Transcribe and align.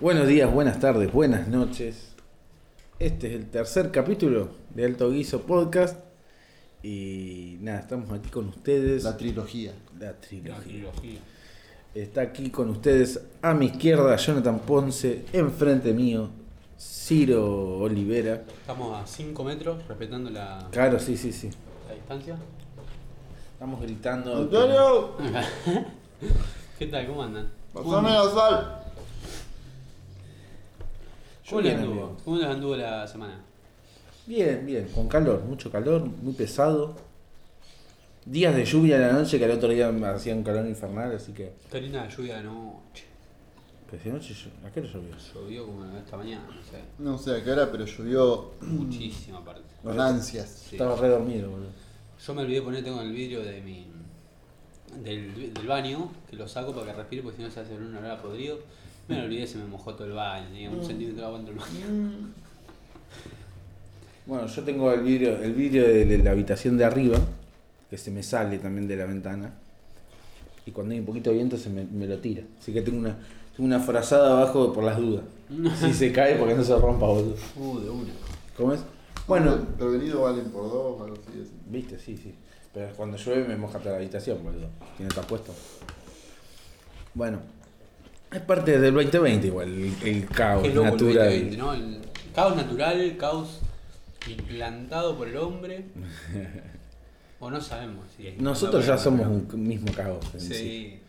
Buenos 0.00 0.28
días, 0.28 0.52
buenas 0.52 0.78
tardes, 0.78 1.10
buenas 1.10 1.48
noches. 1.48 2.12
Este 2.98 3.28
es 3.28 3.34
el 3.34 3.46
tercer 3.50 3.90
capítulo 3.90 4.50
de 4.74 4.84
Alto 4.84 5.10
Guiso 5.10 5.42
Podcast. 5.42 5.98
Y 6.82 7.56
nada, 7.60 7.80
estamos 7.80 8.10
aquí 8.12 8.28
con 8.28 8.48
ustedes. 8.48 9.04
La 9.04 9.16
trilogía. 9.16 9.72
La 9.98 10.12
trilogía. 10.12 10.58
La 10.58 10.62
trilogía. 10.64 11.18
Está 11.94 12.20
aquí 12.20 12.50
con 12.50 12.68
ustedes 12.70 13.20
a 13.40 13.54
mi 13.54 13.66
izquierda 13.66 14.14
Jonathan 14.16 14.58
Ponce, 14.60 15.24
enfrente 15.32 15.94
mío 15.94 16.28
Ciro 16.78 17.78
Olivera. 17.78 18.44
Estamos 18.60 19.02
a 19.02 19.06
5 19.06 19.44
metros, 19.44 19.88
respetando 19.88 20.28
la, 20.28 20.68
Claro, 20.70 20.98
sí, 20.98 21.16
sí, 21.16 21.32
sí. 21.32 21.48
la 21.88 21.94
distancia. 21.94 22.36
Estamos 23.54 23.80
gritando. 23.80 24.36
¡Antonio! 24.36 25.12
¿Qué 26.78 26.86
tal? 26.88 27.06
¿Cómo 27.06 27.22
andan? 27.22 27.48
¡Pasame 27.72 28.10
la 28.10 28.24
sal! 28.30 28.85
¿Cómo 31.48 31.60
les 31.60 31.74
anduvo? 31.78 32.16
¿Cómo 32.24 32.36
les 32.38 32.46
anduvo 32.46 32.76
la 32.76 33.06
semana? 33.06 33.40
Bien, 34.26 34.66
bien, 34.66 34.88
con 34.94 35.08
calor, 35.08 35.42
mucho 35.44 35.70
calor, 35.70 36.02
muy 36.04 36.32
pesado. 36.34 36.96
Días 38.24 38.56
de 38.56 38.64
lluvia 38.64 38.96
en 38.96 39.02
la 39.02 39.12
noche 39.12 39.38
que 39.38 39.44
el 39.44 39.52
otro 39.52 39.68
día 39.68 39.90
me 39.92 40.06
hacía 40.08 40.34
un 40.34 40.42
calor 40.42 40.66
infernal, 40.66 41.14
así 41.14 41.32
que. 41.32 41.52
Qué 41.70 41.80
linda 41.80 42.08
lluvia 42.08 42.38
de 42.38 42.42
noche. 42.44 43.04
Pero 43.88 44.02
si 44.02 44.08
anoche, 44.08 44.34
llo- 44.34 44.66
¿a 44.66 44.72
qué 44.72 44.80
hora 44.80 44.88
llovió? 44.92 45.14
Llovió 45.32 45.66
como 45.66 45.96
esta 45.96 46.16
mañana, 46.16 46.44
no 46.48 46.62
sé. 46.64 46.80
No 46.98 47.16
sé 47.18 47.36
a 47.36 47.44
qué 47.44 47.52
hora, 47.52 47.70
pero 47.70 47.84
llovió 47.84 48.50
Muchísima 48.62 49.44
parte. 49.44 49.62
con 49.84 50.00
ansias. 50.00 50.48
Sí. 50.68 50.74
Estaba 50.74 50.96
re 50.96 51.08
dormido, 51.08 51.50
boludo. 51.50 51.68
Yo 52.26 52.34
me 52.34 52.42
olvidé 52.42 52.62
poner, 52.62 52.82
tengo 52.82 53.00
el 53.00 53.12
vidrio 53.12 53.42
de 53.44 53.60
mi. 53.60 53.86
Del, 55.04 55.52
del 55.54 55.66
baño, 55.66 56.10
que 56.28 56.34
lo 56.36 56.48
saco 56.48 56.72
para 56.72 56.86
que 56.86 56.92
respire, 56.94 57.22
porque 57.22 57.36
si 57.36 57.42
no 57.44 57.50
se 57.50 57.60
hace 57.60 57.74
una 57.76 58.00
hora 58.00 58.20
podrido. 58.20 58.58
Me 59.08 59.18
lo 59.18 59.24
olvidé, 59.24 59.46
se 59.46 59.58
me 59.58 59.66
mojó 59.66 59.94
todo 59.94 60.06
el 60.06 60.14
baño, 60.14 60.48
tenía 60.48 60.70
un 60.70 60.84
centímetro 60.84 61.20
de 61.20 61.26
agua 61.26 61.38
dentro 61.38 61.54
del 61.54 61.62
baño. 61.62 62.32
Bueno, 64.26 64.46
yo 64.48 64.62
tengo 64.64 64.92
el 64.92 65.02
vidrio, 65.02 65.40
el 65.40 65.52
vidrio 65.52 65.86
de, 65.86 66.18
la 66.18 66.32
habitación 66.32 66.76
de 66.76 66.84
arriba, 66.84 67.18
que 67.88 67.96
se 67.96 68.10
me 68.10 68.24
sale 68.24 68.58
también 68.58 68.88
de 68.88 68.96
la 68.96 69.06
ventana. 69.06 69.52
Y 70.66 70.72
cuando 70.72 70.94
hay 70.94 71.00
un 71.00 71.06
poquito 71.06 71.30
de 71.30 71.36
viento 71.36 71.56
se 71.56 71.70
me, 71.70 71.84
me 71.84 72.08
lo 72.08 72.18
tira. 72.18 72.42
Así 72.58 72.72
que 72.72 72.82
tengo 72.82 72.98
una, 72.98 73.16
tengo 73.56 73.68
una 73.68 73.78
frazada 73.78 74.32
abajo 74.32 74.72
por 74.72 74.82
las 74.82 74.98
dudas. 74.98 75.22
Si 75.78 75.94
se 75.94 76.12
cae 76.12 76.34
porque 76.34 76.54
no 76.54 76.64
se 76.64 76.76
rompa, 76.76 77.06
boludo. 77.06 77.36
Uh, 77.56 77.78
de 77.78 77.90
una. 77.90 78.10
¿Cómo 78.56 78.72
es? 78.72 78.80
Bueno, 79.28 79.56
Prevenido 79.78 80.22
valen 80.22 80.50
por 80.50 80.64
dos, 80.64 81.00
algo 81.00 81.14
así. 81.14 81.40
así. 81.40 81.52
viste, 81.66 81.98
sí, 82.00 82.16
sí. 82.16 82.34
Pero 82.74 82.92
cuando 82.96 83.16
llueve 83.16 83.46
me 83.46 83.56
moja 83.56 83.78
toda 83.78 83.92
la 83.92 83.98
habitación, 83.98 84.42
boludo. 84.42 84.68
Tiene 84.96 85.08
que 85.08 85.14
estar 85.14 85.26
puesto. 85.26 85.54
Bueno, 87.14 87.38
es 88.32 88.40
parte 88.40 88.78
del 88.78 88.94
2020 88.94 89.46
igual, 89.46 89.68
el, 89.68 89.94
el 90.04 90.26
caos 90.26 90.64
el 90.64 90.74
natural. 90.74 91.14
2020, 91.14 91.56
¿no? 91.56 91.74
El 91.74 91.98
caos 92.34 92.56
natural, 92.56 93.00
el 93.00 93.16
caos 93.16 93.60
implantado 94.28 95.16
por 95.16 95.28
el 95.28 95.36
hombre. 95.36 95.84
o 97.40 97.50
no 97.50 97.60
sabemos 97.60 98.04
si 98.16 98.34
Nosotros 98.38 98.86
ya 98.86 98.96
somos 98.98 99.26
el 99.26 99.32
un 99.54 99.68
mismo 99.68 99.92
caos. 99.94 100.24
en 100.34 100.40
sí. 100.40 100.54
Sí. 100.54 101.00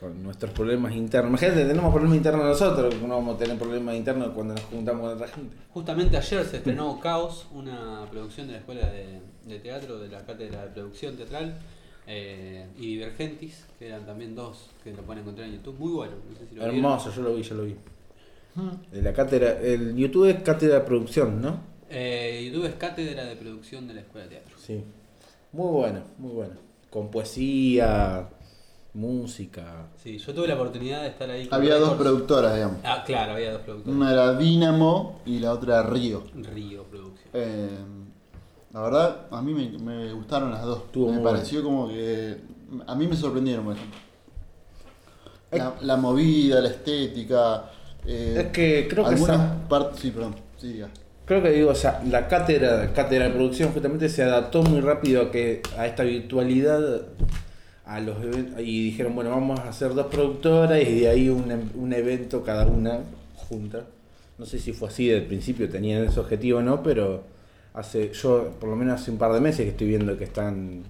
con 0.00 0.22
nuestros 0.22 0.52
problemas 0.52 0.92
internos. 0.94 1.30
Imagínate, 1.30 1.64
tenemos 1.66 1.92
problemas 1.92 2.16
internos 2.16 2.44
nosotros, 2.44 2.94
no 3.00 3.08
vamos 3.08 3.36
a 3.36 3.38
tener 3.38 3.56
problemas 3.58 3.94
internos 3.94 4.30
cuando 4.34 4.54
nos 4.54 4.64
juntamos 4.64 5.02
con 5.02 5.12
otra 5.14 5.28
gente. 5.28 5.56
Justamente 5.72 6.16
ayer 6.16 6.44
se 6.44 6.56
estrenó 6.58 6.98
Caos, 7.00 7.46
una 7.52 8.06
producción 8.10 8.46
de 8.48 8.54
la 8.54 8.58
Escuela 8.58 8.86
de, 8.90 9.20
de 9.46 9.58
Teatro, 9.60 9.98
de 9.98 10.08
la 10.08 10.24
Cátedra 10.24 10.62
de 10.62 10.68
Producción 10.72 11.16
Teatral, 11.16 11.54
eh, 12.06 12.66
y 12.78 12.94
Divergentis, 12.94 13.64
que 13.78 13.88
eran 13.88 14.04
también 14.06 14.34
dos 14.34 14.70
que 14.82 14.92
lo 14.92 15.02
pueden 15.02 15.22
encontrar 15.22 15.48
en 15.48 15.54
YouTube. 15.54 15.78
Muy 15.78 15.92
bueno, 15.92 16.12
no 16.28 16.38
sé 16.38 16.46
si 16.48 16.54
lo 16.54 16.60
vieron. 16.62 16.76
Hermoso, 16.76 17.12
yo 17.12 17.22
lo 17.22 17.34
vi, 17.34 17.42
yo 17.42 17.54
lo 17.54 17.64
vi. 17.64 17.76
De 18.92 19.02
la 19.02 19.12
cátedra, 19.12 19.60
el 19.60 19.96
YouTube 19.96 20.30
es 20.30 20.42
cátedra 20.42 20.76
de 20.76 20.80
producción, 20.82 21.42
¿no? 21.42 21.74
Eh, 21.90 22.50
YouTube 22.50 22.66
es 22.66 22.74
Cátedra 22.74 23.24
de 23.24 23.36
Producción 23.36 23.86
de 23.86 23.94
la 23.94 24.00
Escuela 24.00 24.26
de 24.26 24.36
Teatro. 24.36 24.56
Sí. 24.58 24.82
Muy 25.52 25.70
bueno, 25.70 26.02
muy 26.18 26.32
bueno. 26.32 26.54
Con 26.90 27.10
poesía, 27.10 28.28
música. 28.94 29.88
Sí, 30.02 30.18
yo 30.18 30.34
tuve 30.34 30.48
la 30.48 30.54
oportunidad 30.54 31.02
de 31.02 31.08
estar 31.08 31.28
ahí. 31.30 31.46
con 31.46 31.58
Había 31.58 31.76
dos 31.76 31.94
productoras, 31.94 32.54
digamos. 32.54 32.78
Ah, 32.84 33.02
claro, 33.04 33.32
había 33.32 33.52
dos 33.52 33.62
productores. 33.62 33.96
Una 33.96 34.12
era 34.12 34.36
Dynamo 34.36 35.20
y 35.26 35.38
la 35.40 35.52
otra 35.52 35.82
Río. 35.82 36.24
Río 36.34 36.84
Producción. 36.84 37.30
Eh, 37.32 37.68
la 38.74 38.80
verdad, 38.82 39.16
a 39.30 39.40
mí 39.40 39.54
me, 39.54 39.78
me 39.78 40.12
gustaron 40.12 40.50
las 40.50 40.62
dos. 40.62 40.82
Estuvo 40.84 41.06
me 41.10 41.14
muy 41.18 41.24
pareció 41.24 41.62
como 41.62 41.88
que. 41.88 42.36
A 42.86 42.94
mí 42.94 43.06
me 43.06 43.16
sorprendieron, 43.16 43.64
por 43.64 43.74
ejemplo. 43.76 43.98
La, 45.52 45.74
la 45.80 45.96
movida, 45.96 46.60
la 46.60 46.68
estética. 46.68 47.70
eh, 48.06 48.34
Es 48.38 48.46
que 48.48 48.86
creo 48.88 49.08
que 49.08 49.14
esa- 49.14 49.56
partes. 49.68 50.00
Sí, 50.00 50.10
perdón. 50.10 50.34
Sí, 50.58 50.72
diga. 50.72 50.88
Creo 51.24 51.42
que 51.42 51.50
digo, 51.50 51.70
o 51.70 51.74
sea, 51.74 52.02
la 52.10 52.28
cátedra, 52.28 52.92
cátedra 52.92 53.26
de 53.26 53.30
producción 53.30 53.72
justamente 53.72 54.08
se 54.10 54.22
adaptó 54.22 54.62
muy 54.62 54.80
rápido 54.80 55.22
a 55.22 55.30
que 55.30 55.62
a 55.78 55.86
esta 55.86 56.02
virtualidad 56.02 57.02
a 57.86 58.00
los 58.00 58.22
eventos 58.22 58.60
y 58.60 58.84
dijeron, 58.84 59.14
bueno, 59.14 59.30
vamos 59.30 59.58
a 59.60 59.68
hacer 59.70 59.94
dos 59.94 60.06
productoras 60.08 60.82
y 60.82 61.00
de 61.00 61.08
ahí 61.08 61.28
un, 61.30 61.70
un 61.76 61.92
evento 61.94 62.42
cada 62.42 62.66
una 62.66 62.98
junta. 63.36 63.84
No 64.36 64.44
sé 64.44 64.58
si 64.58 64.72
fue 64.72 64.88
así 64.88 65.06
del 65.06 65.24
principio, 65.24 65.70
tenían 65.70 66.04
ese 66.04 66.18
objetivo 66.20 66.58
o 66.58 66.62
no, 66.62 66.82
pero 66.82 67.22
hace 67.74 68.12
yo 68.12 68.50
por 68.60 68.68
lo 68.70 68.76
menos 68.76 69.00
hace 69.00 69.10
un 69.10 69.18
par 69.18 69.32
de 69.32 69.40
meses 69.40 69.60
que 69.64 69.70
estoy 69.70 69.88
viendo 69.88 70.16
que 70.16 70.24
están 70.24 70.82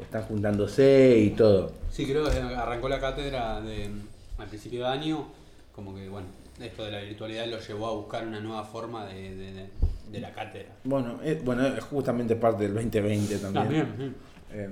están 0.00 0.22
juntándose 0.24 1.18
y 1.18 1.30
todo. 1.30 1.72
Sí, 1.90 2.04
creo 2.06 2.24
que 2.28 2.38
arrancó 2.38 2.88
la 2.88 2.98
cátedra 3.00 3.60
de, 3.60 3.90
al 4.38 4.46
principio 4.48 4.80
de 4.80 4.88
año, 4.88 5.26
como 5.74 5.94
que, 5.94 6.08
bueno, 6.08 6.26
esto 6.60 6.84
de 6.84 6.90
la 6.90 7.00
virtualidad 7.00 7.46
lo 7.46 7.58
llevó 7.60 7.86
a 7.86 7.92
buscar 7.92 8.26
una 8.26 8.40
nueva 8.40 8.64
forma 8.64 9.06
de, 9.06 9.34
de- 9.36 9.52
de- 9.52 9.66
de 10.10 10.20
la 10.20 10.32
cátedra. 10.32 10.68
Bueno, 10.84 11.18
es, 11.24 11.42
bueno, 11.44 11.66
es 11.66 11.82
justamente 11.84 12.36
parte 12.36 12.64
del 12.64 12.74
2020 12.74 13.38
también. 13.38 13.94
sí. 13.98 14.12
Em, 14.56 14.70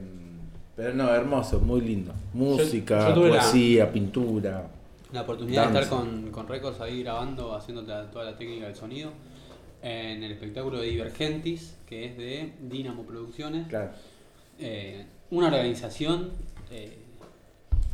pero 0.76 0.94
no, 0.94 1.09
hermoso, 1.14 1.60
muy 1.60 1.80
lindo. 1.80 2.12
Música, 2.34 3.09
yo 3.09 3.14
tuve 3.14 3.30
la- 3.30 3.38
poesía, 3.41 3.91
pintura. 3.92 4.69
La 5.12 5.22
oportunidad 5.22 5.69
de 5.70 5.80
estar 5.80 5.98
con, 5.98 6.30
con 6.30 6.48
Records 6.48 6.80
ahí 6.80 7.03
grabando, 7.03 7.54
haciendo 7.54 7.82
toda 7.84 8.24
la 8.24 8.36
técnica 8.36 8.66
del 8.66 8.74
sonido, 8.76 9.10
en 9.82 10.22
el 10.22 10.32
espectáculo 10.32 10.81
de 10.81 10.88
Divergentis, 10.88 11.75
que 11.87 12.06
es 12.06 12.16
de 12.16 12.53
Dynamo 12.60 13.03
Producciones, 13.04 13.66
Claro, 13.69 13.91
eh, 14.59 15.04
una 15.31 15.48
organización 15.48 16.31
eh, 16.70 16.97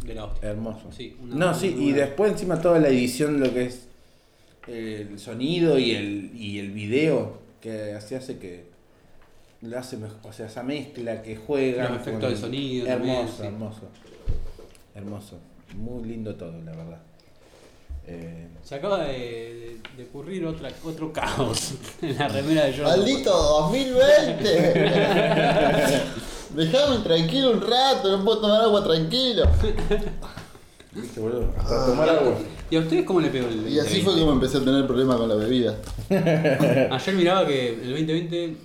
de 0.04 0.15
la 0.15 0.27
hostia. 0.27 0.50
hermoso. 0.50 0.93
Sí, 0.93 1.16
una- 1.22 1.34
no, 1.34 1.54
sí, 1.54 1.75
y 1.78 1.93
después 1.93 2.32
encima 2.32 2.60
toda 2.60 2.78
la 2.78 2.88
edición, 2.88 3.41
lo 3.41 3.53
que 3.53 3.65
es 3.66 3.87
el 4.66 5.19
sonido 5.19 5.78
y 5.78 5.93
el, 5.93 6.31
y 6.37 6.59
el 6.59 6.71
video, 6.72 7.38
que 7.60 7.94
así 7.94 8.15
hace 8.15 8.38
que 8.38 8.66
le 9.62 9.77
hace 9.77 9.97
mejor, 9.97 10.19
o 10.22 10.32
sea, 10.32 10.47
esa 10.47 10.62
mezcla 10.62 11.22
que 11.22 11.37
juega. 11.37 11.88
Los 11.88 12.03
efectos 12.03 12.31
de 12.31 12.37
sonido 12.37 12.87
también, 12.87 13.16
Hermoso, 13.16 13.37
sí. 13.41 13.47
hermoso. 13.47 13.81
Hermoso. 14.94 15.38
Muy 15.77 16.04
lindo 16.09 16.34
todo, 16.37 16.53
la 16.62 16.72
verdad. 16.72 17.00
Eh, 18.11 18.49
Se 18.63 18.75
acaba 18.77 19.05
de, 19.05 19.13
de- 19.13 19.81
de 19.97 20.05
ocurrir 20.05 20.47
otra, 20.47 20.71
otro 20.85 21.13
caos 21.13 21.73
en 22.03 22.17
la 22.17 22.29
remera 22.29 22.67
de 22.67 22.73
Jordan. 22.77 22.99
¡Maldito 22.99 23.31
2020! 23.33 24.49
Dejame 26.55 26.99
tranquilo 27.05 27.51
un 27.53 27.61
rato, 27.61 28.17
no 28.17 28.25
puedo 28.25 28.41
tomar 28.41 28.63
agua 28.63 28.83
tranquilo. 28.85 29.45
¿Viste, 30.93 31.21
boludo? 31.21 31.53
Hasta 31.59 31.87
tomar 31.87 32.09
agua. 32.09 32.35
¿Y 32.71 32.77
a 32.77 32.81
ustedes 32.81 33.05
cómo 33.05 33.21
le 33.21 33.29
pegó 33.29 33.49
el 33.49 33.69
Y 33.69 33.79
así 33.79 34.01
2020? 34.01 34.05
fue 34.05 34.19
como 34.21 34.33
empecé 34.33 34.59
a 34.59 34.65
tener 34.65 34.87
problemas 34.87 35.17
con 35.19 35.29
la 35.29 35.35
bebida. 35.35 35.77
Ayer 36.91 37.15
miraba 37.15 37.47
que 37.47 37.75
el 37.75 37.91
2020 37.91 38.57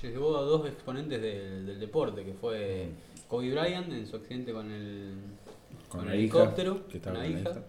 se 0.00 0.08
llevó 0.10 0.36
a 0.38 0.42
dos 0.42 0.66
exponentes 0.66 1.20
del, 1.20 1.66
del 1.66 1.80
deporte, 1.80 2.24
que 2.24 2.34
fue 2.34 2.88
Kobe 3.28 3.50
Bryant 3.52 3.90
en 3.92 4.06
su 4.06 4.16
accidente 4.16 4.52
con 4.52 4.70
el, 4.70 5.14
Con 5.88 6.00
el 6.00 6.06
hija, 6.06 6.14
helicóptero, 6.14 6.86
que 6.88 6.98
estaba 6.98 7.16
con 7.16 7.22
la 7.22 7.28
con 7.28 7.34
la 7.36 7.40
hija, 7.40 7.50
hija. 7.50 7.60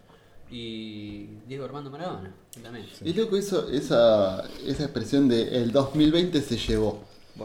Y 0.52 1.28
Diego 1.48 1.66
Armando 1.66 1.90
Maradona 1.90 2.34
también. 2.62 2.86
Es 3.04 3.16
loco 3.16 3.36
eso, 3.36 3.70
esa, 3.70 4.44
esa 4.66 4.84
expresión 4.84 5.28
de 5.28 5.58
el 5.58 5.72
2020 5.72 6.42
se 6.42 6.58
llevó. 6.58 7.04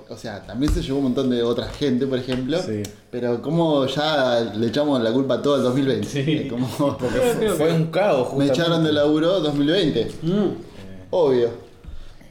O 0.08 0.16
sea, 0.16 0.46
también 0.46 0.72
se 0.72 0.82
llevó 0.82 0.98
un 0.98 1.04
montón 1.04 1.30
de 1.30 1.42
otra 1.42 1.69
gente, 1.69 2.06
por 2.06 2.19
ejemplo. 2.19 2.62
Sí. 2.62 2.82
Pero 3.10 3.42
como 3.42 3.86
ya 3.86 4.40
le 4.54 4.69
echamos 4.69 5.02
la 5.02 5.12
culpa 5.12 5.34
a 5.34 5.42
todo 5.42 5.56
el 5.56 5.62
2020. 5.64 6.06
Sí. 6.06 6.48
Como, 6.48 6.66
fue, 7.56 7.72
un 7.72 7.86
caos, 7.86 8.19
me 8.19 8.46
justamente. 8.46 8.52
echaron 8.52 8.84
de 8.84 8.92
laburo 8.92 9.40
2020. 9.40 10.10
Mm. 10.22 10.48
Obvio. 11.10 11.50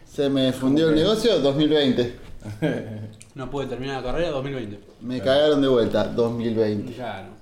Se 0.05 0.29
me 0.29 0.53
fundió 0.53 0.89
el 0.89 0.95
negocio 0.95 1.39
2020. 1.39 2.15
No 3.35 3.49
pude 3.49 3.67
terminar 3.67 4.03
la 4.03 4.11
carrera 4.11 4.31
2020. 4.31 4.79
Me 4.99 5.21
cagaron 5.21 5.61
de 5.61 5.67
vuelta 5.69 6.03
2020. 6.05 6.94
Ya 6.94 7.21
no. 7.21 7.38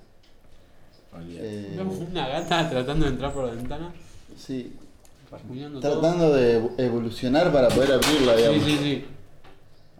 Eh, 1.29 1.79
Una 2.11 2.27
gata 2.27 2.69
tratando 2.69 3.05
de 3.05 3.11
entrar 3.11 3.33
por 3.33 3.45
la 3.45 3.51
ventana, 3.53 3.91
sí. 4.37 4.73
todo. 5.29 5.79
Tratando 5.79 6.33
de 6.33 6.59
evo- 6.61 6.71
evolucionar 6.77 7.51
para 7.51 7.67
poder 7.69 7.91
abrirla, 7.93 8.33
Sí, 8.35 8.37
digamos. 8.41 8.63
sí, 8.63 8.77
sí. 8.81 9.05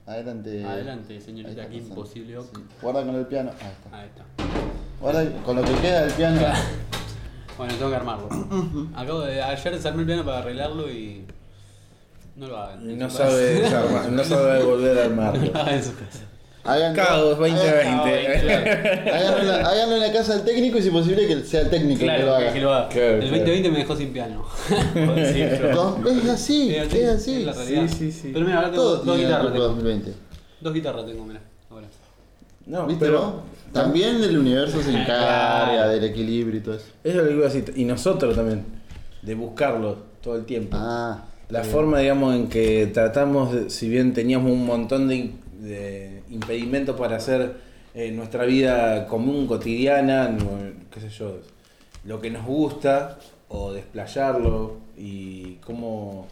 Adelante. 0.06 0.64
Adelante, 0.64 1.14
Ahí 1.16 1.22
señorita, 1.22 1.56
pasando. 1.64 1.78
imposible. 1.78 2.38
Sí. 2.42 2.62
Guarda 2.81 3.06
con 3.06 3.16
el 3.16 3.25
piano. 3.25 3.52
Ahí 3.62 3.68
está. 3.72 3.98
Ahí 3.98 4.08
está. 4.08 4.24
Guarda 5.02 5.44
con 5.44 5.56
lo 5.58 5.64
que 5.64 5.74
queda 5.75 6.02
del 6.06 6.14
piano. 6.14 6.42
Bueno, 7.58 7.74
tengo 7.74 7.90
que 7.90 7.96
armarlo. 7.96 8.30
Acabo 8.96 9.22
de. 9.22 9.42
Ayer 9.42 9.74
desarmé 9.74 10.02
el 10.02 10.06
piano 10.06 10.24
para 10.24 10.38
arreglarlo 10.38 10.92
y. 10.92 11.25
No 12.36 12.46
lo 12.50 12.56
hagan. 12.56 12.88
No 13.00 13.06
casa. 13.08 13.30
sabe, 13.30 13.64
desarmar- 13.64 14.10
no 14.12 14.24
sabe 14.24 14.64
volver 14.64 14.92
a 14.92 15.02
No 15.08 15.10
armarlo. 15.24 15.52
lo 15.52 15.60
hagan 15.60 15.74
en 15.74 15.84
su 15.84 15.96
casa. 15.96 16.19
Háganlo- 16.68 16.96
Caos 16.96 17.38
2020. 17.38 19.12
Háganlo 19.12 19.40
en, 19.42 19.48
la, 19.48 19.56
háganlo 19.69 19.96
en 19.96 20.02
la 20.02 20.12
casa 20.12 20.36
del 20.36 20.44
técnico 20.46 20.78
y 20.78 20.81
si 20.84 20.90
posible 20.90 21.28
que 21.28 21.42
sea 21.44 21.62
el 21.62 21.69
técnico 21.69 22.00
que 22.02 22.06
lo 22.06 22.14
Claro, 22.16 22.36
haga. 22.36 22.54
que 22.54 22.62
lo 22.62 22.74
haga. 22.74 22.90
Claro, 22.90 23.08
el 23.14 23.19
claro. 23.19 23.31
2020 23.38 23.72
me 23.72 23.78
dejó 23.80 23.96
sin 23.96 24.10
piano. 24.14 24.46
Es 24.96 26.30
así, 26.30 26.75
Es 26.75 26.88
así, 26.88 26.98
es 27.00 27.10
así. 27.10 27.36
es 27.40 27.46
la 27.46 27.54
realidad. 27.54 27.88
Sí, 27.88 27.96
sí, 27.98 28.12
sí. 28.12 28.30
Pero 28.34 28.46
mira, 28.46 28.58
ahora 28.58 28.72
tengo 28.72 28.84
Todo 28.84 28.98
dos 29.04 29.18
guitarras. 29.18 29.52
Tengo. 29.54 29.64
2020. 29.68 30.14
Dos 30.62 30.74
guitarras 30.74 31.06
tengo, 31.06 31.25
mira. 31.25 31.40
Ahora. 31.69 31.88
No, 32.66 32.86
¿Viste 32.88 33.06
pero 33.06 33.22
vos? 33.22 33.34
También 33.74 34.24
el 34.24 34.38
universo 34.38 34.81
se 34.81 34.90
encarga 35.02 35.88
del 35.90 36.04
equilibrio 36.04 36.60
y 36.60 36.64
todo 36.64 36.75
eso. 36.75 36.86
eso 37.04 37.10
es 37.10 37.16
lo 37.16 37.24
que 37.30 37.34
iba 37.36 37.46
a 37.48 37.50
decir. 37.50 37.74
Y 37.75 37.86
nosotros 37.86 38.36
también, 38.36 38.66
de 39.22 39.36
buscarlo 39.36 39.98
todo 40.22 40.36
el 40.36 40.46
tiempo. 40.46 40.75
Ah, 40.80 41.24
La 41.50 41.62
bien. 41.62 41.72
forma, 41.72 42.00
digamos, 42.00 42.36
en 42.36 42.48
que 42.50 42.88
tratamos, 42.94 43.54
de- 43.54 43.69
si 43.69 43.88
bien 43.88 44.14
teníamos 44.14 44.52
un 44.52 44.66
montón 44.66 45.08
de, 45.08 45.31
de 45.59 46.24
impedimentos 46.30 46.95
para 46.98 47.18
hacer 47.18 47.56
eh, 47.94 48.12
nuestra 48.12 48.45
vida 48.45 49.07
común, 49.07 49.48
cotidiana, 49.48 50.30
no- 50.30 50.88
qué 50.92 51.00
sé 51.00 51.09
yo, 51.09 51.38
lo 52.06 52.21
que 52.21 52.30
nos 52.30 52.45
gusta, 52.45 53.18
o 53.50 53.71
desplayarlo, 53.74 54.77
y 54.98 55.56
cómo 55.65 56.27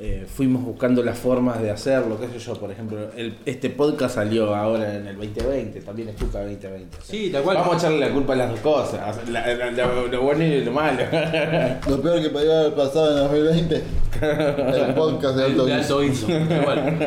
eh, 0.00 0.26
fuimos 0.26 0.64
buscando 0.64 1.02
las 1.02 1.18
formas 1.18 1.60
de 1.60 1.70
hacerlo, 1.70 2.18
qué 2.18 2.26
sé 2.28 2.38
yo, 2.38 2.54
por 2.54 2.70
ejemplo, 2.72 3.10
el- 3.16 3.36
este 3.44 3.68
podcast 3.70 4.14
salió 4.16 4.54
ahora 4.54 4.94
en 4.96 5.06
el 5.06 5.16
2020, 5.16 5.80
también 5.82 6.08
es 6.08 6.16
culpa 6.16 6.40
2020. 6.40 6.96
Sí, 7.02 7.30
tal 7.30 7.42
cual. 7.42 7.58
Vamos 7.58 7.74
a 7.74 7.78
echarle 7.78 8.00
la 8.00 8.10
culpa 8.12 8.32
a 8.32 8.36
las 8.36 8.50
dos 8.50 8.60
cosas, 8.60 9.28
la- 9.28 9.46
la- 9.54 9.70
la- 9.70 9.94
lo 10.10 10.22
bueno 10.22 10.44
y 10.44 10.64
lo 10.64 10.72
malo. 10.72 11.02
Lo 11.88 12.00
peor 12.00 12.22
que 12.22 12.30
podía 12.30 12.60
haber 12.60 12.74
pasado 12.74 13.10
en 13.36 13.44
2020, 13.44 13.82
el 14.88 14.94
podcast 14.94 15.36
de 15.36 15.44
Alto 15.44 15.66
Guiso, 15.66 16.26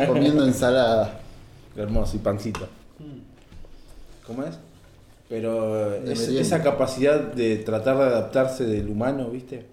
comiendo 0.07 0.45
ensalada. 0.45 1.19
Hermoso, 1.75 2.15
y 2.15 2.19
pancito. 2.19 2.67
¿Cómo 4.25 4.43
es? 4.43 4.55
Pero 5.29 5.93
es- 5.95 6.19
merienda. 6.19 6.41
esa 6.41 6.63
capacidad 6.63 7.19
de 7.19 7.57
tratar 7.57 7.97
de 7.97 8.03
adaptarse 8.03 8.65
del 8.65 8.87
humano, 8.89 9.29
¿viste? 9.29 9.65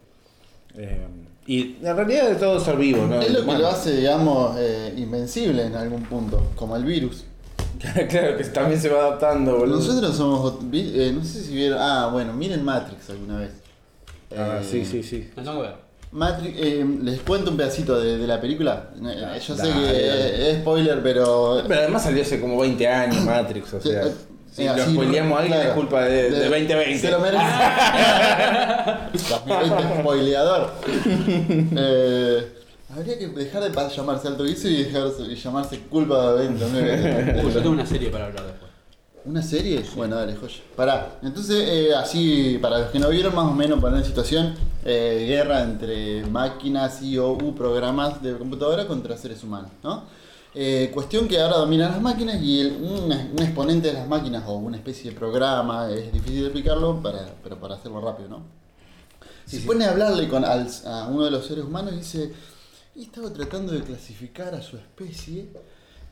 Eh, 0.76 1.06
y 1.46 1.76
en 1.84 1.96
realidad 1.96 2.28
de 2.28 2.36
todo 2.36 2.58
ser 2.60 2.76
vivo, 2.76 3.06
¿no? 3.06 3.20
Es 3.20 3.30
lo 3.32 3.44
que 3.44 3.58
lo 3.58 3.66
hace, 3.68 3.96
digamos, 3.96 4.56
eh, 4.58 4.94
invencible 4.96 5.66
en 5.66 5.74
algún 5.74 6.02
punto, 6.04 6.50
como 6.56 6.76
el 6.76 6.84
virus. 6.84 7.24
claro, 8.08 8.36
que 8.38 8.44
también 8.44 8.80
se 8.80 8.88
va 8.88 9.00
adaptando, 9.00 9.58
boludo. 9.58 9.76
Nosotros 9.76 10.16
somos, 10.16 10.54
eh, 10.72 11.12
no 11.14 11.22
sé 11.24 11.42
si 11.42 11.54
vieron, 11.54 11.78
ah, 11.80 12.08
bueno, 12.12 12.32
miren 12.32 12.64
Matrix 12.64 13.10
alguna 13.10 13.38
vez. 13.40 13.50
Ah, 14.36 14.60
Eh, 14.62 14.64
sí, 14.68 14.84
sí, 14.84 15.02
sí. 15.02 15.30
La 15.36 15.42
tengo 15.42 15.56
que 15.62 15.68
ver. 15.68 15.76
Matrix, 16.12 16.56
eh, 16.58 16.86
les 17.02 17.20
cuento 17.22 17.50
un 17.50 17.56
pedacito 17.56 17.98
de, 18.00 18.18
de 18.18 18.26
la 18.26 18.40
película. 18.40 18.90
Eh, 19.02 19.40
Yo 19.46 19.56
sé 19.56 19.62
Dale, 19.68 19.72
que 19.92 20.06
dale. 20.08 20.50
es 20.50 20.58
spoiler, 20.58 21.02
pero 21.02 21.62
Pero 21.66 21.80
además 21.80 22.02
salió 22.04 22.22
hace 22.22 22.38
como 22.40 22.58
20 22.60 22.86
años 22.86 23.24
Matrix, 23.24 23.72
o 23.74 23.80
sea. 23.80 24.02
eh, 24.02 24.12
Si 24.52 24.64
lo 24.64 24.72
así, 24.72 24.92
spoileamos 24.92 25.38
a 25.38 25.40
alguien 25.42 25.56
claro. 25.58 25.70
es 25.70 25.76
culpa 25.76 26.02
de, 26.04 26.30
de 26.30 26.38
De- 26.38 26.48
2020. 26.50 26.98
Se 26.98 27.10
lo 27.10 27.18
merece. 27.20 27.44
2020 29.12 29.82
spoileador. 30.00 30.70
Eh, 31.76 32.52
habría 32.94 33.18
que 33.18 33.28
dejar 33.28 33.62
de 33.62 33.70
pa- 33.70 33.88
llamarse 33.88 34.28
alto 34.28 34.44
guiso 34.44 34.68
y 34.68 34.84
dejarse, 34.84 35.22
y 35.22 35.34
llamarse 35.34 35.78
culpa 35.90 36.32
de 36.34 36.48
20. 36.48 36.64
Uy, 37.46 37.52
yo 37.52 37.60
tengo 37.60 37.70
una 37.70 37.86
serie 37.86 38.10
para 38.10 38.26
hablar 38.26 38.44
después. 38.44 38.70
¿Una 39.24 39.42
serie? 39.42 39.82
Bueno, 39.94 40.16
dale, 40.16 40.34
joya. 40.34 40.56
Pará. 40.76 41.06
Entonces, 41.22 41.64
eh, 41.68 41.94
así, 41.94 42.58
para 42.60 42.80
los 42.80 42.90
que 42.90 42.98
no 42.98 43.08
vieron 43.08 43.34
más 43.34 43.46
o 43.46 43.52
menos 43.54 43.80
poner 43.80 44.00
en 44.00 44.04
situación, 44.04 44.54
eh, 44.84 45.24
guerra 45.28 45.62
entre 45.62 46.24
máquinas 46.26 47.02
y 47.02 47.18
o 47.18 47.32
u 47.32 47.54
programas 47.54 48.22
de 48.22 48.36
computadora 48.36 48.86
contra 48.86 49.16
seres 49.16 49.42
humanos, 49.44 49.70
¿no? 49.82 50.04
Eh, 50.54 50.90
cuestión 50.92 51.28
que 51.28 51.40
ahora 51.40 51.56
dominan 51.56 51.92
las 51.92 52.02
máquinas 52.02 52.42
y 52.42 52.60
el- 52.60 52.72
un, 52.76 53.04
un 53.10 53.38
exponente 53.42 53.88
de 53.88 53.94
las 53.94 54.06
máquinas 54.08 54.44
o 54.46 54.54
una 54.56 54.76
especie 54.76 55.10
de 55.10 55.16
programa, 55.16 55.90
es 55.90 56.12
difícil 56.12 56.40
de 56.40 56.46
explicarlo, 56.46 57.00
para, 57.02 57.34
pero 57.42 57.58
para 57.58 57.76
hacerlo 57.76 58.00
rápido, 58.02 58.28
¿no? 58.28 58.42
Se 59.46 59.60
pone 59.60 59.84
a 59.86 59.90
hablarle 59.90 60.28
con, 60.28 60.44
al- 60.44 60.68
a 60.86 61.06
uno 61.08 61.24
de 61.24 61.30
los 61.30 61.46
seres 61.46 61.64
humanos 61.64 61.94
y 61.94 61.96
dice, 61.98 62.32
y 62.94 63.04
estaba 63.04 63.32
tratando 63.32 63.72
de 63.72 63.80
clasificar 63.82 64.54
a 64.54 64.60
su 64.62 64.76
especie, 64.76 65.48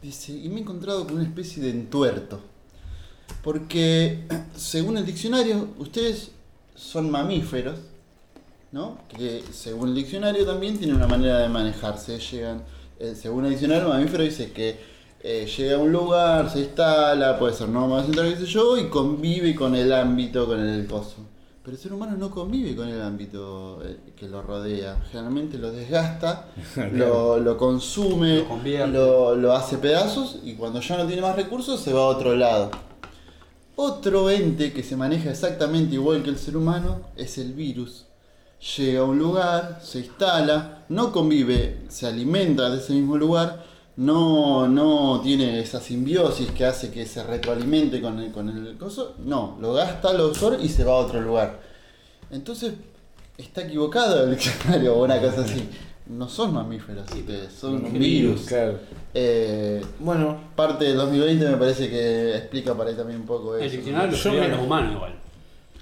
dice, 0.00 0.32
y 0.32 0.48
me 0.48 0.56
he 0.56 0.60
encontrado 0.62 1.04
con 1.04 1.16
una 1.16 1.24
especie 1.24 1.62
de 1.62 1.70
entuerto. 1.70 2.40
Porque, 3.42 4.24
según 4.56 4.96
el 4.96 5.04
diccionario, 5.06 5.68
ustedes 5.78 6.30
son 6.74 7.10
mamíferos, 7.10 7.78
¿no? 8.72 8.98
Que 9.08 9.42
según 9.52 9.88
el 9.90 9.94
diccionario 9.94 10.44
también 10.46 10.78
tienen 10.78 10.96
una 10.96 11.06
manera 11.06 11.38
de 11.38 11.48
manejarse. 11.48 12.18
Llegan, 12.18 12.62
eh, 12.98 13.14
según 13.14 13.44
el 13.44 13.50
diccionario, 13.50 13.84
el 13.84 13.88
mamífero 13.88 14.22
dice 14.24 14.52
que 14.52 14.78
eh, 15.22 15.46
llega 15.56 15.76
a 15.76 15.78
un 15.78 15.92
lugar, 15.92 16.50
se 16.50 16.60
instala, 16.60 17.38
puede 17.38 17.54
ser 17.54 17.68
nómada 17.68 18.04
central, 18.04 18.32
qué 18.32 18.40
sé 18.40 18.46
yo, 18.46 18.76
y 18.78 18.88
convive 18.88 19.54
con 19.54 19.74
el 19.74 19.92
ámbito, 19.92 20.46
con 20.46 20.60
el 20.60 20.86
coso. 20.86 21.16
Pero 21.62 21.76
el 21.76 21.82
ser 21.82 21.92
humano 21.92 22.16
no 22.16 22.30
convive 22.30 22.74
con 22.74 22.88
el 22.88 23.02
ámbito 23.02 23.82
eh, 23.84 23.98
que 24.16 24.26
lo 24.28 24.40
rodea. 24.40 24.96
Generalmente 25.10 25.58
lo 25.58 25.70
desgasta, 25.70 26.48
lo, 26.92 27.38
lo 27.38 27.56
consume, 27.58 28.38
Lo 28.38 28.48
convierte. 28.48 28.92
lo, 28.92 29.34
lo 29.36 29.52
hace 29.52 29.76
pedazos 29.76 30.38
y 30.42 30.54
cuando 30.54 30.80
ya 30.80 30.96
no 30.96 31.06
tiene 31.06 31.20
más 31.20 31.36
recursos 31.36 31.80
se 31.80 31.92
va 31.92 32.00
a 32.00 32.04
otro 32.06 32.34
lado. 32.34 32.70
Otro 33.76 34.30
ente 34.30 34.72
que 34.72 34.82
se 34.82 34.96
maneja 34.96 35.30
exactamente 35.30 35.94
igual 35.94 36.22
que 36.22 36.30
el 36.30 36.38
ser 36.38 36.56
humano 36.56 37.02
es 37.16 37.36
el 37.38 37.52
virus. 37.52 38.06
Llega 38.76 39.00
a 39.00 39.04
un 39.04 39.18
lugar, 39.18 39.80
se 39.82 40.00
instala, 40.00 40.84
no 40.90 41.12
convive, 41.12 41.78
se 41.88 42.06
alimenta 42.06 42.68
de 42.68 42.78
ese 42.78 42.92
mismo 42.92 43.16
lugar, 43.16 43.64
no, 43.96 44.68
no 44.68 45.20
tiene 45.22 45.60
esa 45.60 45.80
simbiosis 45.80 46.50
que 46.50 46.66
hace 46.66 46.90
que 46.90 47.06
se 47.06 47.22
retroalimente 47.22 48.00
con 48.02 48.18
el, 48.18 48.30
con 48.32 48.48
el 48.50 48.76
coso, 48.76 49.14
no, 49.24 49.56
lo 49.60 49.72
gasta, 49.72 50.12
lo 50.12 50.26
absorbe 50.26 50.62
y 50.62 50.68
se 50.68 50.84
va 50.84 50.92
a 50.92 50.96
otro 50.96 51.20
lugar. 51.22 51.60
Entonces, 52.30 52.74
está 53.38 53.62
equivocado 53.62 54.24
el 54.24 54.30
diccionario 54.36 54.94
o 54.94 55.04
una 55.04 55.18
cosa 55.20 55.40
así. 55.40 55.66
No 56.06 56.28
son 56.28 56.52
mamíferos, 56.52 57.04
ustedes, 57.10 57.52
son 57.52 57.84
un 57.84 57.92
virus. 57.98 58.42
Claro. 58.46 58.78
Eh, 59.14 59.80
Bueno, 60.00 60.38
parte 60.56 60.84
del 60.86 60.96
2020 60.96 61.48
me 61.48 61.56
parece 61.56 61.88
que 61.88 62.36
explica 62.36 62.74
para 62.76 62.90
ahí 62.90 62.96
también 62.96 63.20
un 63.20 63.26
poco 63.26 63.54
eso. 63.56 63.64
El 63.64 63.70
diccionario 63.70 64.06
lo 64.10 64.12
Yo 64.12 64.16
escribieron 64.16 64.50
me- 64.50 64.56
los 64.56 64.66
humanos 64.66 64.94
igual. 64.96 65.14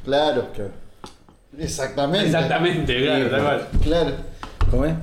Claro, 0.05 0.49
claro. 0.55 0.71
Exactamente. 1.57 2.27
Exactamente, 2.27 3.03
claro, 3.05 3.31
tal 3.31 3.43
cual. 3.43 3.69
Claro. 3.83 4.11
¿Cómo 4.71 4.85
es? 4.85 4.95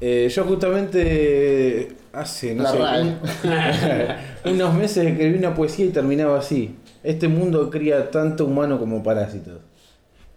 Eh, 0.00 0.28
yo 0.34 0.44
justamente 0.44 1.96
hace, 2.12 2.54
no 2.54 2.62
La 2.64 2.72
sé, 2.72 4.16
unos 4.50 4.74
meses 4.74 5.06
escribí 5.06 5.38
una 5.38 5.54
poesía 5.54 5.86
y 5.86 5.90
terminaba 5.90 6.38
así. 6.38 6.76
Este 7.02 7.28
mundo 7.28 7.70
cría 7.70 8.10
tanto 8.10 8.44
humano 8.44 8.78
como 8.78 9.02
parásitos. 9.02 9.60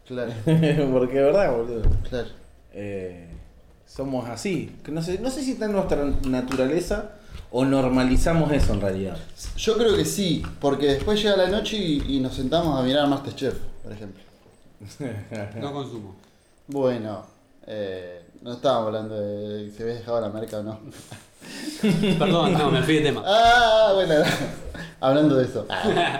Claro, 0.08 0.32
Porque 0.92 1.18
de 1.18 1.24
verdad, 1.24 1.52
boludo. 1.52 1.82
claro. 2.10 2.28
eh, 2.74 3.28
somos 3.86 4.30
así. 4.30 4.72
Que 4.84 4.92
no 4.92 5.02
sé, 5.02 5.20
no 5.20 5.30
sé 5.30 5.42
si 5.44 5.52
está 5.52 5.66
en 5.66 5.74
nuestra 5.74 6.06
naturaleza 6.28 7.12
o 7.52 7.66
normalizamos 7.66 8.52
eso 8.54 8.74
en 8.74 8.82
realidad. 8.82 9.18
Yo 9.58 9.78
creo 9.78 9.96
que 9.98 10.06
sí, 10.06 10.44
porque 10.62 10.86
después 10.88 11.22
llega 11.22 11.36
la 11.36 11.50
noche 11.50 11.78
y, 11.78 12.04
y 12.16 12.20
nos 12.20 12.36
sentamos 12.36 12.80
a 12.80 12.84
mirar 12.84 13.08
Masterchef, 13.08 13.56
por 13.84 13.92
ejemplo. 13.92 14.24
No 15.60 15.74
consumo. 15.74 16.16
Bueno, 16.68 17.26
eh, 17.68 18.22
no 18.42 18.54
estábamos 18.54 18.88
hablando 18.88 19.20
de 19.20 19.72
si 19.72 19.82
habías 19.82 20.00
dejado 20.00 20.22
la 20.22 20.30
marca 20.30 20.60
o 20.60 20.64
no. 20.64 20.80
Perdón, 22.20 22.54
no, 22.54 22.72
me 22.72 22.82
fui 22.84 22.96
de 22.96 23.02
tema. 23.02 23.24
Ah, 23.26 23.92
bueno, 23.96 24.16
hablando 25.00 25.36
de 25.36 25.46
eso. 25.46 25.66
Ah. 25.70 26.20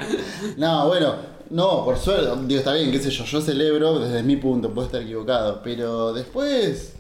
No, 0.58 0.88
bueno, 0.88 1.16
no, 1.50 1.84
por 1.84 1.98
suerte, 1.98 2.30
digo, 2.46 2.60
está 2.60 2.74
bien, 2.74 2.92
qué 2.92 3.00
sé 3.00 3.10
yo, 3.10 3.24
yo 3.26 3.42
celebro 3.42 4.00
desde 4.00 4.24
mi 4.24 4.36
punto, 4.36 4.72
puedo 4.74 4.88
estar 4.88 5.02
equivocado, 5.02 5.62
pero 5.64 6.14
después 6.14 6.94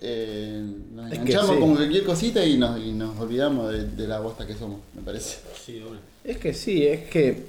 eh, 0.00 0.62
nos 0.92 1.06
Es 1.06 1.18
que 1.18 1.24
enganchamos 1.24 1.56
sí. 1.56 1.60
con 1.60 1.76
cualquier 1.76 2.04
cosita 2.04 2.44
y 2.44 2.56
nos, 2.56 2.78
y 2.78 2.92
nos 2.92 3.18
olvidamos 3.18 3.72
de, 3.72 3.84
de 3.84 4.08
la 4.08 4.20
bosta 4.20 4.46
que 4.46 4.54
somos, 4.54 4.80
me 4.94 5.02
parece. 5.02 5.38
Sí, 5.64 5.82
una. 5.86 6.00
Es 6.24 6.38
que 6.38 6.54
sí, 6.54 6.86
es 6.86 7.08
que, 7.08 7.44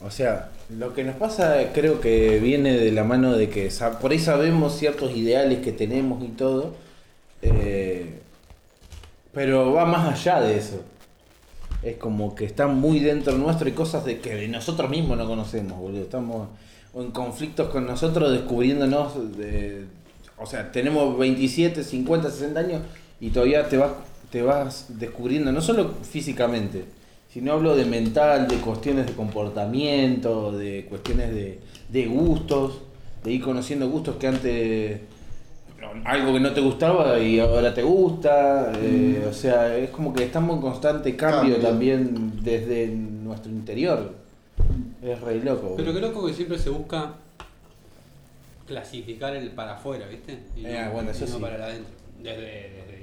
o 0.00 0.10
sea, 0.10 0.50
lo 0.70 0.94
que 0.94 1.04
nos 1.04 1.16
pasa 1.16 1.72
creo 1.72 2.00
que 2.00 2.38
viene 2.40 2.76
de 2.76 2.90
la 2.92 3.04
mano 3.04 3.36
de 3.36 3.50
que 3.50 3.70
por 4.00 4.12
ahí 4.12 4.18
sabemos 4.18 4.76
ciertos 4.78 5.14
ideales 5.14 5.60
que 5.60 5.72
tenemos 5.72 6.22
y 6.24 6.28
todo, 6.28 6.74
eh, 7.42 8.20
pero 9.32 9.72
va 9.72 9.84
más 9.84 10.12
allá 10.12 10.40
de 10.40 10.56
eso. 10.56 10.80
Es 11.82 11.96
como 11.96 12.34
que 12.34 12.46
está 12.46 12.66
muy 12.66 13.00
dentro 13.00 13.36
nuestro 13.36 13.68
y 13.68 13.72
cosas 13.72 14.04
de 14.06 14.20
que 14.20 14.48
nosotros 14.48 14.88
mismos 14.88 15.18
no 15.18 15.26
conocemos, 15.26 15.78
boludo. 15.78 16.02
Estamos 16.02 16.48
en 16.94 17.10
conflictos 17.10 17.68
con 17.68 17.86
nosotros 17.86 18.32
descubriéndonos 18.32 19.36
de... 19.36 19.84
O 20.38 20.46
sea, 20.46 20.72
tenemos 20.72 21.18
27, 21.18 21.84
50, 21.84 22.30
60 22.30 22.60
años 22.60 22.82
y 23.20 23.30
todavía 23.30 23.68
te 23.68 23.76
vas, 23.76 23.92
te 24.30 24.42
vas 24.42 24.86
descubriendo, 24.88 25.52
no 25.52 25.60
solo 25.60 25.94
físicamente, 26.02 26.84
sino 27.34 27.52
hablo 27.52 27.74
de 27.76 27.84
mental, 27.84 28.46
de 28.48 28.56
cuestiones 28.58 29.06
de 29.08 29.12
comportamiento, 29.12 30.52
de 30.52 30.86
cuestiones 30.88 31.34
de, 31.34 31.58
de 31.90 32.06
gustos. 32.06 32.80
de 33.24 33.32
ir 33.32 33.42
conociendo 33.42 33.88
gustos 33.90 34.16
que 34.16 34.26
antes 34.28 35.00
no, 35.80 35.88
algo 36.08 36.32
que 36.34 36.40
no 36.40 36.52
te 36.52 36.60
gustaba 36.60 37.18
y 37.18 37.40
ahora 37.40 37.74
te 37.74 37.82
gusta, 37.82 38.70
eh, 38.76 39.26
o 39.28 39.32
sea, 39.32 39.76
es 39.76 39.90
como 39.90 40.12
que 40.14 40.22
estamos 40.24 40.56
en 40.56 40.62
constante 40.62 41.16
cambio, 41.16 41.54
Cambio. 41.54 41.68
también 41.68 42.32
desde 42.44 42.86
nuestro 42.88 43.50
interior. 43.50 44.14
Es 45.02 45.20
re 45.20 45.42
loco. 45.42 45.74
Pero 45.76 45.92
qué 45.92 46.00
loco 46.00 46.24
que 46.26 46.32
siempre 46.34 46.56
se 46.58 46.70
busca 46.70 47.14
clasificar 48.66 49.34
el 49.36 49.50
para 49.50 49.74
afuera, 49.74 50.06
¿viste? 50.06 50.38
Y 50.56 50.64
Eh, 50.66 50.88
bueno, 50.92 51.10
eso 51.10 51.26
no 51.26 51.36
sí. 51.36 51.42
para 51.42 51.56
el 51.56 51.62
adentro. 51.62 51.92
Desde, 52.22 52.40
desde- 52.40 52.93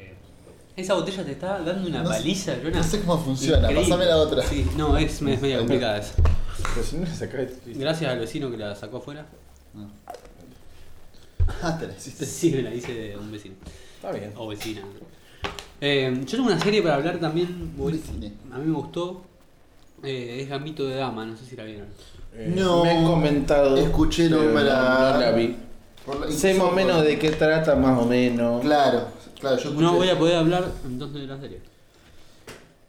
Esa 0.81 0.93
botella 0.95 1.23
te 1.23 1.31
está 1.31 1.59
dando 1.61 1.87
una 1.87 2.03
No 2.03 2.09
sé- 2.11 2.15
paliza, 2.17 2.53
Jonah. 2.63 2.77
no 2.77 2.83
sé 2.83 2.99
cómo 3.01 3.17
funciona, 3.17 3.57
Increíble. 3.59 3.83
pasame 3.83 4.05
la 4.05 4.17
otra. 4.17 4.43
Sí, 4.43 4.67
no, 4.77 4.97
es, 4.97 5.13
es 5.13 5.21
media 5.21 5.57
complicada 5.59 5.97
esa. 5.97 6.13
Pero 6.73 6.85
si 6.85 6.97
no 6.97 7.05
la 7.05 7.13
sacás, 7.15 7.47
Gracias 7.65 8.11
al 8.11 8.19
vecino 8.19 8.49
que 8.51 8.57
la 8.57 8.75
sacó 8.75 8.97
afuera. 8.97 9.25
Ah, 11.63 11.77
te 11.79 11.87
la 11.87 11.93
hiciste. 11.95 12.25
Sí, 12.25 12.51
me 12.51 12.61
la 12.63 12.73
hice 12.73 12.93
de 12.93 13.17
un 13.17 13.31
vecino. 13.31 13.55
Está 13.95 14.11
bien. 14.11 14.31
O 14.37 14.47
vecina. 14.47 14.81
Eh, 15.79 16.13
yo 16.25 16.37
tengo 16.37 16.45
una 16.49 16.59
serie 16.59 16.81
para 16.81 16.95
hablar 16.95 17.19
también. 17.19 17.73
A 18.51 18.57
mí 18.57 18.65
me 18.65 18.73
gustó. 18.73 19.23
Eh, 20.03 20.39
es 20.41 20.49
Gambito 20.49 20.85
de 20.87 20.95
Dama, 20.95 21.25
no 21.25 21.37
sé 21.37 21.45
si 21.45 21.55
la 21.55 21.63
vieron. 21.63 21.87
Eh, 22.33 22.51
No, 22.55 22.83
me 22.83 22.91
han 22.91 23.05
comentado. 23.05 23.77
escuché 23.77 24.29
nombre 24.29 24.53
no, 24.53 24.63
la 24.63 25.31
vi. 25.35 25.55
La- 26.07 26.31
Sé 26.31 26.55
más 26.55 26.67
o 26.67 26.71
menos 26.71 27.03
de 27.03 27.19
qué 27.19 27.29
trata, 27.31 27.75
más 27.75 27.99
o 27.99 28.05
menos. 28.05 28.61
Claro, 28.61 29.05
claro, 29.41 29.57
yo 29.57 29.63
escuché. 29.69 29.81
No 29.81 29.93
voy 29.95 30.07
a 30.09 30.17
poder 30.17 30.35
hablar 30.37 30.65
entonces 30.85 31.21
de 31.21 31.27
la 31.27 31.39
serie. 31.39 31.59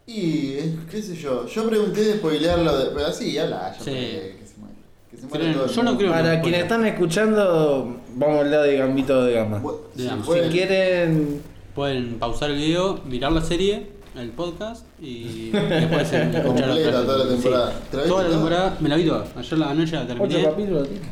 Y, 0.07 0.53
eh, 0.59 0.77
qué 0.91 1.01
sé 1.03 1.17
yo, 1.17 1.47
yo 1.47 1.69
pregunté 1.69 2.03
de 2.05 2.15
spoilearlo, 2.19 2.77
de... 2.79 2.87
pero 2.91 3.07
así, 3.07 3.39
habla, 3.39 3.73
yo 3.79 3.85
Sí. 3.85 3.91
que, 3.91 4.37
que 4.41 4.47
se 4.47 4.59
muere. 4.59 4.75
Que 5.11 5.17
se 5.17 5.27
muere 5.27 5.45
Creo- 5.45 5.55
todo 5.55 5.65
el 5.67 5.71
yo 5.71 5.83
no 5.83 5.91
mundo. 5.91 5.99
creo- 5.99 6.13
Para 6.13 6.41
quienes 6.43 6.63
están 6.63 6.87
escuchando, 6.87 7.97
vamos 8.17 8.37
a 8.37 8.41
hablar 8.41 8.63
de 8.65 8.77
Gambito 8.77 9.25
de 9.25 9.33
Gama. 9.35 9.63
Bu- 9.63 9.79
si. 9.97 10.03
Si 10.03 10.09
pueden- 10.25 10.51
quieren, 10.53 11.43
Pueden 11.75 12.19
pausar 12.19 12.51
el 12.51 12.57
video, 12.59 13.01
mirar 13.07 13.33
la 13.33 13.41
serie, 13.41 13.87
el 14.15 14.29
podcast 14.29 14.85
y 15.01 15.49
después 15.53 16.13
escuchar 16.13 16.43
Completa 16.45 17.03
toda 17.07 17.25
la 17.25 17.31
temporada. 17.31 17.73
¿Te 17.91 17.97
la 17.97 18.03
viste 18.03 18.09
Toda 18.09 18.23
la 18.25 18.29
toda? 18.29 18.29
temporada, 18.29 18.77
me 18.81 18.89
la 18.91 18.97
vi 18.97 19.05
toda. 19.07 19.25
Ayer 19.37 19.59
la 19.59 19.71
anoche 19.71 19.93
la 19.93 20.03
¿Ocho 20.03 20.09
terminé. 20.19 20.43
capítulos 20.45 20.89
tiene? 20.91 21.07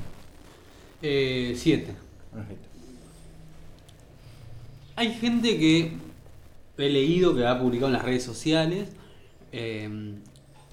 Eh, 1.00 1.54
siete. 1.56 1.94
Perfecto. 2.34 2.68
Hay 5.00 5.14
gente 5.14 5.56
que 5.58 5.92
he 6.76 6.90
leído 6.90 7.34
que 7.34 7.46
ha 7.46 7.58
publicado 7.58 7.86
en 7.86 7.94
las 7.94 8.04
redes 8.04 8.22
sociales 8.22 8.90
eh, 9.50 9.88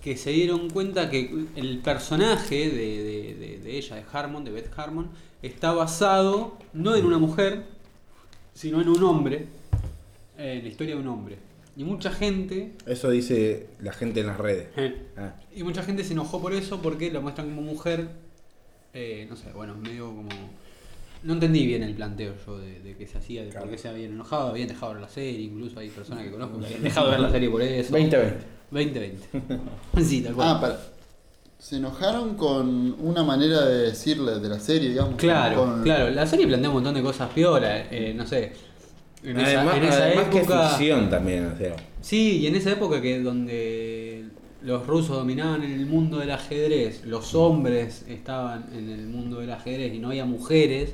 que 0.02 0.18
se 0.18 0.32
dieron 0.32 0.70
cuenta 0.70 1.10
que 1.10 1.46
el 1.56 1.80
personaje 1.80 2.70
de, 2.70 3.04
de- 3.04 3.36
de- 3.36 3.60
de 3.60 3.78
ella, 3.78 3.96
de 3.96 4.04
Harmon, 4.12 4.44
de 4.44 4.52
Beth 4.52 4.78
Harmon, 4.78 5.08
está 5.42 5.72
basado 5.72 6.58
no 6.74 6.94
en 6.98 7.06
una 7.06 7.18
mujer, 7.20 7.64
sino 8.54 8.82
en 8.82 8.90
un 8.90 9.02
hombre, 9.04 9.48
en 10.38 10.62
la 10.62 10.68
historia 10.68 10.96
de 10.96 11.00
un 11.02 11.08
hombre. 11.08 11.38
Y 11.78 11.86
mucha 11.86 12.12
gente, 12.12 12.74
Eso 12.86 13.10
dice 13.10 13.68
la 13.80 13.94
gente 13.94 14.20
en 14.20 14.28
las 14.28 14.38
redes. 14.38 14.68
eh, 14.76 15.08
Ah. 15.16 15.36
y 15.56 15.64
mucha 15.64 15.84
gente 15.84 16.04
se 16.04 16.12
enojó 16.12 16.42
por 16.42 16.52
eso 16.52 16.82
porque 16.82 17.10
la 17.12 17.22
muestran 17.22 17.48
como 17.48 17.62
mujer, 17.62 18.10
eh, 18.94 19.26
no 19.30 19.38
sé, 19.38 19.54
bueno, 19.54 19.74
medio 19.78 20.08
como... 20.08 20.28
No 21.24 21.34
entendí 21.34 21.66
bien 21.66 21.84
el 21.84 21.94
planteo 21.96 22.34
yo 22.46 22.58
de, 22.60 22.80
de 22.82 22.96
que 22.96 23.08
se 23.08 23.18
hacía, 23.18 23.44
de 23.44 23.50
Claro. 23.50 23.66
por 23.66 23.76
qué 23.76 23.82
se 23.82 23.90
habían 23.90 24.12
enojado, 24.14 24.50
habían 24.50 24.68
dejado 24.68 24.90
de 24.94 25.00
ver 25.00 25.04
la 25.04 25.10
serie, 25.14 25.42
incluso 25.42 25.80
hay 25.80 25.90
personas 25.90 26.24
que 26.24 26.32
conozco 26.32 26.60
que 26.60 26.66
habían 26.68 26.84
dejado 26.84 27.08
de 27.08 27.12
ver 27.12 27.20
la 27.22 27.32
serie 27.32 27.50
por 27.50 27.62
eso. 27.62 27.92
2020. 27.92 28.38
2020. 28.72 29.28
sí, 30.04 30.22
tal 30.22 30.34
cual. 30.34 30.48
Ah, 30.50 30.62
para. 30.62 30.80
Se 31.60 31.78
enojaron 31.78 32.36
con 32.36 32.96
una 33.02 33.24
manera 33.24 33.66
de 33.66 33.84
decirle 33.90 34.40
de 34.40 34.48
la 34.48 34.60
serie, 34.60 34.90
digamos. 34.90 35.16
claro, 35.16 35.56
con- 35.66 35.84
claro, 35.84 36.12
la 36.12 36.28
serie 36.28 36.46
plantea 36.46 36.70
un 36.70 36.76
montón 36.76 36.94
de 36.94 37.02
cosas 37.02 37.30
piola, 37.34 37.80
eh, 37.90 38.14
no 38.16 38.28
sé. 38.28 38.52
En 39.24 39.40
esa, 39.40 39.62
además 39.62 39.78
en 39.78 39.84
esa 39.86 40.04
además 40.04 40.28
que 40.28 40.38
época... 40.38 40.70
ficción 40.70 41.10
también, 41.10 41.48
o 41.48 41.58
sea. 41.58 41.76
Sí, 42.02 42.38
y 42.42 42.48
en 42.48 42.56
esa 42.56 42.72
época 42.72 43.02
que 43.02 43.20
donde 43.20 44.26
los 44.62 44.86
rusos 44.86 45.18
dominaban 45.18 45.64
en 45.64 45.72
el 45.72 45.88
mundo 45.88 46.20
del 46.20 46.30
ajedrez, 46.30 47.04
los 47.06 47.34
hombres 47.34 48.06
estaban 48.08 48.68
en 48.74 48.90
el 48.92 49.08
mundo 49.08 49.40
del 49.40 49.52
ajedrez 49.52 49.94
y 49.96 49.98
no 50.00 50.10
había 50.10 50.26
mujeres, 50.26 50.94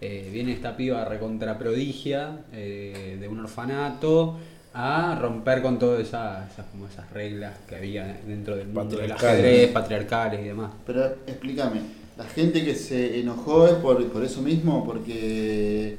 eh, 0.00 0.28
viene 0.32 0.52
esta 0.52 0.76
piba 0.76 1.04
recontra 1.04 1.58
prodigia 1.58 2.38
eh, 2.52 3.16
de 3.20 3.28
un 3.28 3.40
orfanato 3.40 4.38
a 4.72 5.18
romper 5.20 5.62
con 5.62 5.78
todas 5.78 6.00
esas, 6.00 6.50
esas, 6.52 6.66
como 6.66 6.86
esas 6.86 7.10
reglas 7.12 7.54
que 7.68 7.76
había 7.76 8.20
dentro 8.26 8.56
del 8.56 8.68
mundo 8.68 8.96
del 8.96 9.12
ajedrez, 9.12 9.70
patriarcales 9.72 10.40
y 10.40 10.44
demás. 10.44 10.70
Pero 10.86 11.04
explícame, 11.26 11.80
¿la 12.16 12.24
gente 12.24 12.64
que 12.64 12.74
se 12.74 13.20
enojó 13.20 13.66
es 13.66 13.74
por, 13.74 14.06
por 14.12 14.24
eso 14.24 14.40
mismo? 14.42 14.84
Porque. 14.84 15.98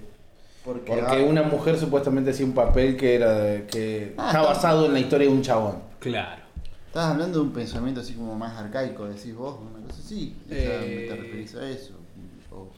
Porque, 0.64 0.92
Porque 0.92 1.22
ah, 1.22 1.26
una 1.28 1.42
mujer 1.44 1.78
supuestamente 1.78 2.30
hacía 2.32 2.46
un 2.46 2.54
papel 2.54 2.96
que 2.96 3.16
era 3.16 3.34
de- 3.40 3.66
que 3.66 4.14
Ah, 4.18 4.28
está 4.28 4.42
basado 4.44 4.86
en 4.86 4.94
la 4.94 5.00
historia 5.00 5.28
de 5.28 5.34
un 5.34 5.42
chabón. 5.42 5.78
Claro. 6.00 6.42
Estás 6.88 7.06
hablando 7.12 7.40
de 7.40 7.46
un 7.46 7.52
pensamiento 7.52 8.02
así 8.02 8.14
como 8.14 8.36
más 8.36 8.56
arcaico, 8.58 9.06
decís 9.06 9.34
vos, 9.36 9.58
una 9.60 9.86
cosa 9.88 10.00
así. 10.06 10.36
Eh, 10.50 11.08
¿Te 11.10 11.16
referís 11.16 11.56
a 11.56 11.68
eso? 11.70 11.94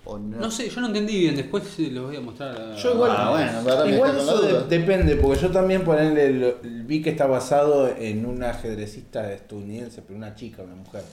O, 0.05 0.11
o 0.11 0.17
no. 0.19 0.37
No 0.37 0.51
sé, 0.51 0.69
yo 0.69 0.79
no 0.81 0.87
entendí 0.87 1.19
bien, 1.19 1.35
después 1.35 1.63
se 1.63 1.89
los 1.91 2.05
voy 2.07 2.15
a 2.15 2.21
mostrar. 2.21 2.55
a- 2.59 2.75
Yo 2.75 2.93
igual, 2.93 3.11
Ah, 3.15 3.29
bueno, 3.63 3.87
igual 3.95 4.17
eso 4.17 4.41
de- 4.41 4.77
depende, 4.79 5.15
porque 5.17 5.41
yo 5.41 5.51
también 5.51 5.83
ponerle 5.83 6.31
lo- 6.33 6.53
vi 6.63 7.01
que 7.01 7.09
está 7.09 7.25
basado 7.27 7.89
en 7.97 8.25
una 8.25 8.51
ajedrecista 8.51 9.31
estadounidense, 9.33 10.01
pero 10.01 10.17
una 10.17 10.35
chica, 10.35 10.61
una 10.63 10.75
mujer. 10.75 11.03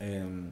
Em, 0.00 0.50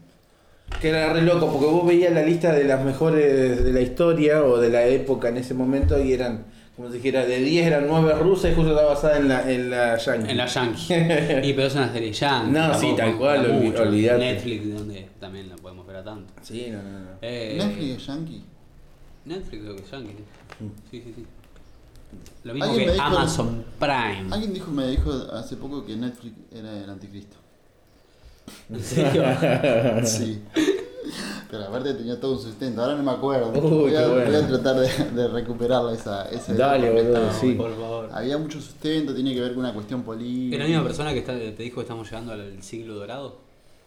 que 0.80 0.88
era 0.88 1.12
re 1.12 1.22
loco, 1.22 1.50
porque 1.50 1.66
vos 1.66 1.86
veías 1.86 2.12
la 2.12 2.22
lista 2.22 2.52
de 2.52 2.64
las 2.64 2.84
mejores 2.84 3.64
de 3.64 3.72
la 3.72 3.80
historia 3.80 4.42
o 4.44 4.58
de 4.58 4.68
la 4.68 4.84
época 4.84 5.28
en 5.28 5.36
ese 5.36 5.54
momento 5.54 5.98
y 6.02 6.12
eran, 6.12 6.44
como 6.76 6.88
si 6.90 6.97
dijera, 6.97 7.25
de 7.25 7.38
10 7.38 7.66
eran 7.66 7.87
9 7.87 8.14
rusas 8.21 8.52
y 8.52 8.54
justo 8.54 8.71
estaba 8.73 8.90
basada 8.90 9.16
en 9.18 9.28
la, 9.28 9.50
en 9.50 9.71
la 9.71 9.97
yankee. 9.97 10.30
En 10.30 10.37
la 10.37 10.47
Yankee. 10.47 10.95
y 11.49 11.52
pero 11.54 11.66
es 11.68 11.75
una 11.75 11.90
serie 11.92 12.12
Yankee. 12.12 12.52
No, 12.52 12.61
tampoco 12.71 12.80
sí, 12.80 12.95
tal 12.97 13.16
cual, 13.16 13.75
olvidate. 13.78 14.18
Netflix, 14.18 14.75
donde 14.75 15.09
también 15.18 15.49
la 15.49 15.56
podemos 15.56 15.87
ver 15.87 15.97
a 15.97 16.04
tanto. 16.04 16.35
Sí, 16.42 16.68
no, 16.71 16.83
no, 16.83 17.00
no. 17.00 17.06
Eh, 17.23 17.54
¿Netflix 17.59 17.97
es 17.97 18.06
yankee? 18.06 18.45
Netflix 19.25 19.62
creo 19.62 19.76
que 19.76 19.83
es 19.83 19.90
Yankee. 19.90 20.12
Mm. 20.61 20.66
Sí, 20.90 21.02
sí, 21.02 21.12
sí. 21.16 21.26
Lo 22.45 22.54
mismo 22.54 22.71
Alguien 22.71 22.87
que 22.87 22.92
dijo- 22.92 23.04
Amazon 23.04 23.64
Prime. 23.78 24.26
Alguien 24.30 24.54
dijo, 24.54 24.71
me 24.71 24.87
dijo 24.87 25.11
hace 25.33 25.56
poco 25.56 25.85
que 25.85 25.97
Netflix 25.97 26.35
era 26.52 26.76
el 26.78 26.88
anticristo. 26.90 27.37
¿En 28.71 28.80
serio? 28.80 29.25
Sí. 30.04 30.42
Pero 31.50 31.64
aparte 31.64 31.94
tenía 31.94 32.18
todo 32.20 32.32
un 32.32 32.38
sustento, 32.40 32.82
ahora 32.82 32.96
no 32.96 33.02
me 33.02 33.10
acuerdo. 33.12 33.50
Uy, 33.52 33.60
voy, 33.60 33.94
a, 33.96 34.00
qué 34.00 34.06
bueno. 34.08 34.25
voy 34.26 34.34
a 34.34 34.46
tratar 34.48 34.76
de, 34.76 34.88
de 35.22 35.28
recuperarla 35.28 35.92
esa, 35.92 36.28
esa 36.30 36.54
Dale, 36.54 36.88
porque 36.90 37.02
boludo, 37.02 37.18
estaba- 37.22 37.40
sí. 37.40 37.52
Por 37.54 37.75
favor. 37.76 38.08
Había 38.12 38.38
mucho 38.38 38.60
sustento, 38.60 39.14
tiene 39.14 39.34
que 39.34 39.40
ver 39.40 39.50
con 39.54 39.60
una 39.60 39.72
cuestión 39.75 40.00
¿Es 40.00 40.06
política. 40.06 40.58
la 40.58 40.64
misma 40.68 40.82
persona 40.84 41.12
que 41.12 41.18
está- 41.20 41.32
te 41.34 41.62
dijo 41.62 41.76
que 41.76 41.82
estamos 41.82 42.08
llegando 42.10 42.32
al 42.32 42.62
siglo 42.62 42.94
dorado? 42.94 43.36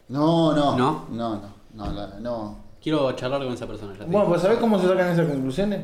No, 0.10 0.54
no. 0.56 0.76
¿No? 0.78 1.06
No, 1.12 1.36
no. 1.36 1.54
No, 1.74 1.92
la- 1.94 2.20
no. 2.20 2.58
Quiero 2.82 3.12
charlar 3.14 3.44
con 3.44 3.54
esa 3.54 3.68
persona. 3.68 3.94
Ya 3.98 4.06
Bueno, 4.06 4.28
pues 4.30 4.42
¿sabés 4.42 4.58
cómo 4.60 4.80
se 4.80 4.88
sacan 4.88 5.10
esas 5.12 5.28
conclusiones? 5.28 5.82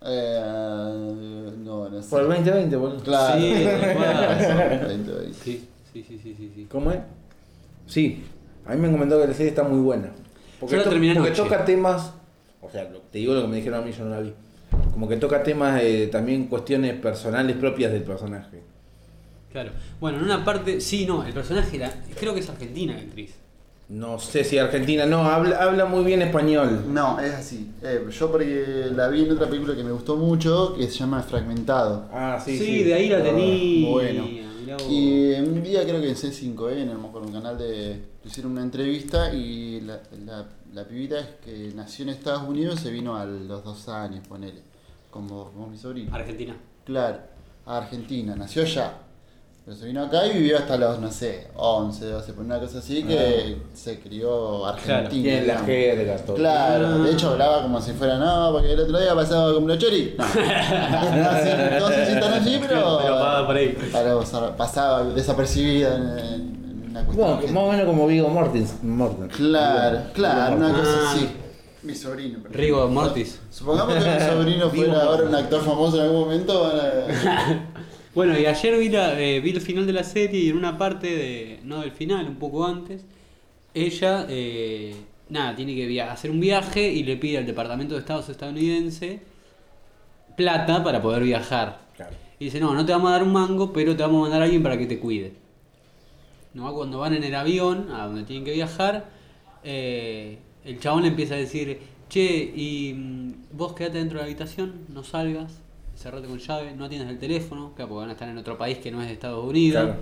Eh, 0.00 1.52
no, 1.58 1.88
no 1.88 2.02
sé. 2.02 2.08
Por 2.08 2.22
el 2.22 2.28
2020, 2.28 2.76
boludo. 2.76 3.00
Claro. 3.02 3.40
Sí, 3.40 3.64
tal 3.80 3.94
cual. 3.96 4.80
2020. 4.82 5.34
Sí, 5.34 5.68
sí, 5.92 6.04
sí, 6.06 6.20
sí, 6.22 6.34
sí, 6.36 6.52
sí. 6.54 6.66
¿Cómo 6.70 6.90
es? 6.92 6.98
Sí, 7.86 8.24
a 8.66 8.74
mí 8.74 8.80
me 8.80 8.86
han 8.86 8.92
comentado 8.92 9.20
que 9.22 9.28
la 9.28 9.34
serie 9.34 9.48
está 9.50 9.62
muy 9.64 9.80
buena. 9.80 10.10
Porque, 10.60 10.72
Yo 10.72 10.78
la 10.78 10.84
to- 10.84 10.90
terminé 10.90 11.14
porque 11.14 11.28
anoche. 11.30 11.42
toca 11.42 11.64
temas, 11.64 12.12
o 12.60 12.70
sea, 12.70 12.88
te 13.12 13.18
digo 13.18 13.34
lo 13.34 13.42
que 13.42 13.48
me 13.48 13.56
dijeron 13.56 13.82
a 13.82 13.84
mí, 13.84 13.92
yo 13.92 14.04
no 14.04 14.10
la 14.10 14.20
vi. 14.20 14.32
Como 14.92 15.08
que 15.08 15.16
toca 15.16 15.42
temas, 15.42 15.80
eh, 15.82 16.08
también 16.10 16.46
cuestiones 16.46 16.94
personales 16.94 17.56
propias 17.56 17.92
del 17.92 18.02
personaje. 18.02 18.60
Claro. 19.52 19.70
Bueno, 20.00 20.18
en 20.18 20.24
una 20.24 20.44
parte, 20.44 20.80
sí, 20.80 21.06
no, 21.06 21.24
el 21.24 21.32
personaje 21.32 21.76
era, 21.76 21.90
creo 22.18 22.34
que 22.34 22.40
es 22.40 22.48
argentina 22.50 22.94
la 22.94 23.00
actriz. 23.00 23.34
No 23.88 24.18
sé 24.18 24.44
si 24.44 24.58
Argentina, 24.58 25.06
no, 25.06 25.24
habla, 25.24 25.56
habla 25.62 25.86
muy 25.86 26.04
bien 26.04 26.20
español. 26.20 26.84
No, 26.88 27.18
es 27.20 27.32
así. 27.32 27.70
Eh, 27.82 28.04
yo 28.10 28.30
porque 28.30 28.88
la 28.94 29.08
vi 29.08 29.22
en 29.24 29.30
otra 29.32 29.46
película 29.48 29.74
que 29.74 29.82
me 29.82 29.92
gustó 29.92 30.16
mucho, 30.16 30.74
que 30.76 30.82
se 30.88 30.98
llama 30.98 31.22
Fragmentado. 31.22 32.04
Ah, 32.12 32.38
sí, 32.44 32.58
Sí, 32.58 32.64
sí. 32.66 32.82
de 32.84 32.92
ahí 32.92 33.08
la 33.08 33.22
tenía. 33.22 33.88
bueno. 33.88 34.26
Mirá 34.68 34.76
vos. 34.76 34.86
Y 34.90 35.32
un 35.34 35.62
día 35.62 35.84
creo 35.84 36.00
que 36.00 36.08
en 36.08 36.14
C5N, 36.14 36.90
a 36.90 36.98
mejor 36.98 37.22
un 37.22 37.32
canal 37.32 37.56
de. 37.56 38.02
hicieron 38.24 38.52
una 38.52 38.62
entrevista 38.62 39.32
y 39.32 39.80
la, 39.80 40.00
la, 40.24 40.46
la 40.72 40.84
pibita 40.84 41.18
es 41.18 41.26
que 41.44 41.72
nació 41.74 42.04
en 42.04 42.10
Estados 42.10 42.48
Unidos 42.48 42.80
se 42.80 42.90
vino 42.90 43.16
a 43.16 43.24
los 43.24 43.64
dos 43.64 43.88
años, 43.88 44.26
ponele. 44.26 44.62
Como, 45.10 45.50
como 45.52 45.68
mi 45.68 45.78
sobrino. 45.78 46.14
Argentina. 46.14 46.56
Claro, 46.84 47.18
a 47.66 47.78
Argentina, 47.78 48.36
nació 48.36 48.62
allá. 48.62 49.07
Pero 49.68 49.76
se 49.80 49.84
vino 49.84 50.02
acá 50.02 50.26
y 50.26 50.32
vivió 50.38 50.56
hasta 50.56 50.78
los, 50.78 50.98
no 50.98 51.12
sé, 51.12 51.48
11, 51.54 52.06
12, 52.06 52.32
por 52.32 52.42
una 52.42 52.58
cosa 52.58 52.78
así, 52.78 53.02
que 53.02 53.58
se 53.74 54.00
crió 54.00 54.64
argentina. 54.64 55.10
Tiene 55.10 55.46
la 55.46 55.58
jerga, 55.58 56.16
todo. 56.16 56.36
Claro, 56.36 57.00
de 57.00 57.12
hecho 57.12 57.32
hablaba 57.32 57.60
como 57.64 57.78
si 57.82 57.92
fuera, 57.92 58.16
no, 58.16 58.50
porque 58.52 58.72
el 58.72 58.80
otro 58.80 58.98
día 58.98 59.14
pasaba 59.14 59.52
como 59.52 59.68
los 59.68 59.76
choris. 59.76 60.12
No, 60.16 60.24
no, 61.80 61.88
sé 61.90 62.06
si 62.06 62.18
tan 62.18 62.32
así, 62.32 62.58
pero, 62.66 62.98
Pero 63.02 63.14
va 63.16 63.46
por 63.46 63.56
ahí. 63.56 63.76
pasaba 64.56 65.04
desapercibida 65.04 65.96
en, 65.96 66.18
en 66.96 67.06
Bueno, 67.14 67.38
más 67.52 67.62
o 67.64 67.70
menos 67.70 67.84
como 67.84 68.06
Vigo. 68.06 68.30
Morten. 68.30 69.28
Claro, 69.36 70.00
claro, 70.14 70.56
una 70.56 70.70
cosa 70.72 70.94
Ah. 70.96 71.12
así. 71.14 71.28
Mi 71.82 71.94
sobrino. 71.94 72.40
por 72.40 72.52
Rigo. 72.52 72.88
Mortis. 72.88 73.38
Supongamos 73.50 73.94
que 73.94 74.00
mi 74.00 74.20
sobrino 74.20 74.70
Vigo 74.70 74.86
fuera 74.92 75.02
ahora 75.04 75.16
Mortis. 75.24 75.28
un 75.28 75.34
actor 75.34 75.60
famoso 75.62 75.96
en 75.98 76.02
algún 76.04 76.20
momento. 76.20 76.62
van 76.62 76.80
a- 76.80 77.68
Bueno, 78.18 78.36
y 78.36 78.46
ayer 78.46 78.76
vi, 78.76 78.88
la- 78.88 79.16
eh, 79.20 79.38
vi 79.38 79.50
el 79.50 79.60
final 79.60 79.86
de 79.86 79.92
la 79.92 80.02
serie 80.02 80.40
y 80.40 80.48
en 80.48 80.56
una 80.56 80.76
parte 80.76 81.06
de. 81.06 81.60
No 81.62 81.82
del 81.82 81.92
final, 81.92 82.26
un 82.26 82.34
poco 82.34 82.66
antes. 82.66 83.04
Ella, 83.74 84.26
eh, 84.28 84.92
nada, 85.28 85.54
tiene 85.54 85.76
que 85.76 85.86
via- 85.86 86.10
hacer 86.10 86.32
un 86.32 86.40
viaje 86.40 86.90
y 86.90 87.04
le 87.04 87.16
pide 87.16 87.38
al 87.38 87.46
Departamento 87.46 87.94
de 87.94 88.00
Estado 88.00 88.18
estadounidense 88.28 89.20
plata 90.36 90.82
para 90.82 91.00
poder 91.00 91.22
viajar. 91.22 91.78
Claro. 91.94 92.16
Y 92.40 92.46
dice: 92.46 92.58
No, 92.58 92.74
no 92.74 92.84
te 92.84 92.90
vamos 92.90 93.10
a 93.10 93.12
dar 93.12 93.22
un 93.22 93.32
mango, 93.32 93.72
pero 93.72 93.94
te 93.94 94.02
vamos 94.02 94.18
a 94.18 94.22
mandar 94.22 94.40
a 94.42 94.44
alguien 94.46 94.64
para 94.64 94.76
que 94.76 94.86
te 94.86 94.98
cuide. 94.98 95.34
¿No? 96.54 96.74
Cuando 96.74 96.98
van 96.98 97.14
en 97.14 97.22
el 97.22 97.36
avión 97.36 97.88
a 97.92 98.06
donde 98.06 98.24
tienen 98.24 98.44
que 98.44 98.52
viajar, 98.52 99.10
eh, 99.62 100.38
el 100.64 100.80
chabón 100.80 101.02
le 101.02 101.08
empieza 101.10 101.34
a 101.34 101.38
decir: 101.38 101.78
Che, 102.08 102.52
y 102.56 102.94
mm, 102.94 103.32
vos 103.56 103.74
quedate 103.74 103.98
dentro 103.98 104.18
de 104.18 104.24
la 104.24 104.26
habitación, 104.28 104.86
no 104.88 105.04
salgas, 105.04 105.60
cerrate 105.98 106.28
con 106.28 106.38
llave, 106.38 106.72
no 106.76 106.84
atiendas 106.84 107.10
el 107.10 107.18
teléfono, 107.18 107.72
claro, 107.74 107.88
porque 107.88 108.00
van 108.00 108.08
a 108.10 108.12
estar 108.12 108.28
en 108.28 108.38
otro 108.38 108.56
país 108.56 108.78
que 108.78 108.90
no 108.90 109.00
es 109.02 109.08
de 109.08 109.14
Estados 109.14 109.44
Unidos. 109.44 109.82
Claro. 109.84 110.00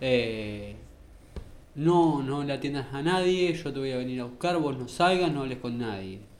Eh, 0.00 0.76
no, 1.74 2.22
no 2.22 2.44
le 2.44 2.52
atiendas 2.52 2.92
a 2.92 3.02
nadie, 3.02 3.52
yo 3.54 3.72
te 3.72 3.78
voy 3.78 3.92
a 3.92 3.96
venir 3.96 4.20
a 4.20 4.24
buscar, 4.24 4.58
vos 4.58 4.76
no 4.76 4.88
salgas, 4.88 5.32
no 5.32 5.40
hables 5.42 5.58
con 5.58 5.78
nadie. 5.78 6.20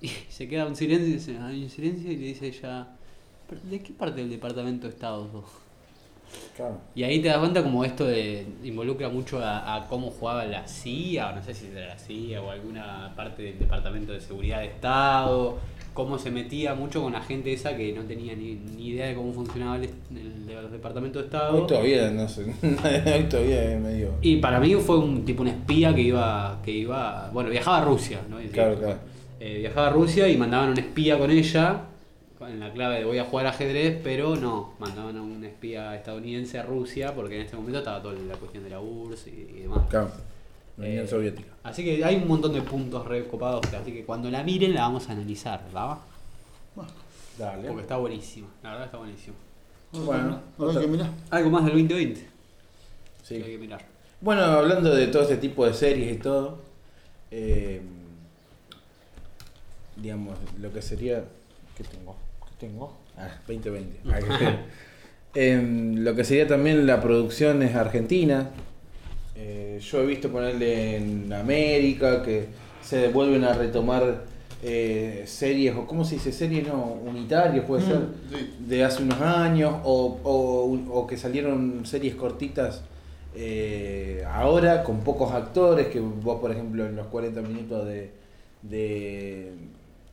Y 0.00 0.08
se 0.28 0.48
queda 0.48 0.64
un 0.64 0.76
silencio, 0.76 1.34
y 1.34 1.36
hay 1.36 1.64
un 1.64 1.70
silencio 1.70 2.12
y 2.12 2.16
le 2.16 2.26
dice 2.28 2.46
ella, 2.46 2.86
"¿Pero 3.48 3.60
¿de 3.62 3.82
qué 3.82 3.92
parte 3.92 4.20
del 4.20 4.30
departamento 4.30 4.86
de 4.86 4.92
Estado 4.92 5.28
sos? 5.32 5.44
Claro. 6.54 6.78
Y 6.94 7.02
ahí 7.02 7.20
te 7.20 7.28
das 7.28 7.38
cuenta 7.38 7.64
como 7.64 7.84
esto 7.84 8.04
de, 8.04 8.46
involucra 8.62 9.08
mucho 9.08 9.40
a, 9.40 9.74
a 9.74 9.88
cómo 9.88 10.10
jugaba 10.10 10.44
la 10.44 10.68
CIA, 10.68 11.30
o 11.30 11.34
no 11.34 11.42
sé 11.42 11.52
si 11.52 11.66
era 11.66 11.88
la 11.88 11.98
CIA 11.98 12.40
o 12.40 12.50
alguna 12.50 13.12
parte 13.16 13.42
del 13.42 13.58
Departamento 13.58 14.12
de 14.12 14.20
Seguridad 14.20 14.60
de 14.60 14.66
Estado, 14.66 15.58
cómo 15.98 16.16
se 16.16 16.30
metía 16.30 16.76
mucho 16.76 17.02
con 17.02 17.12
la 17.12 17.20
gente 17.20 17.52
esa 17.52 17.76
que 17.76 17.92
no 17.92 18.02
tenía 18.02 18.32
ni, 18.36 18.54
ni 18.54 18.90
idea 18.90 19.08
de 19.08 19.16
cómo 19.16 19.32
funcionaba 19.32 19.74
el, 19.78 19.90
el, 20.12 20.48
el 20.48 20.70
Departamento 20.70 21.18
de 21.18 21.24
Estado. 21.24 21.60
Hoy 21.60 21.66
todavía, 21.66 22.08
no 22.12 22.28
sé. 22.28 22.44
Hoy 22.62 23.24
todavía 23.24 23.74
es 23.74 23.80
medio. 23.80 24.12
Y 24.22 24.36
para 24.36 24.60
mí 24.60 24.72
fue 24.76 24.96
un 24.96 25.24
tipo 25.24 25.42
un 25.42 25.48
espía 25.48 25.92
que 25.92 26.02
iba, 26.02 26.60
que 26.64 26.70
iba, 26.70 27.30
bueno, 27.32 27.50
viajaba 27.50 27.78
a 27.78 27.84
Rusia, 27.84 28.20
¿no? 28.30 28.36
Claro, 28.52 28.78
claro. 28.78 28.98
eh, 29.40 29.58
viajaba 29.58 29.88
a 29.88 29.90
Rusia 29.90 30.28
y 30.28 30.36
mandaban 30.36 30.68
un 30.70 30.78
espía 30.78 31.18
con 31.18 31.32
ella, 31.32 31.80
en 32.48 32.60
la 32.60 32.72
clave 32.72 33.00
de 33.00 33.04
voy 33.04 33.18
a 33.18 33.24
jugar 33.24 33.46
ajedrez, 33.46 33.98
pero 34.00 34.36
no, 34.36 34.74
mandaban 34.78 35.16
a 35.16 35.22
un 35.22 35.42
espía 35.42 35.96
estadounidense 35.96 36.60
a 36.60 36.62
Rusia, 36.62 37.12
porque 37.12 37.34
en 37.34 37.42
este 37.42 37.56
momento 37.56 37.80
estaba 37.80 38.00
toda 38.00 38.14
la 38.14 38.36
cuestión 38.36 38.62
de 38.62 38.70
la 38.70 38.78
URSS 38.80 39.26
y, 39.26 39.30
y 39.30 39.60
demás. 39.62 39.80
Claro. 39.90 40.12
La 40.78 40.86
Unión 40.86 41.04
Eh, 41.04 41.08
Soviética. 41.08 41.52
Así 41.64 41.84
que 41.84 42.04
hay 42.04 42.16
un 42.16 42.28
montón 42.28 42.52
de 42.52 42.62
puntos 42.62 43.06
recopados, 43.06 43.66
así 43.74 43.92
que 43.92 44.04
cuando 44.04 44.30
la 44.30 44.42
miren 44.42 44.74
la 44.74 44.82
vamos 44.82 45.08
a 45.08 45.12
analizar, 45.12 45.62
¿verdad? 45.66 45.98
Dale. 47.38 47.68
Porque 47.68 47.82
está 47.82 47.96
buenísima, 47.96 48.48
la 48.62 48.70
verdad 48.70 48.86
está 48.86 48.98
buenísima. 48.98 49.36
Bueno, 49.92 50.40
Ahora 50.58 50.80
que 50.80 50.86
mirá. 50.86 51.10
Algo 51.30 51.50
más 51.50 51.64
del 51.64 51.72
2020 51.74 52.20
Sí. 53.22 53.38
que 53.38 53.44
hay 53.44 53.52
que 53.52 53.58
mirar. 53.58 53.84
Bueno, 54.20 54.42
hablando 54.42 54.94
de 54.94 55.06
todo 55.08 55.22
este 55.22 55.36
tipo 55.36 55.64
de 55.66 55.72
series 55.74 56.16
y 56.16 56.18
todo, 56.18 56.58
eh, 57.30 57.80
digamos, 59.96 60.36
lo 60.60 60.72
que 60.72 60.82
sería. 60.82 61.24
¿Qué 61.76 61.84
tengo? 61.84 62.16
¿Qué 62.48 62.66
tengo? 62.66 62.96
Ah, 63.16 63.28
2020. 63.46 64.00
Ah, 64.10 64.18
que- 64.38 64.58
Em, 65.34 65.96
lo 66.02 66.14
que 66.16 66.24
sería 66.24 66.48
también 66.48 66.86
la 66.86 67.00
producción 67.00 67.62
es 67.62 67.74
argentina. 67.76 68.50
Eh, 69.40 69.78
yo 69.80 70.02
he 70.02 70.06
visto 70.06 70.28
ponerle 70.30 70.96
en 70.96 71.32
América 71.32 72.22
que 72.24 72.46
se 72.82 73.08
vuelven 73.08 73.44
a 73.44 73.52
retomar 73.52 74.24
eh, 74.64 75.22
series, 75.26 75.76
o 75.76 75.86
¿cómo 75.86 76.04
se 76.04 76.16
dice? 76.16 76.32
Series 76.32 76.66
no, 76.66 76.98
unitarias 77.06 77.64
puede 77.64 77.82
ser, 77.86 78.00
sí. 78.32 78.54
de 78.66 78.82
hace 78.84 79.04
unos 79.04 79.20
años, 79.20 79.74
o, 79.84 80.18
o- 80.24 80.98
o 81.00 81.06
que 81.06 81.16
salieron 81.16 81.86
series 81.86 82.16
cortitas 82.16 82.82
eh, 83.36 84.24
ahora 84.28 84.82
con 84.82 85.00
pocos 85.00 85.30
actores, 85.32 85.86
que 85.86 86.00
vos 86.00 86.40
por 86.40 86.50
ejemplo 86.50 86.84
en 86.86 86.96
los 86.96 87.06
40 87.06 87.40
minutos 87.42 87.86
de, 87.86 88.10
de- 88.62 89.52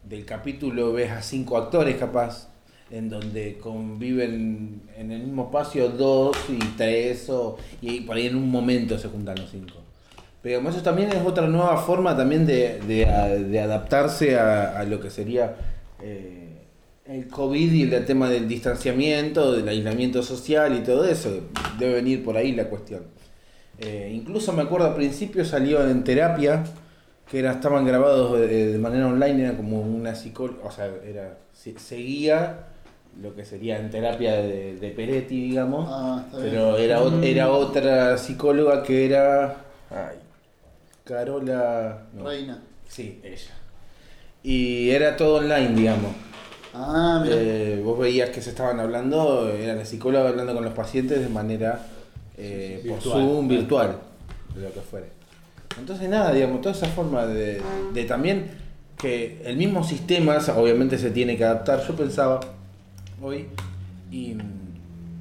del 0.07 0.25
capítulo 0.25 0.93
ves 0.93 1.09
a 1.11 1.23
cinco 1.23 1.57
actores 1.57 1.95
capaz, 1.95 2.49
en 2.91 3.09
donde 3.09 3.57
conviven 3.57 4.81
en 4.97 5.11
el 5.11 5.23
mismo 5.23 5.45
espacio 5.45 5.89
dos 5.89 6.37
y 6.49 6.59
tres, 6.77 7.29
o, 7.29 7.57
y 7.81 8.01
por 8.01 8.15
ahí 8.15 8.27
en 8.27 8.35
un 8.35 8.49
momento 8.49 8.97
se 8.97 9.07
juntan 9.07 9.37
los 9.39 9.49
cinco. 9.49 9.75
Pero 10.41 10.61
eso 10.69 10.81
también 10.83 11.09
es 11.11 11.25
otra 11.25 11.47
nueva 11.47 11.77
forma 11.77 12.15
también 12.15 12.45
de, 12.45 12.79
de, 12.81 13.59
adaptarse 13.59 14.37
a, 14.37 14.79
a 14.79 14.83
lo 14.83 14.99
que 14.99 15.09
sería 15.09 15.55
eh, 16.03 16.61
el 17.07 17.27
COVID 17.27 17.71
y 17.71 17.81
el 17.91 18.05
tema 18.05 18.29
del 18.29 18.47
distanciamiento, 18.47 19.53
del 19.53 19.67
aislamiento 19.67 20.21
social 20.21 20.77
y 20.77 20.83
todo 20.83 21.05
eso. 21.05 21.49
Debe 21.79 21.95
venir 21.95 22.23
por 22.23 22.37
ahí 22.37 22.51
la 22.51 22.65
cuestión. 22.65 23.03
Eh, 23.79 24.11
incluso 24.13 24.53
me 24.53 24.61
acuerdo 24.61 24.85
al 24.87 24.95
principio 24.95 25.43
salió 25.43 25.89
en 25.89 26.03
terapia, 26.03 26.63
que 27.29 27.39
era, 27.39 27.53
estaban 27.53 27.83
grabados 27.83 28.39
de, 28.39 28.71
de 28.71 28.77
manera 28.77 29.07
online, 29.07 29.45
era 29.47 29.57
como 29.57 29.81
una 29.81 30.13
psicóloga, 30.13 30.59
o 30.63 30.71
sea, 30.71 30.91
era, 31.07 31.39
se- 31.53 31.79
seguía 31.79 32.67
lo 33.21 33.33
que 33.35 33.45
sería 33.45 33.77
en 33.79 33.89
terapia 33.89 34.33
de, 34.33 34.75
de 34.77 34.89
Peretti, 34.91 35.49
digamos. 35.49 35.87
Ah, 35.89 36.23
está 36.25 36.37
bien. 36.39 36.49
Pero 36.51 36.77
era, 36.77 37.01
ot- 37.01 37.23
era 37.23 37.49
otra 37.51 38.17
psicóloga 38.17 38.83
que 38.83 39.05
era. 39.05 39.55
Ay, 39.89 40.17
Carola. 41.03 42.03
no. 42.13 42.25
Reina. 42.27 42.61
Sí, 42.87 43.19
ella. 43.23 43.51
Y 44.43 44.89
era 44.91 45.15
todo 45.17 45.37
online, 45.37 45.73
digamos. 45.75 46.11
Ah, 46.73 47.19
mira. 47.23 47.35
Eh, 47.37 47.81
vos 47.83 47.97
veías 47.97 48.29
que 48.29 48.41
se 48.41 48.49
estaban 48.51 48.79
hablando, 48.79 49.49
era 49.49 49.75
la 49.75 49.85
psicóloga 49.85 50.29
hablando 50.29 50.53
con 50.53 50.63
los 50.63 50.73
pacientes 50.73 51.19
de 51.21 51.29
manera 51.29 51.85
eh, 52.37 52.79
por 52.83 52.95
Virtual. 52.95 53.21
Zoom, 53.21 53.47
virtual, 53.47 53.97
de 54.55 54.61
lo 54.61 54.73
que 54.73 54.81
fuere. 54.81 55.07
Entonces 55.79 56.09
nada, 56.09 56.31
digamos, 56.33 56.61
toda 56.61 56.75
esa 56.75 56.87
forma 56.87 57.25
de, 57.25 57.61
de 57.93 58.03
también 58.05 58.51
que 58.97 59.41
el 59.45 59.57
mismo 59.57 59.83
sistema 59.83 60.37
obviamente 60.55 60.97
se 60.97 61.11
tiene 61.11 61.37
que 61.37 61.43
adaptar. 61.45 61.85
Yo 61.87 61.95
pensaba 61.95 62.39
hoy 63.21 63.47
y, 64.11 64.35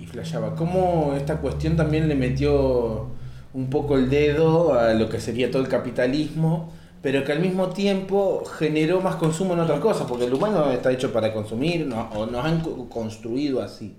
y 0.01 0.07
flasheaba 0.07 0.55
cómo 0.55 1.15
esta 1.17 1.39
cuestión 1.39 1.77
también 1.77 2.09
le 2.09 2.15
metió 2.15 3.07
un 3.53 3.71
poco 3.71 3.97
el 3.97 4.11
dedo 4.11 4.75
a 4.79 4.95
lo 4.95 5.09
que 5.09 5.21
sería 5.21 5.51
todo 5.51 5.63
el 5.63 5.69
capitalismo, 5.69 6.73
pero 7.03 7.23
que 7.25 7.33
al 7.33 7.41
mismo 7.41 7.69
tiempo 7.69 8.45
generó 8.59 9.01
más 9.01 9.17
consumo 9.17 9.55
en 9.55 9.61
otras 9.61 9.79
cosas, 9.81 10.07
porque 10.09 10.25
el 10.25 10.35
humano 10.35 10.71
está 10.73 10.91
hecho 10.91 11.13
para 11.13 11.33
consumir, 11.33 11.87
no- 11.87 12.09
o 12.15 12.27
nos 12.27 12.45
han 12.45 12.61
co- 12.61 12.89
construido 12.89 13.63
así, 13.63 13.95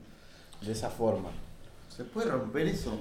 de 0.66 0.72
esa 0.72 0.90
forma. 0.90 1.30
¿Se 1.96 2.04
puede 2.04 2.30
romper 2.32 2.68
eso? 2.68 2.92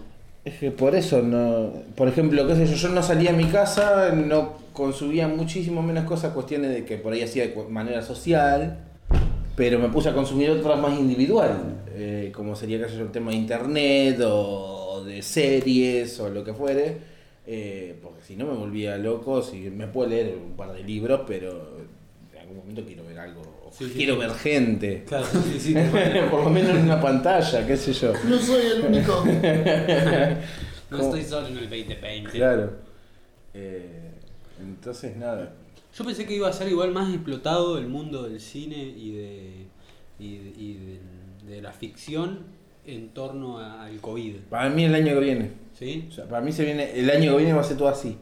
Es 0.45 0.59
que 0.59 0.71
por 0.71 0.95
eso 0.95 1.23
no. 1.23 1.73
Por 1.97 2.07
ejemplo, 2.07 2.47
qué 2.47 2.55
sé 2.55 2.67
yo, 2.67 2.75
yo 2.77 2.89
no 2.91 3.03
salía 3.03 3.31
a 3.31 3.33
mi 3.33 3.47
casa, 3.47 4.13
no 4.13 4.53
consumía 4.75 5.27
muchísimo 5.27 5.83
menos 5.83 6.05
cosas, 6.05 6.33
cuestiones 6.35 6.71
de 6.71 6.85
que 6.85 6.99
por 6.99 7.15
ahí 7.15 7.23
hacía 7.23 7.49
de 7.49 7.55
manera 7.71 8.03
social, 8.03 8.79
pero 9.57 9.79
me 9.79 9.89
puse 9.89 10.09
a 10.09 10.15
consumir 10.15 10.51
otras 10.51 10.79
más 10.79 10.99
individual, 10.99 11.83
eh, 11.95 12.33
como 12.35 12.57
sería 12.57 12.79
yo, 12.87 13.03
el 13.03 13.11
tema 13.11 13.31
de 13.31 13.37
internet 13.37 14.21
o 14.25 15.03
de 15.05 15.23
series 15.23 16.19
o 16.21 16.29
lo 16.29 16.43
que 16.45 16.53
fuere, 16.55 16.97
eh, 17.47 17.97
porque 18.03 18.23
si 18.23 18.37
no 18.37 18.47
me 18.47 18.55
volvía 18.55 18.97
loco, 18.97 19.43
si 19.43 19.59
me 19.71 19.87
puedo 19.87 20.09
leer 20.11 20.37
un 20.37 20.57
par 20.57 20.73
de 20.73 20.83
libros, 20.83 21.21
pero 21.27 21.79
en 22.33 22.39
algún 22.41 22.57
momento 22.59 22.85
quiero 22.85 23.05
ver 23.05 23.19
algo, 23.19 23.43
o 23.43 23.71
Sí, 23.73 23.87
sí. 23.87 23.93
quiero 23.97 24.17
ver 24.17 24.31
gente. 24.33 25.05
Claro, 25.07 25.27
sí, 25.27 25.59
sí. 25.61 25.75
por 26.31 26.45
lo 26.45 26.51
menos 26.51 26.71
en 26.71 26.83
una 26.85 27.01
pantalla, 27.01 27.67
qué 27.67 27.77
sé 27.77 27.93
yo. 27.93 28.13
No 28.29 28.39
soy 28.39 28.63
el 28.77 28.83
único. 28.87 29.25
No 30.91 31.01
estoy 31.01 31.25
solo 31.25 31.49
en 31.49 31.59
el 31.59 31.69
2020. 31.69 32.31
Claro. 32.31 32.71
Eh, 33.53 34.11
entonces, 34.61 35.17
nada. 35.17 35.53
Yo 35.97 36.05
pensé 36.05 36.27
que 36.27 36.35
iba 36.35 36.49
a 36.49 36.53
ser 36.53 36.69
igual 36.69 36.91
más 36.93 37.13
explotado 37.13 37.79
el 37.79 37.87
mundo 37.87 38.23
del 38.25 38.41
cine 38.41 38.77
y 38.77 39.13
de, 39.13 39.67
y 40.19 40.39
de, 40.39 40.49
y 40.59 40.75
de- 40.75 41.01
de 41.55 41.63
la 41.63 41.73
ficción 41.73 42.41
en 42.87 43.11
torno 43.11 43.59
a- 43.59 43.85
al 43.85 44.01
COVID. 44.01 44.37
Para 44.51 44.69
mí 44.71 44.85
el 44.85 44.95
año 44.95 45.15
que 45.15 45.21
viene. 45.21 45.51
¿Sí? 45.79 46.07
O 46.11 46.13
sea, 46.13 46.25
para 46.25 46.41
mí 46.41 46.53
se 46.53 46.65
viene, 46.65 46.99
el 46.99 47.09
año 47.11 47.33
que 47.33 47.39
viene 47.39 47.53
va 47.53 47.61
a 47.61 47.65
ser 47.65 47.77
todo 47.77 47.89
así. 47.89 48.17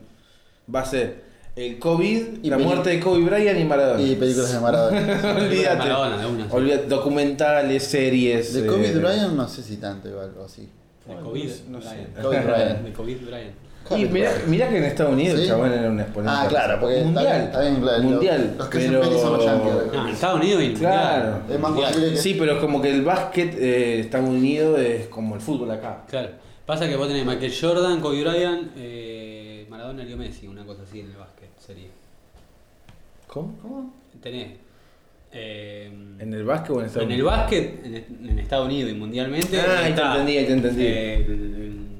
Va 0.73 0.81
a 0.81 0.85
ser 0.85 1.23
el 1.55 1.77
COVID, 1.79 2.43
Y 2.43 2.49
la 2.49 2.57
muerte 2.57 2.89
de 2.91 2.99
Kobe 2.99 3.23
Bryant 3.23 3.59
y 3.59 3.63
Maradona. 3.63 4.01
Y 4.01 4.15
películas 4.15 4.51
de 4.53 4.59
Maradona. 4.59 4.99
Olvídate. 5.37 5.77
Maradona, 5.77 6.17
de 6.17 6.25
una, 6.27 6.43
sí. 6.45 6.49
Olvídate, 6.51 6.87
documentales, 6.87 7.83
series. 7.83 8.53
De 8.53 8.63
eh, 8.65 8.67
Kobe 8.67 8.91
Bryant 8.93 9.33
no 9.35 9.47
sé 9.47 9.61
si 9.63 9.77
tanto 9.77 10.09
igual 10.09 10.33
o 10.39 10.45
así. 10.45 10.67
El 11.07 11.17
COVID. 11.17 11.49
No 11.69 11.81
sé. 11.81 12.07
Kobe 12.21 12.39
Bryant. 12.41 12.85
El 12.87 12.93
COVID 12.93 13.17
Bryant. 13.25 13.53
Y 13.91 14.05
mirá, 14.05 14.31
mirá 14.47 14.69
que 14.69 14.77
en 14.77 14.83
Estados 14.85 15.13
Unidos 15.13 15.35
Sí. 15.37 15.43
el 15.43 15.47
chabón 15.49 15.71
era 15.73 15.89
un 15.89 15.99
exponente. 15.99 16.35
Ah, 16.39 16.45
claro, 16.47 16.79
porque 16.79 16.95
está 16.97 17.05
mundial. 17.05 17.25
bien, 17.33 17.43
está 17.45 17.59
bien, 17.61 18.11
mundial. 18.11 18.55
los- 18.57 18.67
que 18.69 18.79
pero... 18.79 19.01
pelis 19.01 19.19
son 19.19 19.33
los 19.33 19.45
yankees, 19.45 19.73
No, 19.93 20.01
en 20.07 20.13
Estados 20.13 20.39
Unidos 20.39 20.63
y 20.63 20.73
Claro. 20.73 21.39
Es 21.49 21.59
más 21.59 21.73
que- 21.91 22.15
Sí, 22.17 22.35
pero 22.39 22.51
es 22.53 22.57
como 22.59 22.81
que 22.81 22.89
el 22.91 23.01
básquet 23.03 23.55
eh, 23.59 23.99
Estados 23.99 24.29
Unidos 24.29 24.79
es 24.79 25.07
como 25.07 25.35
el 25.35 25.41
fútbol 25.41 25.69
acá. 25.71 26.03
Claro. 26.09 26.29
Pasa 26.65 26.87
que 26.87 26.95
vos 26.95 27.07
tenés 27.09 27.25
Michael 27.25 27.53
Jordan, 27.59 27.99
Kobe 27.99 28.23
Bryant, 28.23 28.71
eh, 28.77 29.65
Maradona, 29.69 30.03
Leo 30.03 30.15
Messi, 30.17 30.47
una 30.47 30.63
cosa 30.65 30.83
así 30.83 31.01
en 31.01 31.07
el 31.11 31.17
básquet 31.17 31.49
sería. 31.59 31.89
¿Cómo? 33.27 33.57
¿Cómo? 33.61 33.93
Tenés. 34.21 34.53
eh, 35.33 35.91
¿En 36.19 36.33
el 36.33 36.43
básquet 36.45 36.71
o 36.75 36.79
en 36.79 36.85
Estados 36.85 37.05
en 37.07 37.11
el 37.11 37.21
Unidos? 37.21 37.37
básquet, 37.37 37.85
en, 37.85 38.29
en 38.29 38.39
Estados 38.39 38.65
Unidos 38.67 38.91
y 38.91 38.95
mundialmente. 38.95 39.59
Ah, 39.59 39.79
ahí 39.79 39.83
te 39.85 39.89
está, 39.89 40.11
entendí, 40.11 40.37
ahí 40.37 40.45
te 40.45 40.53
entendí. 40.53 40.83
eh, 40.85 41.15
el- 41.27 41.92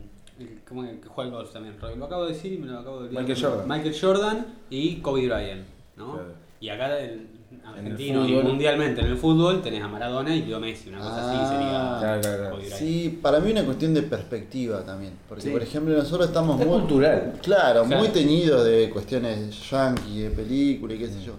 ¿Cómo 0.74 0.86
es 0.86 1.00
que 1.00 1.08
juega 1.08 1.30
el 1.30 1.36
golf 1.36 1.52
también? 1.54 1.76
Lo 2.00 2.06
acabo 2.06 2.26
de 2.26 2.34
decir 2.34 2.54
y 2.54 2.58
me 2.58 2.66
lo 2.68 2.80
acabo 2.80 3.00
de 3.02 3.06
olvidar. 3.06 3.24
Michael 3.24 3.42
Jordan. 3.46 3.68
Michael 3.68 3.96
Jordan 4.02 4.46
y 4.72 4.96
Kobe 4.98 5.28
Bryant. 5.28 5.66
¿no? 5.98 6.14
Claro. 6.14 6.34
Y 6.60 6.70
acá 6.70 6.98
el 7.00 7.28
En 7.52 7.60
el 7.62 7.68
argentino 7.68 8.28
y 8.28 8.32
mundialmente 8.42 9.02
en 9.02 9.08
el 9.08 9.18
fútbol 9.18 9.62
tenés 9.62 9.84
a 9.84 9.88
Maradona 9.88 10.36
y 10.36 10.42
Leo 10.44 10.60
Messi. 10.60 10.90
Una 10.90 10.98
cosa 11.00 11.12
Ah, 11.16 11.30
así 11.30 11.54
sería. 11.54 11.70
claro, 12.00 12.22
claro, 12.22 12.38
claro. 12.38 12.50
Kobe 12.56 12.64
Bryant. 12.64 12.80
Sí, 12.80 13.20
para 13.22 13.40
mí 13.40 13.52
una 13.52 13.64
cuestión 13.66 13.94
de 13.94 14.02
perspectiva 14.02 14.84
también. 14.84 15.14
Porque, 15.30 15.44
Sí. 15.44 15.50
por 15.52 15.62
ejemplo, 15.62 15.94
nosotros 15.96 16.28
estamos 16.28 16.60
Es 16.60 16.66
muy. 16.66 16.80
cultural. 16.80 17.34
Claro, 17.44 17.84
Claro. 17.84 18.00
muy 18.02 18.08
teñidos 18.10 18.66
de 18.66 18.90
cuestiones 18.90 19.70
yankee, 19.70 20.22
de 20.22 20.30
película 20.32 20.96
y 20.96 20.98
qué 20.98 21.08
sé 21.08 21.22
yo. 21.24 21.34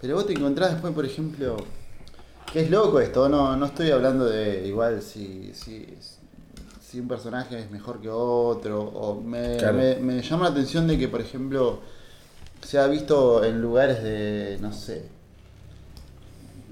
Pero 0.00 0.16
vos 0.16 0.26
te 0.26 0.34
encontrás 0.34 0.72
después, 0.72 0.92
por 0.92 1.06
ejemplo. 1.06 1.56
Que 2.52 2.60
es 2.60 2.70
loco 2.70 3.00
esto, 3.00 3.28
no, 3.28 3.56
no 3.56 3.66
estoy 3.66 3.90
hablando 3.90 4.26
de 4.26 4.68
igual 4.68 5.02
si, 5.02 5.50
si, 5.54 5.86
si 5.98 6.13
un 7.00 7.08
personaje 7.08 7.58
es 7.58 7.70
mejor 7.70 8.00
que 8.00 8.08
otro. 8.08 8.82
O 8.82 9.20
me, 9.20 9.56
Claro. 9.56 9.76
me, 9.78 9.96
me 9.96 10.22
llama 10.22 10.44
la 10.44 10.50
atención 10.50 10.86
de 10.86 10.98
que, 10.98 11.08
por 11.08 11.20
ejemplo, 11.20 11.80
se 12.62 12.78
ha 12.78 12.86
visto 12.86 13.44
en 13.44 13.60
lugares 13.60 14.02
de, 14.02 14.58
no 14.60 14.72
sé, 14.72 15.08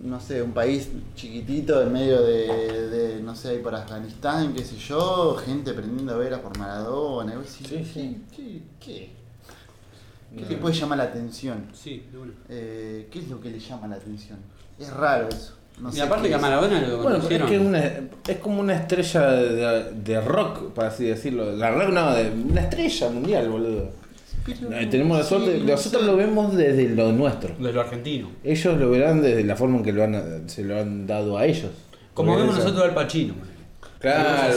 no 0.02 0.20
sé, 0.20 0.42
un 0.42 0.52
país 0.52 0.88
chiquitito 1.14 1.80
en 1.82 1.92
medio 1.92 2.22
de, 2.22 2.88
de, 2.90 3.22
no 3.22 3.36
sé, 3.36 3.50
ahí 3.50 3.58
por 3.58 3.74
Afganistán, 3.74 4.52
qué 4.52 4.64
sé 4.64 4.76
yo, 4.76 5.36
gente 5.36 5.72
prendiendo 5.74 6.18
velas 6.18 6.40
por 6.40 6.56
Maradona. 6.58 7.34
y 7.34 7.48
Sí, 7.48 7.64
¿qué, 7.64 7.84
sí. 7.84 8.22
¿Qué? 8.34 8.62
¿Qué? 8.80 9.10
¿Qué 10.34 10.40
No. 10.42 10.48
te 10.48 10.56
puede 10.56 10.74
llamar 10.74 10.98
la 10.98 11.04
atención? 11.04 11.66
Sí, 11.74 12.04
de. 12.10 12.32
Eh, 12.48 13.08
¿Qué 13.12 13.18
es 13.20 13.28
lo 13.28 13.38
que 13.40 13.50
le 13.50 13.60
llama 13.60 13.86
la 13.86 13.96
atención? 13.96 14.38
Es 14.78 14.90
raro 14.90 15.28
eso. 15.28 15.52
No 15.80 15.88
y 15.88 15.92
sé 15.92 16.02
aparte 16.02 16.28
que 16.28 16.34
a. 16.34 16.38
Maradona 16.38 16.80
lo 16.80 17.02
Bueno, 17.02 17.16
es 17.28 17.42
que 17.42 17.58
una, 17.58 17.78
es 18.28 18.36
como 18.40 18.60
una 18.60 18.74
estrella 18.74 19.30
de, 19.32 19.92
de 19.94 20.20
rock, 20.20 20.72
para 20.74 20.88
así 20.88 21.04
decirlo. 21.06 21.52
La 21.56 21.70
rock 21.70 21.88
no, 21.90 22.14
de 22.14 22.30
una 22.30 22.60
estrella 22.62 23.08
mundial, 23.10 23.48
boludo. 23.48 23.90
Pero- 24.44 24.72
Eh, 24.76 24.86
tenemos 24.86 25.18
la 25.18 25.22
sí, 25.24 25.28
suerte, 25.30 25.58
no 25.58 25.64
nosotros 25.72 26.02
sé. 26.02 26.08
lo 26.08 26.16
vemos 26.16 26.54
desde 26.56 26.88
lo 26.90 27.12
nuestro. 27.12 27.54
De 27.58 27.72
lo 27.72 27.80
argentino. 27.80 28.28
Ellos 28.44 28.78
lo 28.78 28.90
verán 28.90 29.22
desde 29.22 29.44
la 29.44 29.56
forma 29.56 29.78
en 29.78 29.82
que 29.84 29.92
lo 29.92 30.04
han, 30.04 30.48
se 30.48 30.62
lo 30.64 30.78
han 30.80 31.06
dado 31.06 31.38
a 31.38 31.46
ellos. 31.46 31.70
Como 32.14 32.36
vemos 32.36 32.54
esa- 32.56 32.64
nosotros 32.64 32.88
al 32.88 32.94
Pacino. 32.94 33.34
man. 33.34 33.48
Claro, 33.98 34.30
cosa 34.30 34.36
claro. 34.36 34.52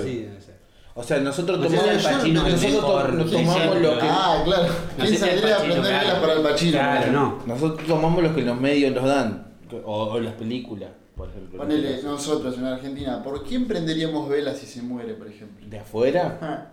así 0.00 0.16
debe 0.16 0.40
ser. 0.40 0.54
O 0.94 1.02
sea, 1.02 1.18
nosotros 1.20 1.60
tomamos, 1.60 1.88
Al 1.88 1.96
Pacino 2.00 2.46
es 2.46 2.52
nosotros 2.54 2.72
mejor, 2.82 3.06
to- 3.06 3.12
nos 3.12 3.30
¿quién 3.30 3.44
tomamos 3.46 3.76
es? 3.76 3.82
lo 3.82 3.98
que 3.98 4.06
Ah, 4.08 4.42
claro. 4.44 4.62
No 4.64 5.04
¿Quién 5.04 5.08
sé 5.08 5.16
si 5.16 5.22
Al 5.24 5.30
saldría 5.30 5.54
a 5.54 5.58
Pacino, 5.58 5.82
claro. 5.82 6.20
para 6.20 6.32
el 6.34 6.40
Pachino? 6.42 6.72
Claro, 6.72 7.12
no. 7.12 7.38
nosotros 7.46 7.86
tomamos 7.88 8.22
lo 8.22 8.34
que 8.34 8.42
los 8.42 8.60
medios 8.60 8.94
nos 8.94 9.04
dan 9.04 9.49
o, 9.84 10.04
o 10.12 10.20
las 10.20 10.34
películas, 10.34 10.90
por 11.16 11.28
ejemplo. 11.28 11.58
Ponele, 11.58 12.02
nosotros 12.02 12.56
en 12.58 12.64
Argentina, 12.66 13.22
¿por 13.22 13.44
quién 13.44 13.66
prenderíamos 13.66 14.28
velas 14.28 14.58
si 14.58 14.66
se 14.66 14.82
muere, 14.82 15.14
por 15.14 15.26
ejemplo? 15.28 15.66
de 15.68 15.78
afuera. 15.78 16.72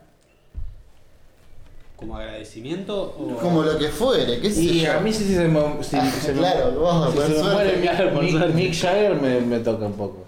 ¿Como 1.95 2.15
agradecimiento 2.15 3.15
o.? 3.19 3.37
Como 3.41 3.63
lo 3.63 3.75
que 3.77 3.87
fuere, 3.87 4.39
qué 4.39 4.51
sé 4.51 4.61
Y 4.61 4.81
yo. 4.81 4.93
a 4.93 4.99
mí 4.99 5.11
sí 5.11 5.33
se 5.33 5.47
me, 5.47 5.59
Ah, 5.59 5.81
se 5.81 6.31
me- 6.33 6.39
claro, 6.39 6.71
vos, 6.79 7.09
si 7.11 7.17
por 7.17 7.25
se 7.27 7.43
me 7.43 7.49
muere 7.53 7.81
Claro, 7.81 8.13
por 8.13 8.21
Mick, 8.23 8.31
suerte. 8.31 8.53
Mick 8.53 8.73
Jagger 8.75 9.15
me, 9.21 9.41
me 9.41 9.59
toca 9.61 9.85
un 9.87 9.93
poco. 9.93 10.26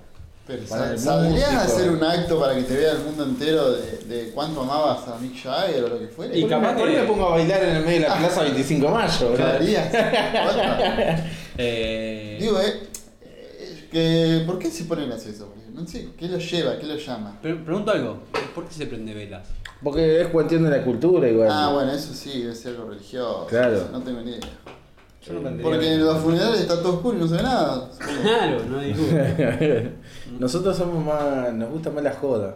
Pero, 0.50 0.64
Para 0.64 0.92
el 0.94 0.98
¿Saldrías 0.98 1.48
a 1.48 1.54
músico. 1.54 1.74
hacer 1.78 1.92
un 1.92 2.04
acto 2.04 2.40
para 2.40 2.56
que 2.56 2.64
te 2.64 2.76
vea 2.76 2.94
el 2.94 3.00
mundo 3.04 3.24
entero 3.24 3.72
de, 3.74 3.98
de 4.08 4.32
cuánto 4.32 4.62
amabas 4.62 5.08
a 5.08 5.16
Mick 5.20 5.44
Jagger 5.44 5.84
o 5.84 5.90
lo 5.90 6.00
que 6.00 6.08
fuera? 6.08 6.36
Y 6.36 6.48
capaz 6.48 6.76
que- 6.76 6.86
me 6.86 7.04
pongo 7.04 7.28
a 7.28 7.30
bailar 7.34 7.64
en 7.66 7.76
el 7.76 7.84
medio 7.86 8.02
de 8.02 8.08
la 8.10 8.18
plaza 8.18 8.42
25 8.42 8.88
de 8.88 8.92
mayo. 8.92 9.20
¿Qué 9.20 9.44
¿verdad? 9.44 9.56
harías? 9.58 10.46
Posta. 10.48 11.26
Eh, 11.60 12.38
Digo, 12.42 12.60
eh, 12.62 12.80
eh, 13.22 13.88
que, 13.92 14.44
¿por 14.48 14.58
qué 14.58 14.72
se 14.72 14.86
ponen 14.86 15.12
a 15.12 15.16
hacer 15.16 15.34
eso? 15.36 15.54
No 15.72 15.86
sé, 15.86 16.10
¿qué 16.18 16.28
lo 16.28 16.40
lleva? 16.40 16.80
¿Qué 16.80 16.88
lo 16.88 16.96
llama? 16.96 17.38
pero 17.44 17.64
pregunto 17.64 17.92
algo. 17.92 18.24
¿Por 18.56 18.66
qué 18.68 18.74
se 18.74 18.88
prende 18.88 19.14
velas? 19.14 19.48
Porque 19.84 20.20
es 20.22 20.28
cuestión 20.30 20.64
de 20.64 20.72
la 20.72 20.84
cultura 20.84 21.30
igual. 21.30 21.50
Ah, 21.52 21.70
bueno, 21.74 21.92
eso 21.92 22.12
sí, 22.16 22.42
debe 22.42 22.56
ser 22.56 22.72
algo 22.76 22.90
religioso. 22.90 23.46
Claro. 23.48 23.88
No 23.92 24.02
tengo 24.02 24.20
ni 24.22 24.32
idea. 24.32 24.50
Yo 25.26 25.34
no 25.34 25.42
prendería 25.42 25.64
Porque 25.64 25.94
en 25.94 26.06
los 26.06 26.18
funerales 26.20 26.62
está 26.62 26.82
todo 26.82 26.96
oscuro 26.96 27.18
y 27.18 27.22
no 27.22 27.28
se 27.28 27.36
ve 27.36 27.44
nada. 27.44 27.90
Claro, 28.22 28.66
no 28.70 28.80
hay 28.80 28.94
duda. 28.94 29.92
Nosotros 30.40 30.78
somos 30.78 31.04
más. 31.06 31.54
Nos 31.54 31.70
gusta 31.70 31.90
más 31.90 32.04
la 32.04 32.14
joda. 32.14 32.56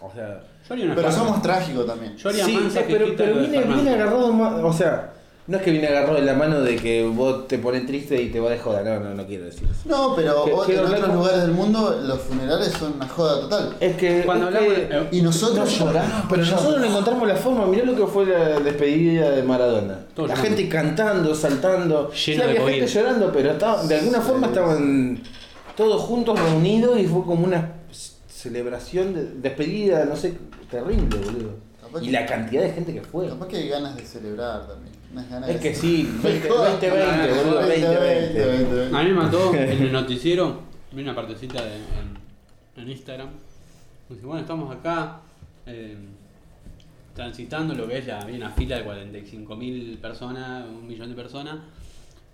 O 0.00 0.10
sea. 0.12 0.42
Yo 0.66 0.74
haría 0.74 0.86
una 0.86 0.94
Pero 0.94 1.12
somos 1.12 1.42
trágicos 1.42 1.86
también. 1.86 2.16
Yo 2.16 2.28
haría 2.30 2.44
Sí, 2.44 2.56
mansa 2.56 2.80
pero, 2.86 3.06
viene, 3.06 3.62
viene 3.62 3.90
agarrado 3.90 4.32
más. 4.32 4.62
O 4.62 4.72
sea, 4.72 5.12
no 5.52 5.58
es 5.58 5.64
que 5.64 5.70
viene 5.70 5.86
agarrado 5.88 6.14
de 6.14 6.22
la 6.22 6.32
mano 6.34 6.60
de 6.62 6.76
que 6.76 7.04
vos 7.06 7.46
te 7.46 7.58
pones 7.58 7.86
triste 7.86 8.20
y 8.20 8.30
te 8.30 8.40
vas 8.40 8.50
de 8.52 8.58
joda. 8.58 8.82
No, 8.82 8.98
no, 9.00 9.14
no 9.14 9.26
quiero 9.26 9.44
decir 9.44 9.68
eso. 9.70 9.82
No, 9.84 10.14
pero 10.16 10.44
Que- 10.46 10.52
o- 10.52 10.64
quiero 10.64 10.80
en 10.80 10.86
hablar 10.86 11.00
otros 11.00 11.10
con- 11.10 11.18
lugares 11.18 11.42
del 11.42 11.52
mundo 11.52 12.00
los 12.02 12.20
funerales 12.22 12.68
son 12.72 12.94
una 12.94 13.06
joda 13.06 13.40
total. 13.42 13.76
Es 13.78 13.96
que. 13.96 14.22
Cuando 14.24 14.48
es 14.48 14.54
hablamos 14.56 14.74
que- 14.78 14.86
de- 14.86 15.08
Y 15.12 15.20
nosotros 15.22 15.70
No, 15.78 15.86
lloramos. 15.86 16.24
Pero 16.30 16.44
nosotros 16.46 16.80
le 16.80 16.86
encontramos 16.88 17.28
la 17.28 17.36
forma, 17.36 17.66
mirá 17.66 17.84
lo 17.84 17.94
que 17.94 18.06
fue 18.06 18.24
la 18.26 18.58
despedida 18.60 19.30
de 19.30 19.42
Maradona. 19.42 19.92
La 20.16 20.22
llorando. 20.22 20.42
gente 20.42 20.68
cantando, 20.68 21.34
saltando. 21.34 22.10
Lleno 22.10 22.14
sí, 22.14 22.40
había 22.40 22.60
COVID. 22.60 22.72
gente 22.72 22.86
llorando, 22.86 23.30
pero 23.32 23.50
estaba- 23.52 23.82
de 23.84 23.94
alguna 23.94 24.20
forma 24.22 24.46
estaban 24.46 25.22
todos 25.76 26.00
juntos 26.02 26.38
reunidos 26.40 26.98
y 26.98 27.04
fue 27.06 27.24
como 27.24 27.44
una 27.44 27.72
celebración 28.28 29.14
de 29.14 29.24
despedida, 29.40 30.04
no 30.04 30.16
sé, 30.16 30.34
terrible, 30.70 31.04
boludo. 31.24 31.50
Capaz 31.80 32.02
Y 32.02 32.06
que- 32.06 32.12
la 32.12 32.26
cantidad 32.26 32.62
de 32.62 32.70
gente 32.72 32.92
que 32.94 33.02
fue. 33.02 33.28
Capaz 33.28 33.46
que 33.48 33.56
hay 33.58 33.68
ganas 33.68 33.94
de 33.96 34.02
celebrar 34.04 34.66
también. 34.66 34.91
Es 35.48 35.60
que 35.60 35.74
sí, 35.74 36.08
20, 36.22 36.48
Joda. 36.48 36.70
2020, 36.70 37.32
boludo, 37.34 37.54
2020. 37.62 38.46
2020. 38.46 38.96
A 38.96 39.02
mí 39.02 39.08
me 39.10 39.14
mató 39.14 39.54
en 39.54 39.82
el 39.82 39.92
noticiero, 39.92 40.60
vi 40.92 41.02
una 41.02 41.14
partecita 41.14 41.62
de, 41.62 41.74
en, 41.76 42.82
en 42.82 42.90
Instagram. 42.90 43.28
Dice, 44.08 44.24
bueno, 44.24 44.40
estamos 44.40 44.74
acá 44.74 45.20
eh, 45.66 45.96
transitando 47.14 47.74
lo 47.74 47.86
que 47.86 47.98
es, 47.98 48.06
ya 48.06 48.20
había 48.20 48.36
una 48.36 48.50
fila 48.50 48.76
de 48.78 48.84
45.000 48.86 49.98
personas, 49.98 50.64
un 50.66 50.86
millón 50.86 51.10
de 51.10 51.14
personas. 51.14 51.56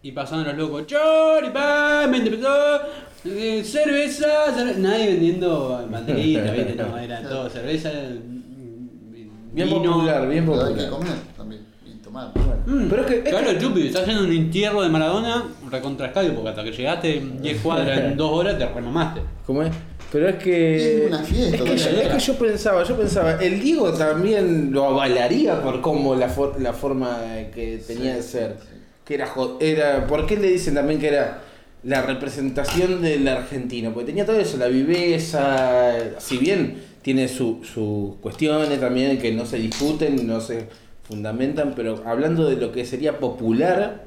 Y 0.00 0.12
pasaban 0.12 0.44
los 0.46 0.56
locos, 0.56 0.86
choripán, 0.86 2.08
20 2.12 2.30
pesos, 2.30 2.80
eh, 3.24 3.64
cerveza, 3.64 4.54
cerve-". 4.54 4.76
nadie 4.76 5.08
vendiendo 5.08 5.84
banderitas, 5.90 6.52
¿viste? 6.56 6.74
No, 6.76 6.96
era 6.96 7.20
todo 7.28 7.50
cerveza, 7.50 7.90
mm, 7.90 9.52
Bien 9.52 9.68
vino. 9.68 9.82
popular, 9.92 10.28
bien 10.28 10.46
Pero 10.46 10.64
hay 10.64 10.74
que 10.74 10.82
popular. 10.84 10.90
comer 10.90 11.14
también 11.36 11.67
tomar. 12.08 12.32
Mm, 12.66 12.88
Pero 12.88 13.02
es 13.02 13.06
que- 13.08 13.18
es 13.18 13.28
claro, 13.28 13.50
que- 13.50 13.58
Chupi, 13.58 13.86
estás 13.86 14.02
haciendo 14.02 14.24
un 14.24 14.32
entierro 14.32 14.82
de 14.82 14.88
Maradona 14.88 15.44
recontra 15.70 16.06
Escadio, 16.08 16.34
porque 16.34 16.48
hasta 16.50 16.64
que 16.64 16.72
llegaste 16.72 17.22
10 17.40 17.60
cuadras 17.62 17.98
en 17.98 18.16
2 18.16 18.30
horas 18.32 18.58
te 18.58 18.66
remamaste. 18.66 19.20
¿Cómo 19.46 19.62
es? 19.62 19.70
Pero 20.10 20.28
es 20.28 20.36
que. 20.36 21.02
Es 21.04 21.08
una 21.08 21.22
fiesta, 21.22 21.56
Es 21.56 21.62
que, 21.62 21.68
yo, 21.76 21.84
fiesta. 21.84 22.02
es 22.02 22.08
que 22.24 22.32
yo 22.32 22.38
pensaba, 22.38 22.82
yo 22.84 22.96
pensaba, 22.96 23.32
el 23.42 23.60
Diego 23.60 23.92
también 23.92 24.72
lo 24.72 24.86
avalaría 24.86 25.60
por 25.62 25.80
cómo 25.82 26.14
la, 26.14 26.28
for- 26.30 26.60
la 26.60 26.72
forma 26.72 27.18
que 27.54 27.82
tenía 27.86 28.14
de 28.16 28.22
ser. 28.22 28.56
sí. 28.60 28.74
Que 29.04 29.14
era, 29.14 29.28
era. 29.60 30.06
¿Por 30.06 30.26
qué 30.26 30.36
le 30.36 30.48
dicen 30.48 30.74
también 30.74 30.98
que 31.00 31.08
era 31.08 31.42
la 31.82 32.02
representación 32.02 33.00
del 33.02 33.26
argentino? 33.28 33.92
Porque 33.92 34.06
tenía 34.06 34.24
todo 34.26 34.38
eso, 34.38 34.56
la 34.56 34.68
viveza. 34.68 35.92
Si 36.18 36.38
bien 36.38 36.82
tiene 37.02 37.28
su- 37.28 37.60
sus 37.64 38.16
cuestiones 38.20 38.80
también 38.80 39.18
que 39.18 39.32
no 39.32 39.44
se 39.46 39.58
discuten, 39.58 40.26
no 40.26 40.40
se 40.40 40.68
fundamentan, 41.08 41.72
pero 41.74 42.02
hablando 42.04 42.48
de 42.48 42.56
lo 42.56 42.70
que 42.70 42.84
sería 42.84 43.18
popular, 43.18 44.04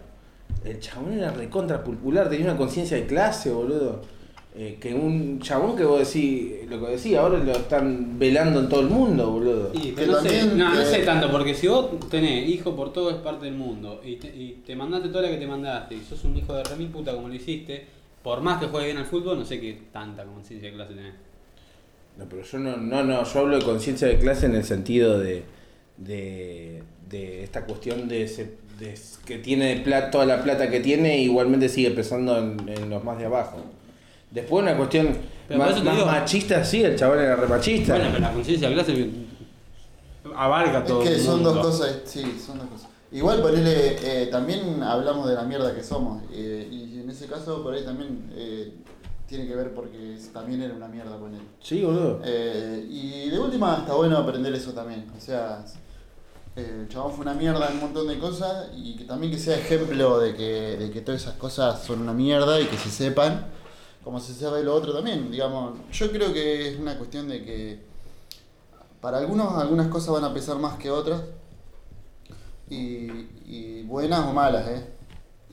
el 0.63 0.79
chabón 0.79 1.13
era 1.13 1.31
recontra 1.31 1.83
popular, 1.83 2.29
tenía 2.29 2.45
una 2.45 2.57
conciencia 2.57 2.95
de 2.95 3.07
clase, 3.07 3.51
boludo. 3.51 4.01
Eh, 4.53 4.77
que 4.81 4.93
un 4.93 5.39
chabón 5.39 5.77
que 5.77 5.85
vos 5.85 5.99
decís, 5.99 6.69
lo 6.69 6.79
que 6.79 6.91
decía, 6.91 7.21
ahora 7.21 7.39
lo 7.39 7.53
están 7.53 8.19
velando 8.19 8.59
en 8.59 8.69
todo 8.69 8.81
el 8.81 8.89
mundo, 8.89 9.31
boludo. 9.31 9.71
Y, 9.73 9.79
Que 9.79 9.93
pero 9.93 10.11
no, 10.11 10.19
sé, 10.21 10.45
no 10.45 10.79
eh, 10.79 10.85
sé 10.85 10.99
tanto, 10.99 11.31
porque 11.31 11.55
si 11.55 11.67
vos 11.67 11.89
tenés 12.09 12.47
hijo 12.47 12.75
por 12.75 12.93
todo 12.93 13.09
es 13.09 13.15
parte 13.15 13.45
del 13.45 13.55
mundo 13.55 14.01
y 14.03 14.17
te, 14.17 14.27
y 14.27 14.61
te 14.65 14.75
mandaste 14.75 15.07
toda 15.07 15.23
la 15.23 15.29
que 15.29 15.37
te 15.37 15.47
mandaste 15.47 15.95
y 15.95 16.01
sos 16.01 16.23
un 16.25 16.35
hijo 16.35 16.53
de 16.53 16.63
remil 16.65 16.89
puta 16.89 17.13
como 17.13 17.29
lo 17.29 17.33
hiciste, 17.33 17.87
por 18.21 18.41
más 18.41 18.59
que 18.59 18.67
juegues 18.67 18.89
bien 18.89 18.97
al 18.97 19.05
fútbol, 19.05 19.39
no 19.39 19.45
sé 19.45 19.59
qué 19.59 19.79
tanta 19.91 20.25
conciencia 20.25 20.69
de 20.69 20.75
clase 20.75 20.93
tenés. 20.93 21.13
No, 22.17 22.25
pero 22.29 22.43
yo 22.43 22.59
no, 22.59 22.77
no, 22.77 23.03
no, 23.03 23.23
yo 23.23 23.39
hablo 23.39 23.57
de 23.57 23.63
conciencia 23.63 24.07
de 24.07 24.19
clase 24.19 24.47
en 24.47 24.55
el 24.55 24.65
sentido 24.65 25.17
de, 25.17 25.45
de, 26.05 26.83
de 27.09 27.43
esta 27.43 27.65
cuestión 27.65 28.07
de, 28.07 28.23
ese- 28.23 28.57
de 28.79 28.97
que 29.25 29.37
tiene 29.37 29.77
pla- 29.83 30.09
toda 30.11 30.25
la 30.25 30.43
plata 30.43 30.69
que 30.69 30.79
tiene 30.79 31.19
igualmente 31.19 31.69
sigue 31.69 31.91
pensando 31.91 32.37
en, 32.37 32.67
en 32.67 32.89
los 32.89 33.03
más 33.03 33.17
de 33.17 33.25
abajo. 33.25 33.57
Después 34.31 34.63
una 34.63 34.77
cuestión 34.77 35.15
Pero 35.47 35.59
más, 35.59 35.75
digo- 35.83 36.05
machista, 36.05 36.63
sí, 36.63 36.81
el 36.83 36.95
chabón 36.95 37.19
era 37.19 37.35
re 37.35 37.47
machista. 37.47 37.95
Bueno, 37.95 38.09
pero 38.11 38.21
la 38.21 38.31
conciencia 38.33 38.67
de 38.69 38.73
clase 38.73 39.09
abarca 40.35 40.83
todo. 40.85 41.03
Es 41.03 41.09
que 41.09 41.19
son 41.19 41.35
mundo. 41.43 41.53
dos 41.53 41.65
cosas, 41.65 42.01
sí, 42.05 42.23
son 42.45 42.59
dos 42.59 42.67
cosas. 42.67 42.87
Igual 43.11 43.41
ponele, 43.41 43.97
eh, 44.23 44.27
también 44.27 44.81
hablamos 44.83 45.27
de 45.27 45.35
la 45.35 45.43
mierda 45.43 45.75
que 45.75 45.83
somos, 45.83 46.21
eh, 46.31 46.67
y 46.71 46.99
en 47.01 47.09
ese 47.09 47.25
caso 47.27 47.61
por 47.61 47.73
ahí 47.73 47.83
también 47.83 48.29
eh, 48.33 48.71
tiene 49.27 49.45
que 49.47 49.55
ver 49.55 49.73
porque 49.73 50.15
también 50.33 50.61
era 50.61 50.73
una 50.73 50.87
mierda 50.87 51.17
con 51.19 51.33
él. 51.33 51.41
Sí, 51.61 51.83
boludo. 51.83 52.21
Eh, 52.23 52.85
y 52.89 53.29
de 53.29 53.37
última 53.39 53.79
está 53.79 53.95
bueno 53.95 54.17
aprender 54.17 54.53
eso 54.53 54.71
también. 54.71 55.05
O 55.17 55.19
sea, 55.19 55.65
el 56.55 56.87
chabón 56.89 57.13
fue 57.13 57.21
una 57.21 57.33
mierda 57.33 57.67
en 57.69 57.75
un 57.75 57.79
montón 57.81 58.07
de 58.07 58.19
cosas 58.19 58.67
y 58.75 58.95
que 58.95 59.05
también 59.05 59.31
que 59.31 59.39
sea 59.39 59.57
ejemplo 59.57 60.19
de 60.19 60.35
que, 60.35 60.77
de 60.77 60.91
que 60.91 61.01
todas 61.01 61.21
esas 61.21 61.35
cosas 61.35 61.81
son 61.83 62.01
una 62.01 62.13
mierda 62.13 62.59
y 62.59 62.65
que 62.65 62.77
se 62.77 62.89
sepan, 62.89 63.45
como 64.03 64.19
se 64.19 64.33
sabe 64.33 64.63
lo 64.63 64.73
otro 64.75 64.93
también. 64.93 65.31
Digamos, 65.31 65.77
yo 65.93 66.11
creo 66.11 66.33
que 66.33 66.69
es 66.73 66.79
una 66.79 66.97
cuestión 66.97 67.27
de 67.29 67.43
que 67.43 67.79
para 68.99 69.19
algunos 69.19 69.53
algunas 69.57 69.87
cosas 69.87 70.11
van 70.13 70.25
a 70.25 70.33
pesar 70.33 70.57
más 70.57 70.77
que 70.77 70.91
otras 70.91 71.21
y, 72.69 73.07
y 73.45 73.83
buenas 73.83 74.19
o 74.27 74.33
malas, 74.33 74.67
¿eh? 74.67 74.85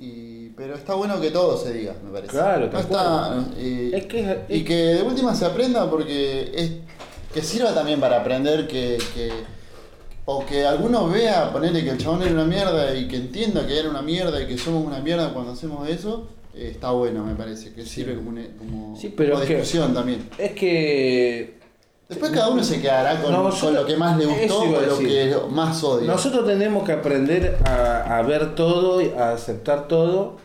Y, 0.01 0.51
pero 0.51 0.75
está 0.77 0.95
bueno 0.95 1.21
que 1.21 1.31
todo 1.31 1.57
se 1.57 1.73
diga, 1.73 1.95
me 2.05 2.11
parece. 2.13 2.31
Claro, 2.33 2.69
no 2.71 2.79
está, 2.79 3.45
eh, 3.57 3.91
Es 3.95 4.07
que 4.07 4.21
es- 4.31 4.39
y 4.49 4.65
que 4.65 4.75
de 4.75 5.03
última 5.03 5.35
se 5.35 5.45
aprenda 5.45 5.89
porque 5.91 6.53
es 6.55 6.73
que 7.33 7.43
sirva 7.43 7.75
también 7.75 7.99
para 8.01 8.21
aprender 8.21 8.69
que, 8.69 8.99
que 9.15 9.31
o 10.31 10.45
que 10.45 10.67
alguno 10.67 11.09
vea 11.09 11.51
ponerle 11.51 11.83
que 11.83 11.89
el 11.91 11.97
chabón 11.99 12.21
era 12.23 12.33
una 12.33 12.45
mierda 12.45 12.95
y 12.95 13.09
que 13.09 13.17
entienda 13.17 13.67
que 13.67 13.79
era 13.79 13.89
una 13.89 14.03
mierda 14.03 14.43
y 14.43 14.47
que 14.47 14.59
somos 14.59 14.85
una 14.87 15.01
mierda 15.01 15.33
cuando 15.33 15.53
hacemos 15.53 15.89
eso 15.89 16.29
eh, 16.55 16.69
está 16.73 16.91
bueno 16.91 17.25
me 17.25 17.35
parece 17.35 17.73
que 17.73 17.87
sirve 17.87 18.15
como, 18.15 18.29
una- 18.31 18.47
como, 18.59 18.95
Sí, 18.95 19.15
pero 19.17 19.31
como 19.31 19.43
es 19.43 19.49
que- 19.49 19.55
discusión 19.57 19.95
también 19.95 20.29
Es 20.37 20.53
que 20.53 21.55
después 22.11 22.31
cada 22.31 22.51
uno 22.51 22.63
se 22.63 22.79
quedará 22.79 23.23
con, 23.23 23.33
lo 23.33 23.87
que 23.87 23.97
más 23.97 24.19
le 24.19 24.27
gustó 24.27 24.61
o 24.61 24.67
lo 24.83 24.99
que 24.99 25.35
más 25.51 25.83
odia 25.83 26.07
nosotros 26.07 26.45
tenemos 26.47 26.85
que 26.85 26.93
aprender 26.93 27.57
a, 27.65 28.19
a 28.19 28.23
ver 28.23 28.55
todo, 28.55 29.01
y 29.01 29.09
a 29.17 29.33
aceptar 29.33 29.89
todo. 29.89 30.37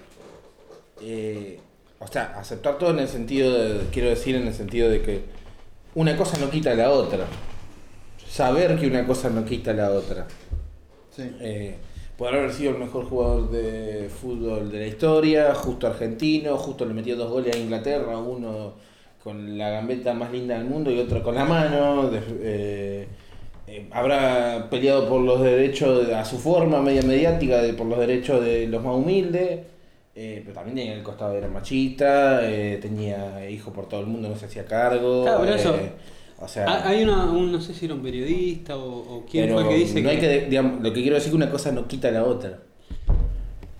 eh, 1.02 1.60
o 2.00 2.08
sea, 2.08 2.36
aceptar 2.38 2.78
todo 2.78 2.92
en 2.92 3.00
el 3.00 3.08
sentido, 3.10 3.52
de, 3.52 3.86
quiero 3.92 4.10
decir, 4.10 4.36
en 4.36 4.48
el 4.48 4.54
sentido 4.54 4.90
de 4.90 5.02
que 5.02 5.22
una 5.96 6.16
cosa 6.18 6.38
no 6.38 6.50
quita 6.50 6.74
la 6.74 6.90
otra. 6.90 7.26
Saber 8.38 8.80
que 8.80 8.88
una 8.88 9.06
cosa 9.06 9.30
no 9.30 9.46
quita 9.46 9.74
la 9.74 9.92
otra. 9.92 10.26
Sí. 11.16 11.22
Eh, 11.40 11.76
haber 12.20 12.52
sido 12.52 12.72
el 12.72 12.78
mejor 12.80 13.06
jugador 13.06 13.52
de 13.52 14.10
fútbol 14.10 14.72
de 14.72 14.80
la 14.80 14.88
historia, 14.88 15.54
justo 15.54 15.86
argentino, 15.86 16.58
justo 16.58 16.84
le 16.86 16.96
metió 16.96 17.16
dos 17.16 17.30
goles 17.30 17.56
a 17.56 17.60
Inglaterra, 17.60 18.18
uno 18.18 18.74
con 19.24 19.56
la 19.56 19.70
gambeta 19.70 20.16
más 20.16 20.32
linda 20.32 20.56
del 20.58 20.66
mundo 20.66 20.90
y 20.90 21.00
otro 21.00 21.22
con 21.22 21.36
la 21.36 21.46
mano. 21.46 22.10
de- 22.10 22.22
eh, 22.42 23.08
eh, 23.68 23.88
habrá 23.92 24.68
peleado 24.68 25.08
por 25.08 25.22
los 25.22 25.40
derechos 25.44 26.08
de- 26.08 26.16
a 26.16 26.26
su 26.26 26.40
forma, 26.40 26.82
media 26.82 27.04
mediática, 27.04 27.62
de, 27.62 27.74
por 27.74 27.86
los 27.86 28.00
derechos 28.00 28.44
de 28.44 28.68
los 28.68 28.84
más 28.84 28.96
humildes. 28.96 29.60
eh, 30.16 30.42
pero 30.44 30.54
también 30.56 30.76
tenía 30.78 30.94
el 30.94 31.02
costado 31.04 31.34
era 31.36 31.48
machista, 31.48 32.48
eh, 32.50 32.78
tenía 32.80 33.50
hijos 33.50 33.74
por 33.74 33.90
todo 33.90 34.00
el 34.02 34.06
mundo, 34.06 34.30
no 34.30 34.36
se 34.36 34.46
hacía 34.46 34.64
cargo. 34.66 35.24
Claro, 35.24 35.40
pero 35.42 35.54
eh, 35.54 35.56
eso- 35.56 35.76
o 36.44 36.48
sea, 36.48 36.66
Ah, 36.68 36.88
Hay 36.90 37.04
una, 37.04 37.26
un- 37.32 37.52
no 37.52 37.60
sé 37.62 37.74
si 37.74 37.86
era 37.86 37.94
un 37.96 38.02
periodista 38.02 38.76
o, 38.78 38.84
o 39.18 39.26
quién 39.30 39.52
fue 39.52 39.68
que 39.70 39.76
dice 39.76 40.02
no 40.02 40.10
hay 40.10 40.18
que, 40.20 40.28
que, 40.42 40.46
digamos, 40.50 40.82
lo 40.82 40.94
que 40.94 41.02
quiero 41.02 41.16
decir 41.16 41.28
es 41.28 41.32
que 41.32 41.36
una 41.38 41.50
cosa 41.52 41.72
no 41.72 41.88
quita 41.88 42.12
la 42.12 42.24
otra. 42.24 42.60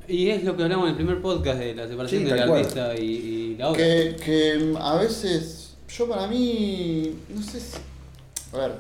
Y 0.08 0.30
es 0.30 0.44
lo 0.44 0.58
que 0.58 0.64
hablamos 0.64 0.86
en 0.86 0.90
el 0.92 0.96
primer 0.98 1.22
podcast 1.22 1.60
de 1.60 1.76
la 1.76 1.88
separación 1.88 2.24
Sí, 2.24 2.30
del 2.30 2.40
artista 2.42 2.94
y, 3.00 3.02
y 3.04 3.56
la 3.58 3.70
obra. 3.70 3.78
Que, 3.78 4.16
que 4.24 4.74
a 4.80 4.96
veces, 4.98 5.76
yo 5.98 6.10
para 6.10 6.28
mí, 6.28 7.16
no 7.34 7.42
sé 7.42 7.60
si, 7.60 7.78
a 8.54 8.58
ver, 8.58 8.72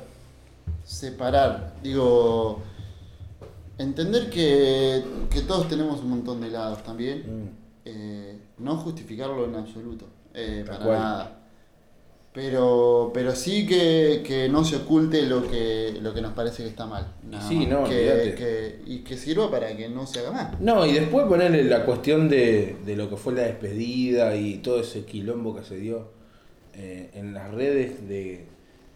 separar, 0.83 1.75
digo, 1.81 2.61
entender 3.77 4.29
que, 4.29 5.01
que 5.29 5.41
todos 5.41 5.67
tenemos 5.69 6.01
un 6.01 6.09
montón 6.09 6.41
de 6.41 6.49
lados 6.49 6.83
también, 6.83 7.19
Mm. 7.25 7.49
eh, 7.85 8.37
no 8.59 8.75
justificarlo 8.77 9.45
en 9.45 9.55
absoluto, 9.55 10.05
eh, 10.33 10.63
para 10.67 10.79
cual. 10.79 10.99
nada. 10.99 11.39
Pero, 12.33 13.11
pero 13.13 13.35
sí 13.35 13.67
que, 13.67 14.23
que 14.25 14.49
no 14.49 14.63
se 14.63 14.77
oculte 14.77 15.21
lo 15.27 15.47
que, 15.47 15.99
lo 16.01 16.15
que 16.15 16.21
nos 16.21 16.33
parece 16.33 16.63
que 16.63 16.69
está 16.69 16.87
mal. 16.87 17.13
Sí, 17.47 17.67
no, 17.67 17.83
que, 17.83 18.33
que- 18.35 18.79
y 18.87 18.99
que 18.99 19.17
sirva 19.17 19.51
para 19.51 19.77
que 19.77 19.87
no 19.87 20.07
se 20.07 20.19
haga 20.21 20.31
más. 20.31 20.59
No, 20.59 20.83
y 20.85 20.93
después 20.93 21.27
ponerle 21.27 21.63
la 21.63 21.85
cuestión 21.85 22.29
de, 22.29 22.75
de 22.85 22.95
lo 22.95 23.07
que 23.07 23.17
fue 23.17 23.33
la 23.33 23.43
despedida 23.43 24.35
y 24.35 24.55
todo 24.57 24.79
ese 24.81 25.05
quilombo 25.05 25.55
que 25.55 25.63
se 25.63 25.75
dio 25.77 26.07
eh, 26.73 27.11
en 27.13 27.35
las 27.35 27.51
redes 27.51 28.07
de, 28.09 28.45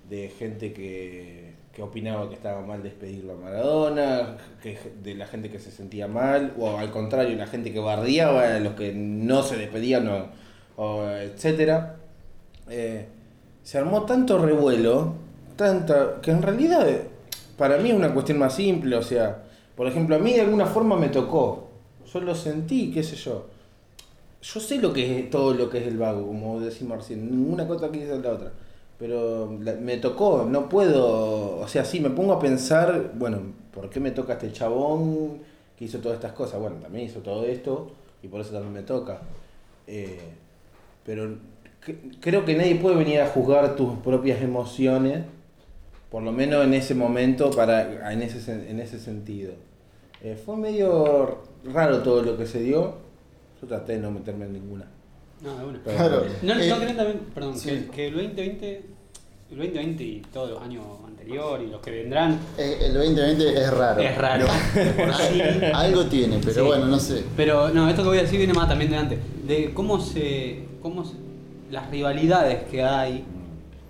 de 0.09 0.29
gente 0.29 0.73
que, 0.73 1.53
que 1.73 1.83
opinaba 1.83 2.27
que 2.29 2.35
estaba 2.35 2.65
mal 2.65 2.81
despedirlo 2.81 3.33
a 3.33 3.37
Maradona, 3.37 4.37
que, 4.63 4.79
de 5.03 5.13
la 5.13 5.27
gente 5.27 5.51
que 5.51 5.59
se 5.59 5.69
sentía 5.69 6.07
mal, 6.07 6.55
o 6.57 6.75
al 6.75 6.89
contrario, 6.89 7.37
la 7.37 7.45
gente 7.45 7.71
que 7.71 7.77
bardeaba 7.79 8.55
a 8.55 8.59
los 8.59 8.73
que 8.73 8.93
no 8.93 9.43
se 9.43 9.57
despedían, 9.57 10.07
o, 10.07 10.25
o 10.77 11.07
etcétera. 11.07 11.97
Eh, 12.69 13.05
se 13.67 13.77
armó 13.77 14.03
tanto 14.03 14.37
revuelo, 14.37 15.11
tanta, 15.57 16.21
que 16.21 16.31
en 16.31 16.41
realidad 16.41 16.87
eh, 16.87 17.01
para 17.57 17.77
mí 17.77 17.89
es 17.89 17.97
una 17.97 18.13
cuestión 18.13 18.37
más 18.37 18.55
simple, 18.55 18.95
o 18.95 19.01
sea, 19.01 19.43
por 19.75 19.87
ejemplo, 19.87 20.15
a 20.15 20.19
mí 20.19 20.31
de 20.31 20.39
alguna 20.39 20.65
forma 20.65 20.95
me 20.95 21.09
tocó, 21.09 21.67
yo 22.13 22.21
lo 22.21 22.33
sentí, 22.33 22.91
qué 22.91 23.03
sé 23.03 23.17
yo. 23.17 23.47
Yo 24.41 24.61
sé 24.61 24.77
lo 24.77 24.93
que 24.93 25.19
es 25.19 25.29
todo 25.29 25.53
lo 25.53 25.69
que 25.69 25.79
es 25.79 25.87
el 25.87 25.97
vago, 25.97 26.25
como 26.25 26.61
decimos 26.61 26.99
recién, 26.99 27.29
ninguna 27.29 27.67
cosa 27.67 27.91
que 27.91 27.99
dice 27.99 28.17
la 28.17 28.31
otra. 28.31 28.53
Pero 28.97 29.47
me 29.49 29.97
tocó, 29.97 30.47
no 30.49 30.69
puedo, 30.69 31.59
o 31.59 31.67
sea, 31.67 31.83
sí, 31.83 31.99
me 31.99 32.11
pongo 32.11 32.31
a 32.31 32.39
pensar, 32.39 33.11
bueno, 33.15 33.41
¿por 33.73 33.89
qué 33.89 33.99
me 33.99 34.11
toca 34.11 34.33
este 34.33 34.53
chabón 34.53 35.39
que 35.77 35.83
hizo 35.83 35.99
todas 35.99 36.15
estas 36.15 36.31
cosas? 36.31 36.61
Bueno, 36.61 36.77
también 36.77 37.07
hizo 37.07 37.19
todo 37.19 37.43
esto 37.43 37.91
y 38.23 38.29
por 38.29 38.39
eso 38.39 38.51
también 38.51 38.71
me 38.71 38.83
toca. 38.83 39.19
Eh, 39.87 40.21
pero 41.05 41.37
creo 42.19 42.45
que 42.45 42.55
nadie 42.55 42.75
puede 42.75 42.95
venir 42.97 43.21
a 43.21 43.27
juzgar 43.27 43.75
tus 43.75 43.97
propias 43.99 44.41
emociones, 44.41 45.23
por 46.11 46.23
lo 46.23 46.31
menos 46.31 46.63
en 46.65 46.73
ese 46.73 46.95
momento, 46.95 47.51
para 47.51 48.11
en 48.11 48.21
ese, 48.21 48.69
en 48.69 48.79
ese 48.79 48.99
sentido. 48.99 49.53
Eh, 50.23 50.37
fue 50.43 50.57
medio 50.57 51.43
raro 51.73 51.99
todo 52.01 52.21
lo 52.23 52.37
que 52.37 52.45
se 52.45 52.59
dio. 52.61 52.95
Yo 53.61 53.67
traté 53.67 53.93
de 53.93 53.99
no 53.99 54.11
meterme 54.11 54.45
en 54.45 54.53
ninguna. 54.53 54.85
No, 55.41 55.57
de 55.57 55.65
una. 55.65 55.79
Pero- 55.83 55.97
Claro. 55.97 56.23
¿No, 56.43 56.53
Eh, 56.59 56.69
no 56.69 56.77
creen 56.77 56.97
también, 56.97 57.19
perdón, 57.33 57.57
sí. 57.57 57.69
que, 57.69 57.87
que 57.87 58.07
el 58.07 58.13
2020, 58.15 58.75
el 59.51 59.57
2020 59.57 60.03
y 60.03 60.21
todos 60.33 60.49
los 60.51 60.61
años 60.61 60.83
anteriores 61.05 61.67
y 61.67 61.71
los 61.71 61.81
que 61.81 61.91
vendrán 61.91 62.39
Eh, 62.57 62.77
el 62.81 62.93
2020 62.93 63.47
es 63.61 63.71
raro. 63.71 64.01
es 64.01 64.17
raro. 64.17 64.45
sí. 64.47 65.41
Algo 65.73 66.05
tiene, 66.05 66.39
pero 66.39 66.53
Sí. 66.53 66.61
bueno, 66.61 66.85
no 66.87 66.99
sé. 66.99 67.23
Pero 67.35 67.69
no, 67.69 67.87
esto 67.89 68.01
que 68.03 68.07
voy 68.09 68.17
a 68.19 68.21
decir 68.23 68.37
viene 68.39 68.53
más 68.53 68.67
también 68.67 68.89
de 68.91 68.97
antes. 68.97 69.19
De 69.45 69.71
cómo 69.73 69.99
se. 69.99 70.63
cómo 70.81 71.03
se- 71.05 71.26
las 71.71 71.89
rivalidades 71.89 72.63
que 72.69 72.83
hay. 72.83 73.23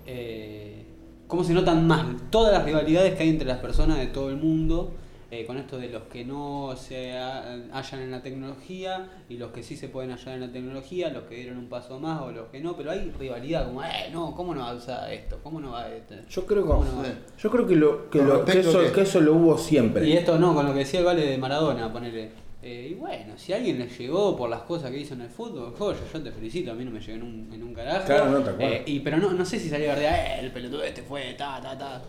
eh, 0.06 0.86
cómo 1.28 1.44
se 1.44 1.54
notan 1.54 1.86
más. 1.86 2.06
Todas 2.30 2.54
las 2.54 2.64
rivalidades 2.64 3.16
que 3.16 3.24
hay 3.24 3.30
entre 3.30 3.48
las 3.48 3.58
personas 3.58 3.98
de 3.98 4.08
todo 4.08 4.30
el 4.30 4.38
mundo. 4.38 4.92
eh, 5.30 5.46
con 5.46 5.58
esto 5.58 5.78
de 5.78 5.90
los 5.90 6.04
que 6.04 6.24
no 6.24 6.74
se 6.78 7.18
ha- 7.18 7.42
hallan 7.74 8.00
en 8.00 8.12
la 8.12 8.22
tecnología 8.24 9.10
y 9.28 9.36
los 9.38 9.52
que 9.52 9.62
sí 9.62 9.76
se 9.76 9.90
pueden 9.90 10.12
hallar 10.12 10.36
en 10.36 10.40
la 10.40 10.52
tecnología, 10.54 11.10
los 11.10 11.24
que 11.24 11.36
dieron 11.36 11.58
un 11.58 11.68
paso 11.68 12.00
más 12.00 12.22
o 12.22 12.32
los 12.32 12.48
que 12.48 12.62
no, 12.62 12.78
pero 12.78 12.92
hay 12.92 13.12
rivalidad 13.20 13.66
como, 13.66 13.84
eh, 13.84 14.08
no, 14.14 14.34
¿cómo 14.34 14.56
no 14.56 14.62
va 14.62 14.70
a 14.72 14.76
usar 14.76 15.12
esto? 15.12 15.38
¿Cómo 15.44 15.60
no 15.60 15.72
va 15.72 15.82
a 15.82 15.94
esto? 15.94 16.16
Yo 16.30 16.46
creo 16.46 16.64
que, 16.64 16.70
¿Cómo 16.70 16.86
no 16.86 16.96
va 16.96 17.02
a- 17.02 17.06
Sí. 17.08 17.12
yo 17.40 17.52
creo 17.52 17.68
que, 17.68 17.76
lo, 17.76 18.10
que, 18.10 18.20
lo- 18.24 18.48
eso, 18.48 18.94
que 18.94 19.02
eso 19.02 19.20
lo 19.20 19.34
hubo 19.34 19.58
siempre. 19.58 20.08
Y 20.08 20.14
esto 20.14 20.40
no, 20.40 20.56
con 20.56 20.66
lo 20.66 20.72
que 20.72 20.80
decía 20.80 21.02
el 21.02 21.06
Vale 21.06 21.26
de 21.26 21.38
Maradona, 21.38 21.92
ponerle. 21.92 22.32
Y 22.68 22.94
bueno, 22.94 23.34
si 23.38 23.54
alguien 23.54 23.80
le 23.80 23.88
llegó 23.88 24.36
por 24.36 24.50
las 24.50 24.62
cosas 24.62 24.92
que 24.92 25.00
hizo 25.00 25.14
en 25.14 25.22
el 25.22 25.30
fútbol, 25.30 25.74
joya, 25.78 26.00
yo 26.14 26.22
te 26.22 26.32
felicito, 26.32 26.72
a 26.72 26.76
mí 26.76 26.86
no 26.86 26.92
me 26.92 27.00
llegó 27.00 27.14
en 27.14 27.24
un, 27.24 27.50
en 27.54 27.64
un 27.64 27.74
carajo. 27.74 28.06
Claro, 28.06 28.32
no, 28.32 28.40
tal. 28.42 28.56
Eh, 28.60 28.84
y, 28.86 29.00
pero 29.00 29.18
no, 29.18 29.32
no 29.32 29.46
sé 29.46 29.60
si 29.60 29.70
salió 29.70 29.92
a 29.92 29.96
verdad, 29.96 30.16
eh, 30.16 30.40
el 30.42 30.52
pelotudo 30.52 30.84
este 30.84 31.02
fue, 31.02 31.34
ta, 31.38 31.60
ta, 31.62 31.78
ta. 31.78 32.02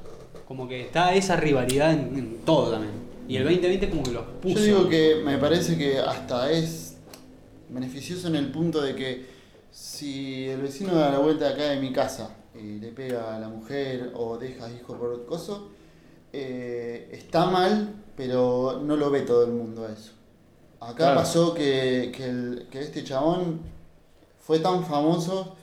Como 0.46 0.68
que 0.68 0.82
está 0.82 1.14
esa 1.14 1.36
rivalidad 1.36 1.92
en, 1.92 2.16
en 2.18 2.38
todo 2.44 2.72
también. 2.72 2.92
Y 3.28 3.36
el 3.36 3.44
2020 3.44 3.90
como 3.90 4.02
que 4.02 4.10
los 4.10 4.24
puso. 4.40 4.58
Yo 4.58 4.64
digo 4.64 4.88
que 4.88 5.22
me 5.24 5.36
parece 5.36 5.76
que 5.76 5.98
hasta 5.98 6.50
es 6.50 6.96
beneficioso 7.68 8.28
en 8.28 8.36
el 8.36 8.50
punto 8.50 8.80
de 8.80 8.94
que 8.94 9.26
si 9.70 10.46
el 10.48 10.62
vecino 10.62 10.94
da 10.94 11.10
la 11.10 11.18
vuelta 11.18 11.50
acá 11.50 11.64
de 11.64 11.80
mi 11.80 11.92
casa 11.92 12.34
y 12.54 12.78
le 12.78 12.88
pega 12.92 13.36
a 13.36 13.38
la 13.38 13.48
mujer 13.48 14.12
o 14.14 14.38
deja 14.38 14.70
hijo 14.72 14.96
por 14.96 15.26
coso, 15.26 15.70
eh, 16.32 17.08
está 17.12 17.46
mal, 17.46 17.94
pero 18.16 18.80
no 18.82 18.96
lo 18.96 19.10
ve 19.10 19.20
todo 19.22 19.44
el 19.44 19.52
mundo 19.52 19.86
a 19.86 19.92
eso. 19.92 20.12
Acá 20.80 20.94
Claro. 20.94 21.16
pasó 21.16 21.54
que, 21.54 22.12
que, 22.16 22.24
el- 22.24 22.66
que 22.70 22.80
este 22.80 23.02
chabón 23.04 23.60
fue 24.40 24.60
tan 24.60 24.84
famoso 24.84 25.56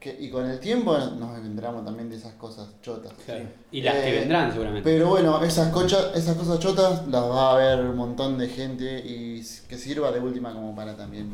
que, 0.00 0.16
y 0.20 0.28
con 0.28 0.44
el 0.48 0.58
tiempo 0.60 0.96
nos 0.98 1.38
enteramos 1.38 1.84
también 1.84 2.10
de 2.10 2.16
esas 2.16 2.34
cosas 2.34 2.68
chotas. 2.82 3.12
Claro. 3.24 3.44
Y 3.70 3.80
las 3.82 3.94
que 3.94 4.08
Eh, 4.16 4.20
vendrán 4.20 4.50
seguramente. 4.52 4.88
Pero 4.88 5.08
bueno, 5.08 5.42
esas, 5.42 5.72
cocha- 5.72 6.12
esas 6.14 6.36
cosas 6.36 6.58
chotas 6.58 7.06
las 7.08 7.22
va 7.24 7.52
a 7.52 7.56
ver 7.56 7.80
un 7.84 7.96
montón 7.96 8.36
de 8.38 8.48
gente 8.48 8.98
y 9.04 9.40
que 9.68 9.78
sirva 9.78 10.10
de 10.12 10.20
última 10.20 10.52
como 10.52 10.74
para 10.74 10.96
también 10.96 11.30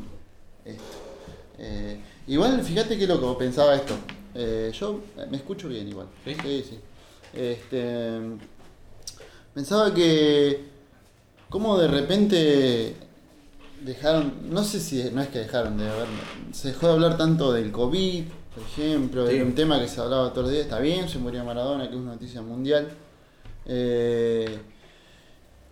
esto. 0.64 0.82
Eh, 1.58 2.00
igual, 2.28 2.62
fíjate 2.62 2.96
qué 2.98 3.06
loco, 3.06 3.36
pensaba 3.38 3.74
esto. 3.74 3.94
Eh, 4.34 4.70
yo 4.74 5.00
me 5.30 5.36
escucho 5.38 5.68
bien 5.68 5.88
igual. 5.88 6.06
¿Sí? 6.24 6.34
sí. 6.42 6.78
Este, 7.34 8.20
pensaba 9.54 9.92
que 9.92 10.64
como 11.48 11.76
de 11.78 11.88
repente 11.88 12.96
dejaron, 13.84 14.32
no 14.50 14.64
sé 14.64 14.80
si 14.80 15.02
no 15.12 15.22
es 15.22 15.28
que 15.28 15.40
dejaron 15.40 15.76
de 15.78 15.88
haber, 15.88 16.06
se 16.52 16.68
dejó 16.68 16.88
de 16.88 16.92
hablar 16.94 17.16
tanto 17.16 17.52
del 17.52 17.70
COVID, 17.72 18.24
por 18.54 18.62
ejemplo, 18.64 19.26
Sí. 19.26 19.36
era 19.36 19.44
un 19.44 19.54
tema 19.54 19.80
que 19.80 19.88
se 19.88 20.00
hablaba 20.00 20.30
todos 20.30 20.44
los 20.44 20.50
días, 20.52 20.64
está 20.64 20.78
bien, 20.78 21.08
se 21.08 21.18
murió 21.18 21.44
Maradona, 21.44 21.84
que 21.88 21.94
es 21.94 22.00
una 22.00 22.12
noticia 22.12 22.42
mundial. 22.42 22.88
Eh, 23.66 24.58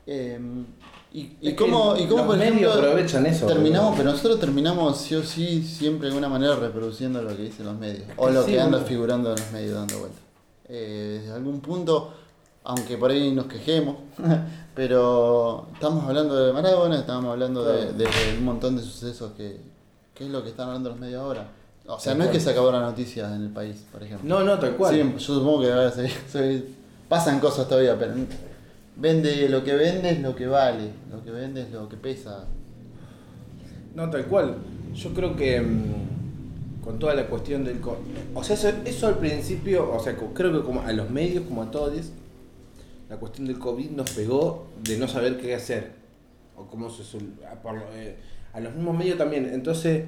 em, 0.07 0.65
y, 1.13 1.55
cómo, 1.55 1.97
y 1.97 2.07
cómo 2.07 2.19
los 2.19 2.27
por 2.27 2.37
medios 2.39 2.55
ejemplo, 2.55 2.73
aprovechan 2.73 3.27
eso, 3.27 3.47
terminamos, 3.47 3.97
pero 3.97 4.13
nosotros 4.13 4.39
terminamos 4.39 4.97
sí 4.99 5.17
o 5.17 5.23
sí 5.25 5.63
siempre 5.63 6.07
de 6.09 6.15
alguna 6.15 6.29
manera 6.29 6.55
reproduciendo 6.55 7.21
lo 7.21 7.37
que 7.37 7.43
dicen 7.43 7.67
los 7.67 7.77
medios, 7.77 8.05
o 8.17 8.31
lo 8.31 8.45
sí, 8.45 8.53
que 8.53 8.61
anda 8.61 8.79
figurando 8.81 9.31
en 9.31 9.41
los 9.41 9.53
medios 9.53 9.75
dando 9.75 9.99
vueltas. 9.99 10.21
Eh, 10.69 11.19
desde 11.21 11.35
algún 11.35 11.61
punto, 11.61 12.13
aunque 12.63 12.97
por 12.97 13.11
ahí 13.11 13.33
nos 13.33 13.47
quejemos, 13.47 13.97
pero 14.91 15.67
estamos 15.75 16.05
hablando 16.09 16.35
de 16.47 16.55
Maradona, 16.55 17.01
estamos 17.01 17.31
hablando 17.31 17.63
de, 17.65 17.89
Claro. 17.89 17.99
de 17.99 18.39
un 18.39 18.45
montón 18.47 18.77
de 18.79 18.83
sucesos 18.83 19.33
que, 19.37 19.59
que 20.15 20.25
es 20.25 20.31
lo 20.31 20.43
que 20.43 20.49
están 20.49 20.69
hablando 20.69 20.89
los 20.89 20.99
medios 20.99 21.21
ahora. 21.23 21.49
O 21.87 22.01
sea, 22.01 22.13
Tal 22.13 22.19
no 22.21 22.25
es 22.25 22.31
que 22.31 22.41
se 22.41 22.49
acabó 22.49 22.73
la 22.73 22.81
noticia 22.81 23.27
en 23.35 23.43
el 23.43 23.51
país, 23.51 23.85
por 23.93 24.03
ejemplo. 24.03 24.27
No, 24.27 24.43
no, 24.43 24.59
tal 24.59 24.77
cual. 24.77 24.95
Sí, 24.95 25.01
yo 25.13 25.19
supongo 25.21 25.61
que 25.61 25.69
va 25.69 25.87
a 25.87 25.91
seguir- 25.93 26.17
seguir- 26.33 26.65
pasan 27.11 27.41
cosas 27.41 27.69
todavía, 27.69 27.99
pero 27.99 28.15
vende 28.97 29.51
lo 29.51 29.63
que 29.63 29.75
vende 29.75 30.13
es 30.13 30.21
lo 30.23 30.35
que 30.35 30.47
vale, 30.47 30.93
lo 31.13 31.23
que 31.23 31.31
vende 31.31 31.61
es 31.61 31.71
lo 31.73 31.87
que 31.87 31.99
pesa. 31.99 32.45
No, 33.95 34.09
tal 34.09 34.25
cual. 34.29 34.55
Yo 34.95 35.13
creo 35.13 35.37
que 35.37 35.61
mm, 35.61 36.83
con 36.83 36.99
toda 36.99 37.13
la 37.13 37.27
cuestión 37.27 37.65
del... 37.65 37.81
O 38.35 38.43
sea, 38.43 38.57
eso, 38.57 38.71
eso 38.87 39.07
al 39.09 39.19
principio, 39.19 39.93
o 39.95 40.01
sea, 40.01 40.17
creo 40.33 40.53
que 40.59 40.65
como 40.65 40.81
a 40.81 40.91
los 40.95 41.11
medios, 41.11 41.45
como 41.47 41.65
a 41.65 41.71
todos, 41.71 41.93
la 43.11 43.17
cuestión 43.17 43.47
del 43.49 43.59
COVID 43.59 43.91
nos 43.91 44.11
pegó 44.13 44.69
de 44.83 44.97
no 44.97 45.09
saber 45.09 45.37
qué 45.37 45.55
hacer. 45.55 45.91
O 46.57 46.67
cómo 46.67 46.89
se... 46.89 47.03
sol- 47.05 47.35
A, 47.51 47.57
por 47.61 47.77
eh, 47.95 48.17
a 48.53 48.61
los 48.61 48.75
mismos 48.75 48.97
medios 48.97 49.19
también. 49.19 49.51
Entonces, 49.53 50.05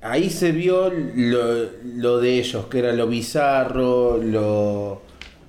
ahí 0.00 0.30
se 0.30 0.52
vio 0.52 0.90
lo, 0.90 1.68
lo 1.84 2.18
de 2.18 2.38
ellos, 2.38 2.66
que 2.66 2.78
era 2.80 2.92
lo 2.92 3.06
bizarro, 3.06 4.16
lo... 4.16 5.02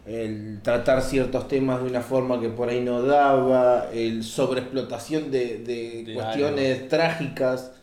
El 0.05 0.59
tratar 0.63 1.03
ciertos 1.03 1.47
temas 1.47 1.83
de 1.83 1.89
una 1.89 2.01
forma 2.01 2.41
que 2.41 2.49
por 2.49 2.67
ahí 2.67 2.81
no 2.81 3.03
daba, 3.03 3.89
el 3.93 4.23
sobreexplotación 4.23 5.29
de, 5.29 5.59
de 5.59 6.03
De 6.03 6.13
cuestiones 6.15 6.89
trágicas. 6.89 7.73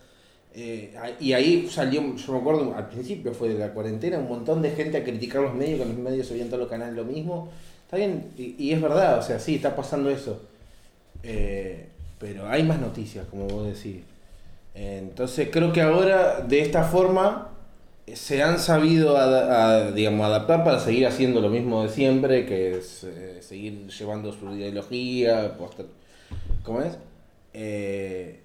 Eh, 0.52 0.92
y 1.20 1.34
ahí 1.34 1.68
salió, 1.70 2.16
yo 2.16 2.32
me 2.32 2.38
acuerdo, 2.38 2.74
al 2.74 2.88
principio 2.88 3.32
fue 3.32 3.50
de 3.50 3.58
la 3.58 3.72
cuarentena, 3.72 4.18
un 4.18 4.26
montón 4.28 4.60
de 4.60 4.70
gente 4.70 4.96
a 4.96 5.04
criticar 5.04 5.42
los 5.42 5.54
medios, 5.54 5.78
que 5.78 5.86
los 5.86 5.96
medios 5.96 6.26
se 6.26 6.32
veían 6.32 6.48
todos 6.48 6.60
los 6.60 6.68
canales 6.68 6.96
lo 6.96 7.04
mismo. 7.04 7.48
Está 7.86 7.98
bien, 7.98 8.32
y, 8.36 8.56
y 8.58 8.72
es 8.72 8.82
verdad, 8.82 9.18
o 9.18 9.22
sea, 9.22 9.38
sí, 9.38 9.54
está 9.56 9.76
pasando 9.76 10.10
eso. 10.10 10.42
Eh, 11.22 11.88
pero 12.20 12.48
hay 12.48 12.62
más 12.64 12.80
noticias, 12.80 13.26
como 13.28 13.46
vos 13.48 13.66
decís. 13.66 14.02
Entonces 14.74 15.48
creo 15.52 15.72
que 15.72 15.82
ahora, 15.82 16.40
de 16.42 16.60
esta 16.62 16.84
forma, 16.84 17.48
se 18.12 18.42
han 18.42 18.58
sabido 18.58 19.16
a- 19.18 19.90
digamos, 19.92 20.26
adaptar 20.26 20.64
para 20.64 20.80
seguir 20.80 21.06
haciendo 21.06 21.40
lo 21.40 21.50
mismo 21.50 21.82
de 21.84 21.88
siempre, 21.90 22.46
que 22.46 22.78
es 22.78 23.04
eh, 23.04 23.38
seguir 23.42 23.88
llevando 23.88 24.32
su 24.32 24.50
ideología, 24.54 25.56
poster- 25.58 25.86
¿cómo 26.64 26.82
es? 26.82 26.98
Eh, 27.54 28.40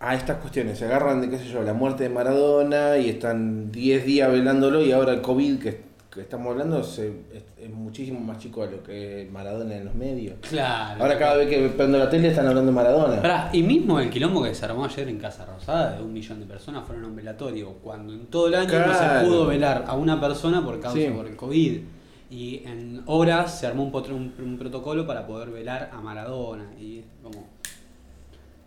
a 0.00 0.14
estas 0.14 0.38
cuestiones. 0.40 0.78
Se 0.78 0.86
agarran 0.86 1.20
de, 1.22 1.30
qué 1.30 1.38
sé 1.38 1.46
yo, 1.48 1.62
la 1.62 1.74
muerte 1.74 2.04
de 2.04 2.10
Maradona 2.10 2.98
y 2.98 3.10
están 3.10 3.72
10 3.72 4.04
días 4.06 4.30
velándolo 4.32 4.82
y 4.84 4.92
ahora 4.92 5.12
el 5.14 5.22
COVID 5.22 5.60
que, 5.60 5.80
que 6.16 6.22
estamos 6.22 6.48
hablando 6.50 6.80
es, 6.80 6.98
es 6.98 7.70
muchísimo 7.70 8.18
más 8.18 8.38
chico 8.38 8.66
de 8.66 8.72
lo 8.76 8.82
que 8.82 9.28
Maradona 9.32 9.76
en 9.76 9.84
los 9.84 9.94
medios. 9.94 10.34
Claro. 10.40 11.00
Ahora 11.02 11.16
cada 11.18 11.36
vez 11.36 11.48
que 11.48 11.68
prendo 11.68 11.96
la 11.98 12.10
tele 12.10 12.28
están 12.28 12.46
hablando 12.48 12.70
de 12.72 12.74
Maradona. 12.74 13.22
Pará, 13.22 13.50
y 13.52 13.62
mismo 13.62 14.00
el 14.00 14.10
quilombo 14.10 14.42
que 14.42 14.54
se 14.54 14.64
armó 14.64 14.84
ayer 14.84 15.08
en 15.08 15.18
Casa 15.18 15.44
Rosada 15.46 15.96
de 15.96 16.02
un 16.02 16.12
millón 16.12 16.40
de 16.40 16.46
personas 16.46 16.84
fueron 16.84 17.04
a 17.04 17.08
un 17.08 17.14
velatorio, 17.16 17.74
cuando 17.82 18.12
en 18.12 18.26
todo 18.26 18.48
el 18.48 18.54
año 18.56 18.86
no 18.86 18.92
se 18.94 19.24
pudo 19.26 19.46
velar 19.46 19.84
a 19.86 19.94
una 19.94 20.20
persona 20.20 20.64
por 20.64 20.80
causa 20.80 20.98
Sí. 20.98 21.06
por 21.14 21.26
el 21.28 21.36
COVID. 21.36 21.80
Y 22.28 22.62
en 22.66 23.02
horas 23.06 23.60
se 23.60 23.68
armó 23.68 23.84
un, 23.84 23.94
un- 24.12 24.34
un 24.44 24.58
protocolo 24.58 25.06
para 25.06 25.26
poder 25.26 25.50
velar 25.50 25.90
a 25.92 26.00
Maradona. 26.00 26.64
Y 26.80 27.02
como. 27.22 27.46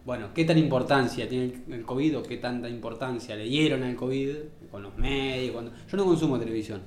Bueno, 0.05 0.27
¿qué 0.33 0.45
tan 0.45 0.57
importancia 0.57 1.27
tiene 1.27 1.53
el 1.69 1.83
COVID 1.83 2.19
o 2.19 2.23
qué 2.23 2.37
tanta 2.37 2.69
importancia 2.69 3.35
le 3.35 3.43
dieron 3.43 3.83
al 3.83 3.95
COVID 3.95 4.29
con 4.71 4.81
los 4.81 4.97
medios? 4.97 5.51
Cuando... 5.51 5.71
Yo 5.91 5.97
no 5.97 6.05
consumo 6.05 6.39
televisión. 6.39 6.81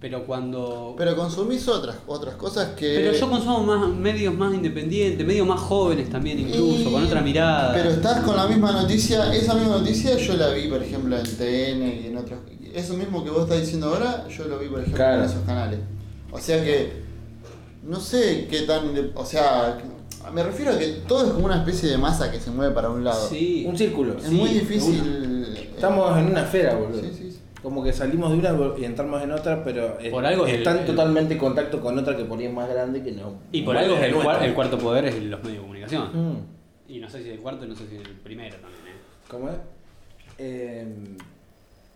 Pero 0.00 0.26
cuando. 0.26 0.94
Pero 0.98 1.16
consumís 1.16 1.66
otras, 1.66 1.96
otras 2.06 2.34
cosas 2.34 2.70
que... 2.76 2.94
Pero 2.96 3.12
yo 3.16 3.30
consumo 3.30 3.62
más 3.62 3.88
medios 3.88 4.34
más 4.34 4.52
independientes, 4.52 5.26
medios 5.26 5.46
más 5.46 5.60
jóvenes 5.60 6.10
también 6.10 6.38
incluso, 6.40 6.90
Y- 6.90 6.92
con 6.92 7.04
otra 7.04 7.22
mirada. 7.22 7.72
Pero 7.72 7.88
estás 7.90 8.22
con 8.22 8.36
la 8.36 8.46
misma 8.46 8.72
noticia, 8.72 9.32
esa 9.34 9.54
misma 9.54 9.78
noticia 9.78 10.16
yo 10.18 10.34
la 10.36 10.50
vi, 10.50 10.68
por 10.68 10.82
ejemplo, 10.82 11.16
en 11.16 11.24
TN 11.24 12.02
y 12.02 12.06
en 12.08 12.18
otros. 12.18 12.38
Eso 12.74 12.94
mismo 12.94 13.24
que 13.24 13.30
vos 13.30 13.44
estás 13.44 13.60
diciendo 13.60 13.86
ahora, 13.88 14.26
yo 14.28 14.44
lo 14.46 14.58
vi, 14.58 14.66
por 14.68 14.80
ejemplo, 14.80 14.96
Claro. 14.96 15.22
en 15.22 15.30
esos 15.30 15.42
canales. 15.46 15.78
O 16.32 16.38
sea 16.38 16.62
que, 16.62 16.92
no 17.84 17.98
sé 18.00 18.46
qué 18.50 18.62
tan. 18.62 19.12
O 19.14 19.24
sea, 19.24 19.78
me 20.34 20.42
refiero 20.42 20.72
a 20.72 20.78
que 20.78 20.86
todo 21.08 21.24
es 21.26 21.32
como 21.32 21.46
una 21.46 21.58
especie 21.58 21.88
de 21.88 21.96
masa 21.98 22.30
que 22.30 22.40
se 22.40 22.50
mueve 22.50 22.74
para 22.74 22.90
un 22.90 23.04
lado. 23.04 23.26
Sí. 23.28 23.64
Un 23.66 23.78
círculo. 23.78 24.18
Es 24.18 24.24
sí, 24.24 24.30
muy 24.34 24.50
una. 24.50 24.60
difícil. 24.60 25.56
Estamos 25.76 26.18
en 26.18 26.26
una 26.26 26.42
esfera, 26.42 26.74
boludo. 26.74 27.00
Sí, 27.00 27.10
sí. 27.16 27.23
Como 27.64 27.82
que 27.82 27.92
salimos 27.94 28.30
de 28.30 28.38
una 28.38 28.78
y 28.78 28.84
entramos 28.84 29.22
en 29.22 29.32
otra, 29.32 29.64
pero 29.64 29.98
es- 29.98 30.10
Por 30.12 30.24
algo 30.26 30.46
es 30.46 30.52
el- 30.52 30.58
están 30.58 30.78
el- 30.80 30.84
totalmente 30.86 31.32
en 31.32 31.40
contacto 31.40 31.80
con 31.80 31.98
otra 31.98 32.14
que 32.16 32.24
por 32.24 32.38
ahí 32.38 32.44
es 32.44 32.52
más 32.52 32.68
grande 32.68 33.02
que 33.02 33.10
no. 33.10 33.38
Y 33.52 33.62
por 33.62 33.74
algo 33.76 33.96
es 33.96 34.02
el, 34.02 34.14
cuar- 34.14 34.42
el 34.44 34.52
cuarto 34.54 34.78
poder 34.78 35.06
es 35.06 35.14
los 35.24 35.40
medios 35.42 35.56
de 35.56 35.62
comunicación. 35.62 36.10
Mm. 36.12 36.36
Y 36.92 36.98
no 36.98 37.08
sé 37.08 37.22
si 37.22 37.30
el 37.30 37.38
cuarto 37.40 37.64
y 37.64 37.68
no 37.68 37.74
sé 37.74 37.88
si 37.88 37.96
el 37.96 38.02
primero 38.22 38.54
también. 38.56 38.82
¿eh? 38.86 39.00
¿Cómo 39.28 39.48
es? 39.48 39.54
Eh, 40.38 40.86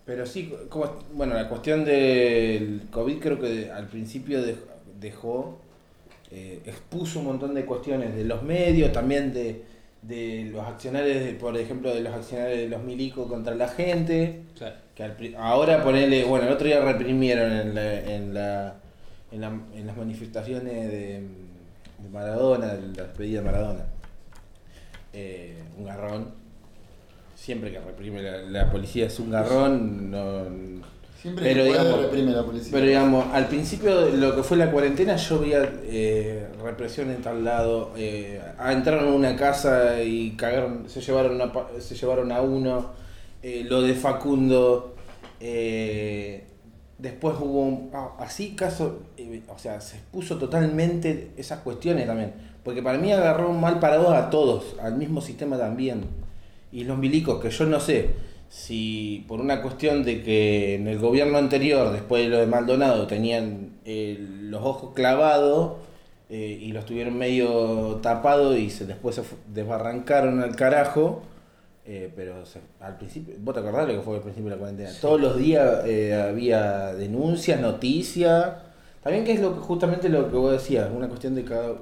pero 0.06 0.24
sí, 0.24 0.52
como, 0.70 0.86
bueno, 1.12 1.34
la 1.34 1.48
cuestión 1.50 1.84
del 1.84 2.82
COVID 2.90 3.18
creo 3.18 3.38
que 3.38 3.70
al 3.70 3.86
principio 3.88 4.40
dej- 4.42 4.56
dejó, 4.98 5.58
eh, 6.30 6.60
expuso 6.64 7.18
un 7.18 7.26
montón 7.26 7.54
de 7.54 7.66
cuestiones 7.66 8.16
de 8.16 8.24
los 8.24 8.42
medios, 8.42 8.90
también 8.92 9.34
de, 9.34 9.62
de 10.02 10.48
los 10.52 10.64
accionarios, 10.66 11.24
de- 11.24 11.34
por 11.34 11.56
ejemplo, 11.56 11.94
de 11.94 12.00
los 12.00 12.14
accionarios 12.14 12.58
de 12.58 12.68
los 12.68 12.82
milicos 12.82 13.28
contra 13.28 13.54
la 13.54 13.68
gente. 13.68 14.42
Que 14.94 15.02
al 15.04 15.16
ahora 15.36 15.82
ponele, 15.82 16.24
bueno, 16.24 16.46
el 16.46 16.52
otro 16.52 16.66
día 16.66 16.80
reprimieron 16.80 17.52
en, 17.52 17.74
la, 17.74 17.94
en, 17.94 18.34
la, 18.34 18.74
en, 19.32 19.40
la- 19.40 19.60
en 19.74 19.86
las 19.86 19.96
manifestaciones 19.96 20.74
de, 20.90 21.20
de 21.20 22.08
Maradona, 22.12 22.74
de 22.74 22.96
la 22.96 23.02
despedida 23.04 23.40
de 23.40 23.44
Maradona. 23.46 23.84
Eh, 25.12 25.62
un 25.76 25.84
garrón. 25.84 26.34
Siempre 27.34 27.70
que 27.72 27.78
reprime 27.80 28.22
la, 28.22 28.38
la 28.42 28.70
policía 28.70 29.06
es 29.06 29.18
un 29.20 29.30
garrón. 29.30 30.10
No, 30.10 30.44
Siempre 31.20 31.44
Pero 31.46 31.64
que 31.64 31.68
digamos- 31.70 32.00
reprime 32.02 32.30
la 32.30 32.44
policía. 32.44 32.70
pero 32.72 32.86
digamos, 32.86 33.26
al 33.34 33.48
principio 33.48 34.02
de 34.02 34.16
lo 34.16 34.36
que 34.36 34.42
fue 34.44 34.56
la 34.56 34.70
cuarentena 34.70 35.16
yo 35.16 35.40
veía 35.40 35.68
eh, 35.82 36.46
represión 36.62 37.10
en 37.10 37.22
tal 37.22 37.44
lado. 37.44 37.90
Eh, 37.96 38.40
entraron 38.70 39.08
a 39.08 39.12
una 39.12 39.34
casa 39.34 40.00
y 40.00 40.30
cagaron, 40.36 40.88
se 40.88 41.00
llevaron 41.00 41.40
a, 41.42 41.52
se 41.80 41.94
llevaron 41.96 42.30
a 42.32 42.40
uno. 42.42 42.90
eh, 43.42 43.64
lo 43.68 43.82
de 43.82 43.94
Facundo. 43.94 44.94
eh, 45.40 46.44
después 46.98 47.36
hubo 47.40 47.60
un- 47.62 47.90
ah, 47.94 48.10
así 48.18 48.56
caso, 48.56 49.02
o 49.48 49.58
sea, 49.58 49.80
se 49.80 49.96
expuso 49.98 50.36
totalmente 50.36 51.30
esas 51.36 51.60
cuestiones 51.60 52.06
también. 52.06 52.32
Porque 52.64 52.82
para 52.82 52.98
mí 52.98 53.12
agarró 53.12 53.52
mal 53.52 53.78
parados 53.78 54.12
a 54.12 54.30
todos, 54.30 54.74
al 54.82 54.96
mismo 54.96 55.20
sistema 55.20 55.56
también. 55.56 56.02
Y 56.72 56.82
los 56.84 56.98
milicos, 56.98 57.40
que 57.40 57.50
yo 57.50 57.66
no 57.66 57.78
sé 57.80 58.10
si 58.48 59.24
por 59.28 59.40
una 59.40 59.60
cuestión 59.62 60.04
de 60.04 60.22
que 60.22 60.74
en 60.76 60.86
el 60.88 60.98
gobierno 60.98 61.38
anterior, 61.38 61.92
después 61.92 62.24
de 62.24 62.30
lo 62.30 62.38
de 62.38 62.46
Maldonado, 62.46 63.06
tenían 63.06 63.72
eh, 63.84 64.16
los 64.42 64.62
ojos 64.64 64.92
clavados 64.94 65.74
eh, 66.30 66.58
y 66.60 66.72
los 66.72 66.84
tuvieron 66.86 67.16
medio 67.18 67.96
tapados 68.02 68.56
y 68.58 68.70
se, 68.70 68.86
después 68.86 69.16
se 69.16 69.22
desbarrancaron 69.52 70.40
al 70.42 70.56
carajo. 70.56 71.22
eh, 71.86 72.10
pero 72.14 72.44
se- 72.44 72.60
al 72.80 72.98
principio, 72.98 73.34
¿vos 73.40 73.54
te 73.54 73.60
acordás 73.60 73.88
lo 73.88 73.94
que 73.94 74.00
fue 74.02 74.16
al 74.16 74.22
principio 74.22 74.50
de 74.50 74.56
la 74.56 74.60
cuarentena? 74.60 74.90
Todos 75.00 75.20
los 75.20 75.36
días 75.38 75.84
había 76.28 76.94
denuncias, 76.94 77.60
noticias. 77.60 78.46
También 79.02 79.24
que 79.24 79.32
es 79.32 79.40
lo 79.40 79.54
que, 79.54 79.60
justamente 79.60 80.08
lo 80.10 80.30
que 80.30 80.36
vos 80.36 80.52
decías, 80.52 80.90
una 80.94 81.08
cuestión 81.08 81.34
de 81.34 81.44
cada, 81.44 81.72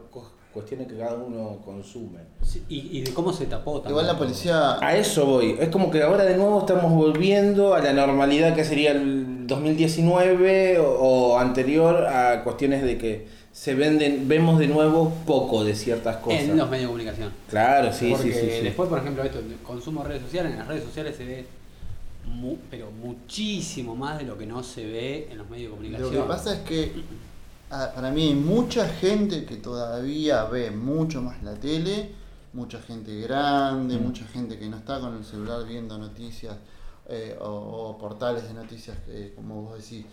cuestiones 0.56 0.88
que 0.88 0.96
cada 0.96 1.14
uno 1.14 1.58
consume. 1.64 2.20
sí, 2.42 2.62
y, 2.68 2.98
y 2.98 3.00
de 3.02 3.12
cómo 3.14 3.32
se 3.32 3.46
tapó 3.46 3.74
también. 3.74 3.90
Igual 3.92 4.06
la 4.06 4.18
policía. 4.18 4.78
A 4.84 4.96
eso 4.96 5.24
voy. 5.26 5.56
Es 5.60 5.68
como 5.68 5.90
que 5.90 6.02
ahora 6.02 6.24
de 6.24 6.36
nuevo 6.36 6.58
estamos 6.60 6.90
volviendo 6.92 7.74
a 7.74 7.80
la 7.80 7.92
normalidad 7.92 8.54
que 8.54 8.64
sería 8.64 8.92
el 8.92 9.46
2019 9.46 10.78
o, 10.78 10.84
o 10.88 11.38
anterior 11.38 12.06
a 12.06 12.42
cuestiones 12.42 12.82
de 12.82 12.98
que 12.98 13.26
se 13.52 13.74
venden, 13.74 14.28
vemos 14.28 14.58
de 14.58 14.66
nuevo 14.68 15.12
poco 15.26 15.64
de 15.64 15.74
ciertas 15.74 16.16
cosas. 16.18 16.40
En 16.42 16.56
los 16.56 16.68
medios 16.68 16.82
de 16.82 16.86
comunicación. 16.88 17.32
Claro, 17.48 17.92
sí, 17.92 18.10
Porque 18.12 18.32
sí, 18.32 18.38
sí, 18.40 18.50
sí. 18.58 18.62
después, 18.64 18.88
por 18.88 18.98
ejemplo, 18.98 19.22
esto, 19.24 19.38
el 19.38 19.56
consumo 19.62 20.02
de 20.02 20.08
redes 20.10 20.22
sociales, 20.24 20.52
en 20.52 20.58
las 20.58 20.68
redes 20.68 20.84
sociales 20.84 21.16
se 21.16 21.24
ve 21.24 21.46
mu- 22.26 22.56
pero 22.70 22.90
muchísimo 22.90 23.94
más 23.96 24.18
de 24.18 24.24
lo 24.24 24.36
que 24.36 24.44
no 24.46 24.62
se 24.62 24.84
ve 24.84 25.28
en 25.30 25.38
los 25.38 25.48
medios 25.48 25.70
de 25.70 25.70
Lo 25.70 25.76
comunicación. 25.76 26.22
que 26.24 26.28
pasa 26.28 26.52
es 26.54 26.60
que 26.60 26.92
para 27.68 28.10
mí 28.10 28.28
hay 28.28 28.34
mucha 28.34 28.88
gente 28.88 29.44
que 29.44 29.56
todavía 29.56 30.44
ve 30.44 30.70
mucho 30.70 31.20
más 31.22 31.42
la 31.42 31.54
tele, 31.54 32.12
mucha 32.52 32.80
gente 32.80 33.20
grande, 33.20 33.96
Mm. 33.98 34.02
mucha 34.02 34.24
gente 34.26 34.58
que 34.58 34.68
no 34.68 34.76
está 34.78 35.00
con 35.00 35.16
el 35.16 35.24
celular 35.24 35.64
viendo 35.66 35.98
noticias 35.98 36.54
eh, 37.08 37.36
o, 37.40 37.46
o 37.46 37.98
portales 37.98 38.48
de 38.48 38.54
noticias, 38.54 38.96
eh, 39.08 39.32
como 39.36 39.62
vos 39.62 39.78
decís. 39.78 40.04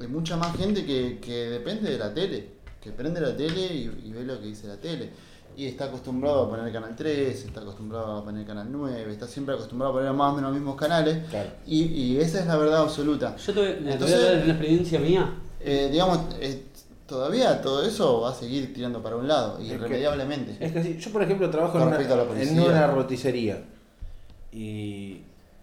Hay 0.00 0.08
mucha 0.08 0.36
más 0.36 0.56
gente 0.56 0.84
que, 0.84 1.18
que 1.20 1.48
depende 1.50 1.90
de 1.90 1.98
la 1.98 2.12
tele, 2.12 2.48
que 2.80 2.90
prende 2.90 3.20
la 3.20 3.36
tele 3.36 3.66
y, 3.66 3.82
y 4.06 4.12
ve 4.12 4.24
lo 4.24 4.40
que 4.40 4.46
dice 4.46 4.66
la 4.66 4.76
tele. 4.76 5.10
Y 5.56 5.66
está 5.66 5.84
acostumbrado 5.84 6.44
a 6.44 6.50
poner 6.50 6.72
Canal 6.72 6.96
3, 6.96 7.44
está 7.44 7.60
acostumbrado 7.60 8.16
a 8.18 8.24
poner 8.24 8.44
Canal 8.46 8.66
9, 8.72 9.12
está 9.12 9.28
siempre 9.28 9.54
acostumbrado 9.54 9.92
a 9.92 9.96
poner 9.98 10.12
más 10.14 10.32
o 10.32 10.36
menos 10.36 10.50
los 10.50 10.58
mismos 10.60 10.76
canales. 10.76 11.28
Claro. 11.28 11.50
Y, 11.66 11.82
y 11.84 12.16
esa 12.18 12.40
es 12.40 12.46
la 12.46 12.56
verdad 12.56 12.82
absoluta. 12.82 13.36
Yo 13.36 13.52
te 13.52 13.60
voy, 13.60 13.68
te 13.74 13.80
voy 13.80 13.88
a 13.90 13.92
Entonces- 13.92 14.22
dar 14.24 14.42
una 14.44 14.52
experiencia 14.54 14.98
mía. 14.98 15.34
Eh, 15.60 15.90
digamos, 15.92 16.18
eh, 16.40 16.64
todavía 17.12 17.60
todo 17.60 17.84
eso 17.86 18.22
va 18.22 18.30
a 18.30 18.34
seguir 18.34 18.72
tirando 18.72 19.02
para 19.02 19.16
un 19.16 19.28
lado, 19.28 19.58
que- 19.58 19.64
irremediablemente. 19.64 20.56
Es 20.58 20.72
que 20.72 20.82
sí, 20.82 20.96
yo 20.98 21.10
por 21.12 21.22
ejemplo 21.22 21.50
trabajo 21.50 21.76
en 21.78 21.88
una, 21.88 22.00
en 22.00 22.26
policía. 22.26 22.62
una 22.64 22.86
roticería 22.86 23.58
y, 24.50 25.20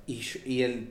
y, 0.07 0.21
y 0.45 0.61
el, 0.61 0.87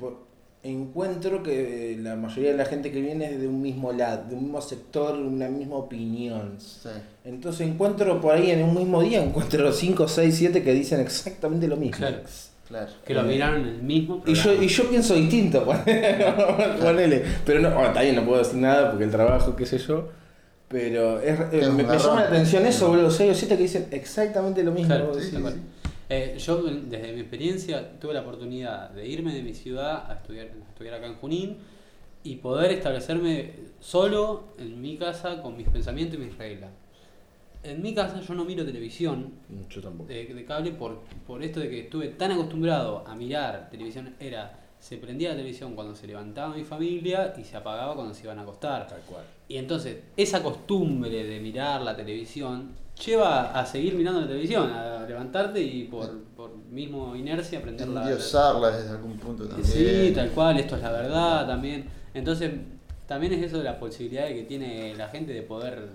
encuentro 0.65 1.43
que 1.45 1.97
la 2.01 2.17
mayoría 2.17 2.51
de 2.51 2.57
la 2.57 2.65
gente 2.65 2.91
que 2.91 3.01
viene 3.01 3.31
es 3.33 3.41
de 3.41 3.47
un 3.47 3.63
mismo 3.63 3.93
lado, 3.93 4.25
de 4.29 4.35
un 4.35 4.43
mismo 4.43 4.61
sector, 4.61 5.15
una 5.17 5.49
misma 5.49 5.77
opinión. 5.77 6.57
Sí. 6.59 6.89
Entonces 7.25 7.69
encuentro 7.69 8.21
por 8.21 8.35
ahí 8.35 8.51
en 8.51 8.65
un 8.65 8.75
mismo 8.75 9.01
día, 9.03 9.23
encuentro 9.23 9.73
5, 9.73 10.09
6, 10.09 10.35
7 10.37 10.63
que 10.65 10.73
dicen 10.73 11.01
exactamente 11.01 11.69
lo 11.69 11.77
mismo. 11.77 11.97
Claro. 11.99 12.19
Claro. 12.67 12.91
Que 13.07 13.15
lo 13.15 13.21
Eh, 13.23 13.25
miraron 13.25 13.65
el 13.67 13.83
mismo 13.83 14.23
Y 14.27 14.35
yo, 14.35 14.53
y 14.63 14.69
yo 14.69 14.91
pienso 14.91 15.15
distinto, 15.15 15.65
ponele. 16.83 17.25
Pero 17.47 17.61
no, 17.61 17.71
bueno, 17.75 17.93
también 17.95 18.17
no 18.17 18.25
puedo 18.27 18.39
decir 18.41 18.59
nada 18.59 18.91
porque 18.91 19.05
el 19.05 19.11
trabajo, 19.11 19.57
qué 19.57 19.65
sé 19.65 19.79
yo. 19.79 20.09
Pero 20.69 21.19
es, 21.21 21.39
eh, 21.53 21.71
me, 21.71 21.83
me 21.83 21.99
llama 21.99 22.21
la 22.21 22.27
atención 22.29 22.67
eso, 22.67 22.89
boludo. 22.89 23.11
6 23.11 23.33
o 23.33 23.35
7 23.35 23.57
que 23.57 23.63
dicen 23.63 23.89
exactamente 23.91 24.63
lo 24.63 24.73
mismo. 24.73 24.89
Claro, 24.89 25.15
sí, 25.15 25.31
sí, 25.31 25.37
sí. 25.37 25.43
Eh, 26.11 26.37
yo, 26.39 26.63
desde 26.63 27.13
mi 27.13 27.21
experiencia, 27.21 27.99
tuve 27.99 28.15
la 28.15 28.21
oportunidad 28.21 28.91
de 28.91 29.07
irme 29.07 29.35
de 29.35 29.43
mi 29.43 29.55
ciudad 29.55 30.11
a 30.11 30.15
estudiar, 30.15 30.47
a 30.47 30.69
estudiar 30.71 30.95
acá 30.95 31.07
en 31.07 31.15
Junín 31.17 31.57
y 32.25 32.37
poder 32.37 32.73
establecerme 32.73 33.53
solo 33.81 34.45
en 34.59 34.81
mi 34.81 34.97
casa 34.97 35.41
con 35.43 35.57
mis 35.57 35.69
pensamientos 35.69 36.19
y 36.19 36.23
mis 36.23 36.37
reglas. 36.37 36.71
En 37.63 37.83
mi 37.83 37.95
casa 37.95 38.21
yo 38.21 38.35
no 38.35 38.45
miro 38.45 38.65
televisión 38.65 39.33
Yo 39.69 39.81
tampoco. 39.81 40.09
de, 40.09 40.27
de 40.27 40.45
cable 40.45 40.71
por, 40.73 41.01
por 41.27 41.43
esto 41.43 41.61
de 41.61 41.69
que 41.69 41.81
estuve 41.81 42.09
tan 42.09 42.31
acostumbrado 42.33 43.05
a 43.07 43.15
mirar 43.15 43.69
televisión. 43.71 44.15
Era, 44.21 44.59
se 44.79 44.97
prendía 44.97 45.31
la 45.31 45.37
televisión 45.37 45.75
cuando 45.75 45.95
se 45.95 46.07
levantaba 46.07 46.55
mi 46.55 46.65
familia 46.65 47.35
y 47.37 47.45
se 47.45 47.57
apagaba 47.57 47.95
cuando 47.95 48.15
se 48.15 48.25
iban 48.25 48.39
a 48.39 48.43
acostar. 48.43 48.87
Tal 48.87 49.01
cual. 49.01 49.25
Y 49.49 49.57
entonces, 49.57 49.97
esa 50.17 50.43
costumbre 50.43 51.25
de 51.25 51.41
mirar 51.41 51.81
la 51.81 51.97
televisión 51.97 52.73
lleva 53.05 53.59
a 53.59 53.65
seguir 53.65 53.95
mirando 53.95 54.21
la 54.21 54.27
televisión, 54.27 54.71
a 54.71 55.07
levantarte 55.07 55.61
y 55.63 55.85
por, 55.85 56.23
por 56.37 56.55
mismo 56.71 57.17
inercia 57.17 57.59
aprender 57.59 57.89
la. 57.89 58.03
Endiosarla 58.03 58.71
desde 58.71 58.91
algún 58.91 59.17
punto 59.17 59.47
también. 59.47 59.67
Sí, 59.67 60.13
tal 60.15 60.31
cual, 60.31 60.59
esto 60.59 60.77
es 60.77 60.83
la 60.83 60.93
verdad 60.93 61.47
también. 61.47 61.87
Entonces, 62.13 62.53
también 63.07 63.33
es 63.33 63.43
eso 63.43 63.59
de 63.59 63.65
la 63.65 63.79
posibilidad 63.79 64.29
que 64.29 64.43
tiene 64.43 64.95
la 64.95 65.09
gente 65.09 65.33
de 65.33 65.43
poder 65.43 65.89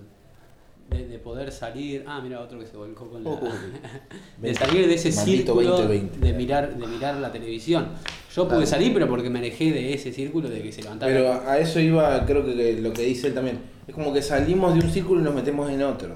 de, 0.89 1.07
de 1.07 1.19
poder 1.19 1.51
salir. 1.51 2.03
Ah, 2.07 2.19
mira, 2.21 2.39
otro 2.41 2.59
que 2.59 2.67
se 2.67 2.77
volcó 2.77 3.09
con 3.09 3.23
la. 3.23 3.29
Uy. 3.29 3.49
de 4.41 4.53
salir 4.53 4.87
de 4.87 4.95
ese 4.95 5.11
círculo 5.11 5.77
2020. 5.77 6.19
de 6.19 6.33
mirar 6.33 6.75
de 6.75 6.87
mirar 6.87 7.15
la 7.15 7.31
televisión. 7.31 7.89
Yo 8.35 8.47
pude 8.47 8.65
salir, 8.65 8.93
pero 8.93 9.07
porque 9.07 9.29
me 9.29 9.39
alejé 9.39 9.71
de 9.71 9.93
ese 9.93 10.11
círculo 10.11 10.49
de 10.49 10.61
que 10.61 10.71
se 10.71 10.81
levantaba. 10.81 11.11
Pero 11.11 11.33
a 11.33 11.57
eso 11.59 11.79
iba, 11.79 12.25
creo 12.25 12.45
que, 12.45 12.79
lo 12.81 12.91
que 12.93 13.03
dice 13.03 13.27
él 13.27 13.33
también. 13.33 13.59
Es 13.87 13.93
como 13.93 14.13
que 14.13 14.21
salimos 14.21 14.73
de 14.73 14.79
un 14.79 14.91
círculo 14.91 15.21
y 15.21 15.23
nos 15.23 15.35
metemos 15.35 15.69
en 15.69 15.83
otro. 15.83 16.15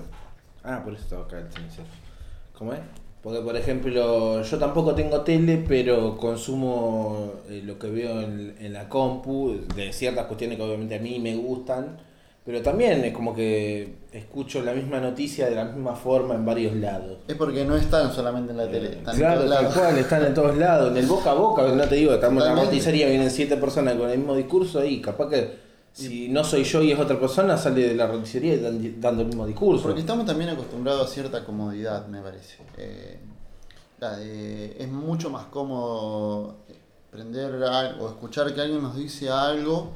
Ah, 0.63 0.81
por 0.83 0.93
eso 0.93 1.03
estaba 1.03 1.25
acá 1.25 1.39
el 1.39 1.51
silencio. 1.51 1.83
¿Cómo 2.57 2.73
es? 2.73 2.79
Porque, 3.21 3.41
por 3.41 3.55
ejemplo, 3.55 4.41
yo 4.41 4.57
tampoco 4.57 4.95
tengo 4.95 5.21
tele, 5.21 5.63
pero 5.67 6.17
consumo 6.17 7.33
eh, 7.49 7.61
lo 7.63 7.77
que 7.77 7.87
veo 7.87 8.21
en, 8.21 8.55
en 8.59 8.73
la 8.73 8.87
compu, 8.87 9.59
de 9.75 9.91
ciertas 9.91 10.27
cuestiones 10.27 10.57
que 10.57 10.63
obviamente 10.63 10.95
a 10.95 10.99
mí 10.99 11.19
me 11.19 11.35
gustan. 11.35 11.97
Pero 12.47 12.61
también 12.61 13.03
es 13.03 13.13
como 13.13 13.35
que 13.35 13.95
escucho 14.13 14.61
la 14.61 14.71
misma 14.71 15.01
noticia 15.01 15.49
de 15.49 15.55
la 15.55 15.65
misma 15.65 15.93
forma 15.97 16.33
en 16.33 16.45
varios 16.45 16.73
lados. 16.77 17.17
Es 17.27 17.35
porque 17.35 17.65
no 17.65 17.75
están 17.75 18.13
solamente 18.13 18.51
en 18.51 18.57
la 18.57 18.69
tele, 18.71 18.93
están 18.93 19.15
en 19.15 19.19
Claro, 19.19 19.41
todos 19.41 19.53
tal 19.53 19.63
lados. 19.65 19.77
cual, 19.77 19.97
están 19.97 20.25
en 20.25 20.33
todos 20.33 20.57
lados. 20.57 20.91
En 20.91 20.97
el 20.97 21.05
boca 21.07 21.31
a 21.31 21.33
boca, 21.33 21.63
no 21.67 21.83
te 21.83 21.95
digo, 21.95 22.13
estamos 22.13 22.45
en 22.47 22.55
la 22.55 22.63
roticería, 22.63 23.09
vienen 23.09 23.29
siete 23.29 23.57
personas 23.57 23.95
con 23.95 24.09
el 24.09 24.17
mismo 24.17 24.33
discurso 24.33 24.81
y 24.85 25.01
capaz 25.01 25.29
que 25.29 25.57
si 25.91 26.29
no 26.29 26.41
soy 26.45 26.63
yo 26.63 26.81
y 26.81 26.93
es 26.93 26.99
otra 26.99 27.19
persona, 27.19 27.57
sale 27.57 27.89
de 27.89 27.95
la 27.95 28.07
roticería 28.07 28.55
dando 28.97 29.23
el 29.23 29.27
mismo 29.27 29.45
discurso. 29.45 29.83
Porque 29.83 29.99
estamos 29.99 30.25
también 30.25 30.49
acostumbrados 30.51 31.05
a 31.05 31.13
cierta 31.13 31.43
comodidad, 31.43 32.07
me 32.07 32.21
parece. 32.21 32.59
Eh, 32.77 33.19
de- 33.99 34.75
es 34.79 34.87
mucho 34.87 35.29
más 35.29 35.47
cómodo 35.47 36.55
prender 37.11 37.61
algo, 37.63 38.05
o 38.05 38.07
escuchar 38.07 38.53
que 38.53 38.61
alguien 38.61 38.81
nos 38.81 38.95
dice 38.95 39.29
algo 39.29 39.91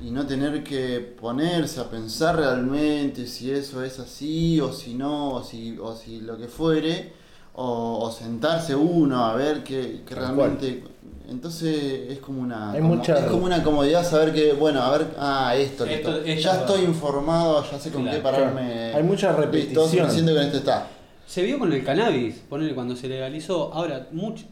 y 0.00 0.10
no 0.10 0.26
tener 0.26 0.62
que 0.62 1.00
ponerse 1.20 1.80
a 1.80 1.90
pensar 1.90 2.36
realmente 2.36 3.26
si 3.26 3.50
eso 3.50 3.82
es 3.82 3.98
así 3.98 4.60
o 4.60 4.72
si 4.72 4.94
no, 4.94 5.30
o 5.34 5.42
si, 5.44 5.76
o 5.78 5.94
si 5.96 6.20
lo 6.20 6.36
que 6.38 6.46
fuere, 6.48 7.12
o, 7.54 7.98
o 8.04 8.10
sentarse 8.12 8.74
uno 8.74 9.24
a 9.24 9.34
ver 9.34 9.62
que, 9.64 10.02
que 10.06 10.14
realmente... 10.14 10.84
Entonces 11.28 12.08
es 12.10 12.20
como 12.20 12.40
una 12.40 12.72
Hay 12.72 12.80
como- 12.80 12.94
mucha- 12.96 13.18
es 13.18 13.24
como 13.26 13.44
una 13.44 13.62
comodidad 13.62 14.02
saber 14.02 14.32
que, 14.32 14.54
bueno, 14.54 14.80
a 14.82 14.96
ver, 14.96 15.08
ah, 15.18 15.54
esto, 15.54 15.84
Esto- 15.84 16.24
ya 16.24 16.32
es 16.32 16.46
estoy 16.60 16.84
informado, 16.84 17.62
ya 17.70 17.78
sé 17.78 17.90
con 17.90 18.02
Claro. 18.04 18.16
qué 18.16 18.22
pararme. 18.22 18.94
Hay 18.94 19.02
mucha 19.02 19.32
repetición. 19.32 20.06
con 20.08 20.38
esto 20.38 20.56
está. 20.56 20.88
Se 21.26 21.42
vio 21.42 21.58
con 21.58 21.70
el 21.70 21.84
cannabis, 21.84 22.36
ponele 22.48 22.74
cuando 22.74 22.96
se 22.96 23.08
legalizó. 23.08 23.74
Ahora, 23.74 24.08
mucho. 24.10 24.46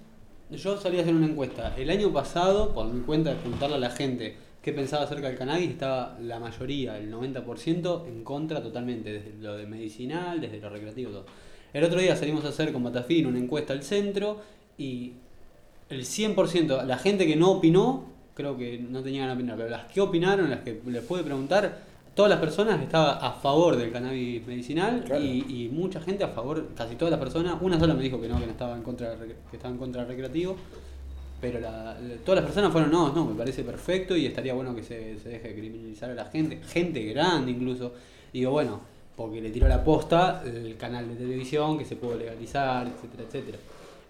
Yo 0.51 0.79
salí 0.79 0.99
a 0.99 1.01
hacer 1.03 1.15
una 1.15 1.25
encuesta. 1.27 1.75
El 1.79 1.89
año 1.89 2.13
pasado, 2.13 2.75
por 2.75 2.87
mi 2.89 3.01
cuenta 3.01 3.31
de 3.31 3.37
preguntarle 3.37 3.77
a 3.77 3.79
la 3.81 3.91
gente 3.91 4.37
qué 4.67 4.73
pensaba 4.73 5.05
acerca 5.05 5.29
del 5.29 5.39
cannabis, 5.39 5.71
estaba 5.71 6.19
la 6.21 6.41
mayoría, 6.41 6.99
el 6.99 7.09
90%, 7.09 8.09
en 8.09 8.25
contra 8.25 8.61
totalmente, 8.61 9.13
desde 9.13 9.33
lo 9.41 9.57
de 9.57 9.65
medicinal, 9.65 10.41
desde 10.41 10.59
lo 10.61 10.69
recreativo, 10.69 11.13
todo. 11.13 11.27
El 11.73 11.85
otro 11.85 12.01
día 12.01 12.17
salimos 12.17 12.45
a 12.45 12.49
hacer 12.49 12.73
con 12.73 12.83
Batafín 12.83 13.27
una 13.27 13.39
encuesta 13.39 13.73
al 13.73 13.85
centro 13.85 14.41
y 14.77 15.13
el 15.89 16.01
100%, 16.05 16.83
la 16.83 16.99
gente 16.99 17.29
que 17.29 17.37
no 17.37 17.53
opinó, 17.53 18.07
creo 18.35 18.59
que 18.59 18.77
no 18.81 19.05
tenían 19.05 19.29
que 19.29 19.35
opinar, 19.35 19.57
pero 19.57 19.69
las 19.69 19.85
que 19.85 20.01
opinaron, 20.01 20.51
las 20.51 20.63
que 20.63 20.83
les 20.85 21.05
pude 21.05 21.23
preguntar, 21.23 21.83
todas 22.17 22.29
las 22.29 22.41
personas 22.41 22.83
estaban 22.83 23.19
a 23.21 23.31
favor 23.35 23.77
del 23.77 23.93
cannabis 23.93 24.45
medicinal 24.49 25.05
Claro. 25.05 25.23
y, 25.23 25.45
y 25.49 25.69
mucha 25.73 26.01
gente 26.01 26.25
a 26.25 26.29
favor, 26.29 26.71
casi 26.75 26.97
todas 26.97 27.13
las 27.13 27.21
personas, 27.21 27.55
una 27.61 27.79
sola 27.79 27.95
me 27.95 28.03
dijo 28.03 28.21
que 28.21 28.27
no, 28.27 28.41
que 28.41 28.47
no 28.47 28.51
estaba 28.51 28.75
en 28.75 28.83
contra 28.83 29.15
que 29.17 29.57
estaba 29.57 29.73
en 29.73 29.79
contra 29.79 30.01
del 30.03 30.09
recreativo, 30.11 30.57
pero 31.41 31.61
la- 31.61 31.97
todas 32.25 32.37
las 32.43 32.45
personas 32.45 32.73
fueron, 32.73 32.91
no, 32.91 33.13
no, 33.13 33.25
me 33.27 33.35
parece 33.35 33.63
perfecto 33.63 34.17
y 34.17 34.27
estaría 34.27 34.55
bueno 34.55 34.75
que 34.75 34.83
se, 34.83 35.19
se 35.19 35.29
deje 35.29 35.49
de 35.49 35.55
criminalizar 35.55 36.11
a 36.11 36.15
la 36.15 36.25
gente, 36.27 36.59
gente 36.69 37.03
grande 37.05 37.51
incluso. 37.53 37.93
Digo, 38.33 38.51
bueno, 38.53 38.81
porque 39.17 39.41
le 39.41 39.51
tiró 39.51 39.69
la 39.69 39.83
posta 39.83 40.43
el 40.45 40.77
canal 40.77 41.09
de 41.09 41.15
televisión 41.17 41.79
que 41.79 41.85
se 41.85 41.97
pudo 41.97 42.17
legalizar, 42.17 42.87
etcétera, 42.87 43.23
etcétera. 43.25 43.59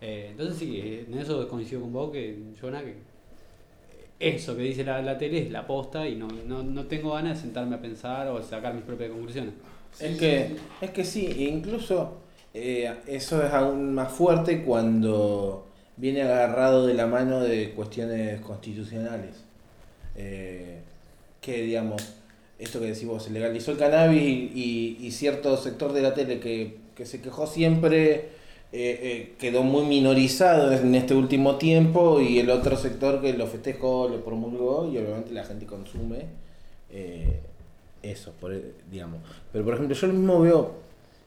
Eh, 0.01 0.29
entonces 0.33 0.57
sí, 0.59 0.81
eh, 0.81 1.07
en 1.09 1.19
eso 1.19 1.49
coincido 1.49 1.81
con 1.83 1.93
vos, 1.93 2.13
que 2.13 2.37
Jonah, 2.61 2.83
que 2.83 2.95
eso 4.19 4.57
que 4.57 4.63
dice 4.63 4.83
la, 4.85 5.03
la 5.03 5.19
tele 5.19 5.43
es 5.43 5.51
la 5.51 5.67
posta 5.67 6.09
y 6.09 6.17
no, 6.17 6.29
no, 6.47 6.63
no 6.63 6.85
tengo 6.87 7.13
ganas 7.13 7.37
de 7.37 7.43
sentarme 7.43 7.77
a 7.77 7.81
pensar 7.81 8.29
o 8.29 8.43
sacar 8.43 8.75
mis 8.75 8.83
propias 8.85 9.11
conclusiones. 9.11 9.53
Es 10.01 10.19
que, 10.19 10.57
es 10.81 10.91
que 10.91 11.05
sí, 11.05 11.27
e 11.27 11.45
incluso 11.45 12.15
eh, 12.53 12.93
eso 13.07 13.43
es 13.43 13.53
aún 13.53 13.95
más 13.95 14.13
fuerte 14.13 14.63
cuando 14.63 15.67
viene 15.97 16.23
agarrado 16.23 16.87
de 16.87 16.95
la 16.95 17.07
mano 17.07 17.41
de 17.41 17.71
cuestiones 17.71 18.41
constitucionales. 18.41 19.37
Eh, 20.17 20.81
que 21.41 21.63
digamos, 21.63 22.03
esto 22.59 22.81
que 22.81 22.87
decís 22.87 23.07
vos, 23.07 23.23
se 23.25 23.31
legalizó 23.31 23.73
el 23.73 23.79
cannabis 23.79 24.23
y, 24.23 24.97
y- 25.01 25.11
cierto 25.13 25.57
sector 25.57 25.93
de 25.93 26.03
la 26.03 26.15
tele 26.15 26.41
que, 26.41 26.79
que 26.95 27.07
se 27.07 27.21
quejó 27.21 27.47
siempre 27.47 28.31
eh, 28.73 28.99
eh, 29.03 29.35
quedó 29.39 29.63
muy 29.63 29.85
minorizado 29.87 30.73
en 30.73 30.95
este 30.95 31.15
último 31.15 31.57
tiempo 31.57 32.21
y 32.21 32.39
el 32.41 32.51
otro 32.51 32.77
sector 32.77 33.21
que 33.21 33.33
lo 33.35 33.47
festejó, 33.47 34.09
lo 34.09 34.25
promulgó 34.25 34.91
y 34.91 34.99
obviamente 34.99 35.33
la 35.33 35.45
gente 35.45 35.67
consume. 35.67 36.27
eso, 38.03 38.33
por, 38.41 38.53
digamos. 38.91 39.21
Pero 39.53 39.65
por 39.65 39.75
ejemplo, 39.75 39.95
yo 39.95 40.07
lo 40.07 40.13
mismo 40.15 40.41
veo 40.41 40.75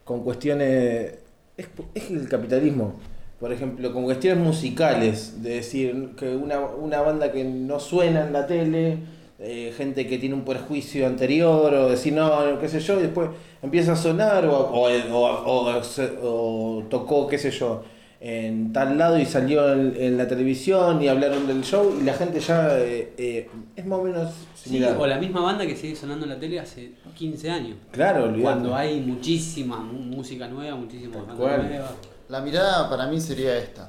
con 0.03 0.23
cuestiones. 0.23 1.15
Es, 1.57 1.67
es 1.93 2.09
el 2.11 2.27
capitalismo. 2.29 2.99
Por 3.39 3.53
ejemplo, 3.53 3.93
con 3.93 4.03
cuestiones 4.03 4.43
musicales. 4.43 5.41
De 5.41 5.51
decir 5.55 6.09
que 6.17 6.35
una, 6.35 6.59
una 6.59 7.01
banda 7.01 7.31
que 7.31 7.43
no 7.45 7.79
suena 7.79 8.25
en 8.27 8.33
la 8.33 8.45
tele, 8.47 8.97
eh, 9.39 9.73
gente 9.77 10.05
que 10.07 10.17
tiene 10.17 10.35
un 10.35 10.43
perjuicio 10.43 11.07
anterior, 11.07 11.73
o 11.73 11.89
decir 11.89 12.11
no, 12.13 12.59
qué 12.59 12.67
sé 12.67 12.81
yo, 12.81 12.99
y 12.99 13.03
después 13.03 13.29
empieza 13.61 13.93
a 13.93 13.95
sonar, 13.95 14.45
o, 14.45 14.57
o, 14.57 14.89
o- 14.89 15.81
o 16.21 16.83
tocó, 16.89 17.27
qué 17.27 17.37
sé 17.37 17.51
yo, 17.51 17.83
en 18.21 18.73
tal 18.73 18.97
lado 18.97 19.17
y 19.17 19.25
salió 19.25 19.71
en, 19.71 19.95
en 19.97 20.17
la 20.17 20.27
televisión 20.27 21.01
y 21.01 21.07
hablaron 21.07 21.47
del 21.47 21.63
show, 21.63 21.95
y 22.01 22.03
la 22.03 22.13
gente 22.13 22.41
ya 22.41 22.77
eh, 22.77 23.13
eh, 23.17 23.49
es 23.77 23.85
más 23.85 23.99
o 23.99 24.03
menos 24.03 24.33
Sí, 24.55 24.83
o 24.83 25.07
la 25.07 25.17
misma 25.17 25.39
banda 25.41 25.65
que 25.65 25.77
sigue 25.77 25.95
sonando 25.95 26.25
en 26.25 26.31
la 26.31 26.39
tele 26.39 26.59
hace 26.59 26.91
15 27.15 27.49
años. 27.49 27.77
Claro, 27.91 28.25
olvidate. 28.25 28.41
Cuando 28.43 28.75
hay 28.75 28.99
muchísima 28.99 29.79
mu- 29.79 29.99
música 30.17 30.49
nueva, 30.49 30.75
muchísimas 30.75 31.25
bandas 31.25 31.37
nuevas. 31.69 31.91
La 32.29 32.41
mirada 32.41 32.87
para 32.87 33.07
mí 33.07 33.19
sería 33.19 33.57
esta. 33.57 33.87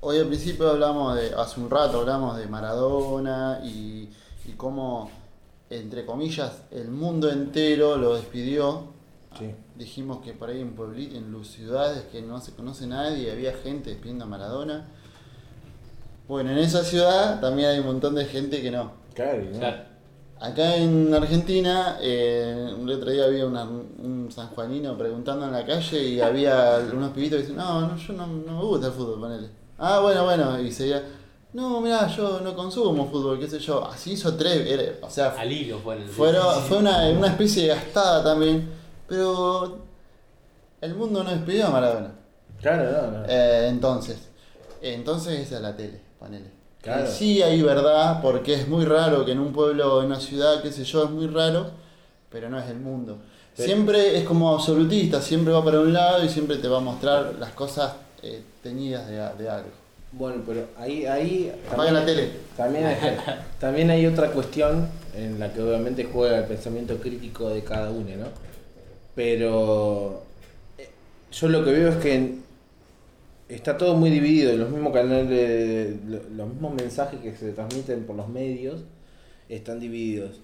Hoy 0.00 0.18
al 0.18 0.26
principio 0.26 0.70
hablamos 0.70 1.14
de, 1.14 1.32
hace 1.34 1.60
un 1.60 1.70
rato 1.70 2.00
hablamos 2.00 2.36
de 2.36 2.46
Maradona 2.46 3.60
y, 3.62 4.10
y 4.44 4.52
cómo, 4.56 5.08
entre 5.70 6.04
comillas, 6.04 6.62
el 6.72 6.88
mundo 6.88 7.30
entero 7.30 7.96
lo 7.96 8.16
despidió. 8.16 8.88
Sí. 9.38 9.54
Dijimos 9.76 10.18
que 10.18 10.32
por 10.32 10.50
ahí 10.50 10.60
en 10.60 10.74
pueblitos, 10.74 11.16
en 11.16 11.32
las 11.32 11.46
ciudades 11.46 12.02
que 12.10 12.22
no 12.22 12.40
se 12.40 12.52
conoce 12.52 12.88
nadie, 12.88 13.30
había 13.30 13.52
gente 13.52 13.90
despidiendo 13.90 14.24
a 14.24 14.28
Maradona. 14.28 14.88
Bueno, 16.26 16.50
en 16.50 16.58
esa 16.58 16.82
ciudad 16.82 17.40
también 17.40 17.68
hay 17.68 17.78
un 17.78 17.86
montón 17.86 18.16
de 18.16 18.24
gente 18.24 18.60
que 18.62 18.72
no. 18.72 18.92
Claro, 19.14 19.44
¿no? 19.44 19.58
Claro. 19.60 19.89
Acá 20.40 20.74
en 20.76 21.12
Argentina, 21.12 21.98
eh, 22.00 22.74
un 22.78 22.88
otro 22.88 23.10
día 23.10 23.24
había 23.24 23.44
una- 23.44 23.64
un 23.64 24.28
sanjuanino 24.32 24.96
preguntando 24.96 25.44
en 25.44 25.52
la 25.52 25.66
calle 25.66 26.02
y 26.02 26.20
había 26.20 26.78
unos 26.92 27.10
pibitos 27.10 27.36
que 27.36 27.42
dicen, 27.42 27.56
no, 27.56 27.82
no, 27.88 27.96
yo 27.96 28.12
no, 28.14 28.26
no 28.26 28.52
me 28.58 28.62
gusta 28.64 28.86
el 28.86 28.92
fútbol, 28.94 29.20
ponele. 29.20 29.48
Ah, 29.78 30.00
bueno, 30.00 30.24
bueno, 30.24 30.58
y 30.58 30.72
seguía, 30.72 31.02
no, 31.52 31.80
mirá, 31.82 32.06
yo 32.08 32.40
no 32.40 32.54
consumo 32.56 33.06
fútbol, 33.10 33.38
qué 33.38 33.48
sé 33.48 33.58
yo. 33.58 33.84
Así 33.86 34.12
hizo 34.12 34.34
tres, 34.36 34.66
era- 34.66 35.06
o 35.06 35.10
sea, 35.10 35.34
Al 35.38 35.52
hilo 35.52 35.78
fueron. 35.80 36.08
fueron, 36.08 36.62
fue 36.62 36.78
una, 36.78 37.06
una 37.10 37.26
especie 37.26 37.62
de 37.64 37.68
gastada 37.74 38.24
también, 38.24 38.66
pero 39.06 39.78
el 40.80 40.94
mundo 40.94 41.22
no 41.22 41.30
despidió 41.32 41.66
a 41.66 41.70
Maradona. 41.70 42.12
Claro, 42.62 42.90
no, 43.10 43.18
no. 43.18 43.24
Eh, 43.28 43.68
entonces, 43.68 44.18
entonces 44.80 45.40
esa 45.40 45.56
es 45.56 45.62
la 45.62 45.76
tele, 45.76 46.00
ponele. 46.18 46.50
Claro. 46.82 47.06
Sí 47.10 47.42
hay 47.42 47.62
verdad, 47.62 48.20
porque 48.22 48.54
es 48.54 48.66
muy 48.68 48.84
raro 48.84 49.24
que 49.24 49.32
en 49.32 49.40
un 49.40 49.52
pueblo, 49.52 50.00
en 50.00 50.06
una 50.06 50.20
ciudad, 50.20 50.62
qué 50.62 50.72
sé 50.72 50.84
yo, 50.84 51.04
es 51.04 51.10
muy 51.10 51.26
raro, 51.26 51.70
pero 52.30 52.48
no 52.48 52.58
es 52.58 52.68
el 52.70 52.78
mundo. 52.80 53.18
Pero- 53.56 53.66
Siempre 53.66 54.16
es 54.16 54.24
como 54.24 54.54
absolutista, 54.54 55.20
siempre 55.20 55.52
va 55.52 55.62
para 55.64 55.80
un 55.80 55.92
lado 55.92 56.24
y 56.24 56.28
siempre 56.28 56.56
te 56.56 56.68
va 56.68 56.78
a 56.78 56.80
mostrar 56.80 57.34
las 57.38 57.50
cosas 57.50 57.92
eh, 58.22 58.42
teñidas 58.62 59.06
de, 59.08 59.16
de 59.42 59.50
algo. 59.50 59.68
Bueno, 60.12 60.42
pero 60.46 60.64
ahí, 60.78 61.04
ahí 61.06 61.52
Apaga 61.70 61.92
la 61.92 62.04
tele. 62.06 62.30
También 62.56 62.86
hay, 62.86 62.96
también 63.60 63.90
hay 63.90 64.06
otra 64.06 64.30
cuestión 64.30 64.88
en 65.14 65.38
la 65.38 65.52
que 65.52 65.60
obviamente 65.62 66.08
juega 66.10 66.38
el 66.38 66.44
pensamiento 66.44 66.96
crítico 66.96 67.48
de 67.50 67.62
cada 67.62 67.90
uno, 67.90 68.16
¿no? 68.16 68.26
Pero 69.14 70.22
eh, 70.78 70.88
yo 71.32 71.48
lo 71.48 71.64
que 71.64 71.70
veo 71.72 71.88
es 71.90 71.96
que 71.96 72.38
está 73.50 73.76
todo 73.76 73.94
muy 73.96 74.10
dividido, 74.10 74.56
los 74.56 74.70
mismos 74.70 74.92
canales, 74.92 75.96
lo- 76.06 76.22
los 76.36 76.48
mismos 76.48 76.74
mensajes 76.74 77.20
que 77.20 77.34
se 77.36 77.52
transmiten 77.52 78.04
por 78.04 78.16
los 78.16 78.28
medios 78.28 78.84
están 79.48 79.80
divididos. 79.80 80.40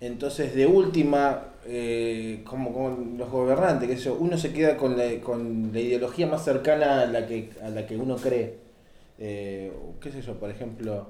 Entonces, 0.00 0.54
de 0.54 0.66
última, 0.66 1.44
eh, 1.66 2.40
como 2.44 2.96
los 3.18 3.28
gobernantes, 3.30 3.88
sé 3.98 4.04
yo, 4.06 4.14
uno 4.14 4.38
se 4.38 4.52
queda 4.52 4.76
con 4.76 4.96
la, 4.96 5.20
con 5.20 5.70
la 5.72 5.80
ideología 5.80 6.26
más 6.26 6.44
cercana 6.44 7.02
a 7.02 7.06
la 7.06 7.26
que, 7.26 7.50
a 7.62 7.68
la 7.68 7.86
que 7.86 7.96
uno 7.96 8.16
cree. 8.16 8.54
Eh, 9.18 9.70
qué 10.00 10.10
sé 10.10 10.22
yo, 10.22 10.34
por 10.38 10.50
ejemplo, 10.50 11.08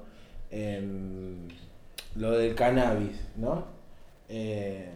em, 0.49 1.47
lo 2.15 2.31
del 2.31 2.53
cannabis, 2.55 3.17
¿no? 3.37 3.63
Eh, 4.27 4.89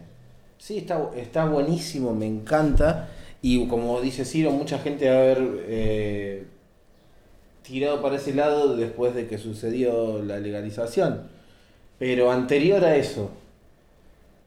sí, 0.58 0.78
está, 0.78 1.10
está 1.16 1.46
buenísimo, 1.46 2.14
me 2.14 2.26
encanta. 2.26 3.08
Y 3.48 3.64
como 3.68 4.00
dice 4.00 4.24
Ciro, 4.24 4.50
mucha 4.50 4.80
gente 4.80 5.08
va 5.08 5.14
a 5.14 5.20
haber 5.20 5.38
eh, 5.68 6.46
tirado 7.62 8.02
para 8.02 8.16
ese 8.16 8.34
lado 8.34 8.76
después 8.76 9.14
de 9.14 9.28
que 9.28 9.38
sucedió 9.38 10.20
la 10.20 10.40
legalización. 10.40 11.28
Pero 11.96 12.32
anterior 12.32 12.84
a 12.84 12.96
eso, 12.96 13.30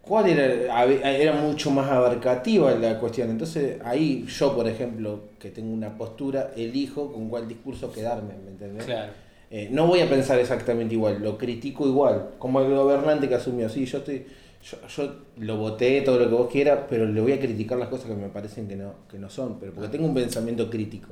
¿cuál 0.02 0.28
era? 0.28 0.84
Era 1.16 1.32
mucho 1.32 1.72
más 1.72 1.90
abarcativa 1.90 2.72
la 2.72 3.00
cuestión. 3.00 3.30
Entonces 3.30 3.78
ahí 3.86 4.26
yo, 4.28 4.54
por 4.54 4.68
ejemplo, 4.68 5.22
que 5.40 5.50
tengo 5.50 5.74
una 5.74 5.98
postura, 5.98 6.52
elijo 6.58 7.14
con 7.14 7.30
cuál 7.30 7.48
discurso 7.48 7.94
quedarme, 7.94 8.34
¿me 8.44 8.52
entendés? 8.52 8.84
Claro. 8.84 9.14
Eh, 9.50 9.70
no 9.72 9.88
voy 9.88 10.02
a 10.02 10.10
pensar 10.10 10.38
exactamente 10.40 10.96
igual, 10.96 11.24
lo 11.24 11.38
critico 11.38 11.88
igual, 11.88 12.32
como 12.38 12.60
el 12.60 12.76
gobernante 12.76 13.30
que 13.30 13.36
asumió, 13.36 13.70
sí, 13.70 13.86
yo 13.86 14.00
estoy, 14.00 14.28
yo, 14.64 14.78
yo 14.88 15.16
lo 15.38 15.58
voté, 15.58 16.02
todo 16.02 16.20
lo 16.20 16.28
que 16.30 16.36
vos 16.36 16.50
quieras, 16.52 16.80
pero 16.90 17.06
le 17.06 17.22
voy 17.22 17.32
a 17.34 17.40
criticar 17.40 17.78
las 17.78 17.88
cosas 17.90 18.08
que 18.08 18.16
me 18.16 18.30
parecen 18.30 18.68
que 18.68 18.76
no, 18.76 18.94
que 19.10 19.18
no 19.18 19.30
son, 19.30 19.60
pero 19.60 19.74
porque 19.74 19.90
tengo 19.90 20.06
un 20.08 20.14
pensamiento 20.14 20.70
crítico. 20.70 21.10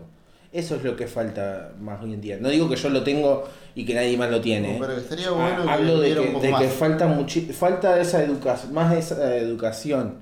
Eso 0.52 0.76
es 0.76 0.84
lo 0.84 0.96
que 0.96 1.08
falta 1.08 1.74
más 1.80 2.02
hoy 2.02 2.14
en 2.14 2.22
día. 2.22 2.38
No 2.40 2.50
digo 2.50 2.70
que 2.70 2.78
yo 2.78 2.90
lo 2.90 3.04
tengo 3.04 3.44
y 3.76 3.86
que 3.86 3.94
nadie 3.94 4.18
más 4.18 4.32
lo 4.32 4.40
tiene. 4.42 4.78
¿eh? 4.78 4.80
Pero 4.80 4.94
Ah, 4.94 5.32
bueno 5.34 5.64
que 5.64 5.70
Hablo 5.70 6.00
de 6.00 6.14
que, 6.14 6.20
de 6.40 6.54
que 6.58 6.68
falta 6.70 7.08
muchi- 7.08 7.52
falta 7.52 8.00
esa 8.00 8.24
educación, 8.24 8.74
más 8.74 8.96
esa 8.96 9.36
educación 9.38 10.16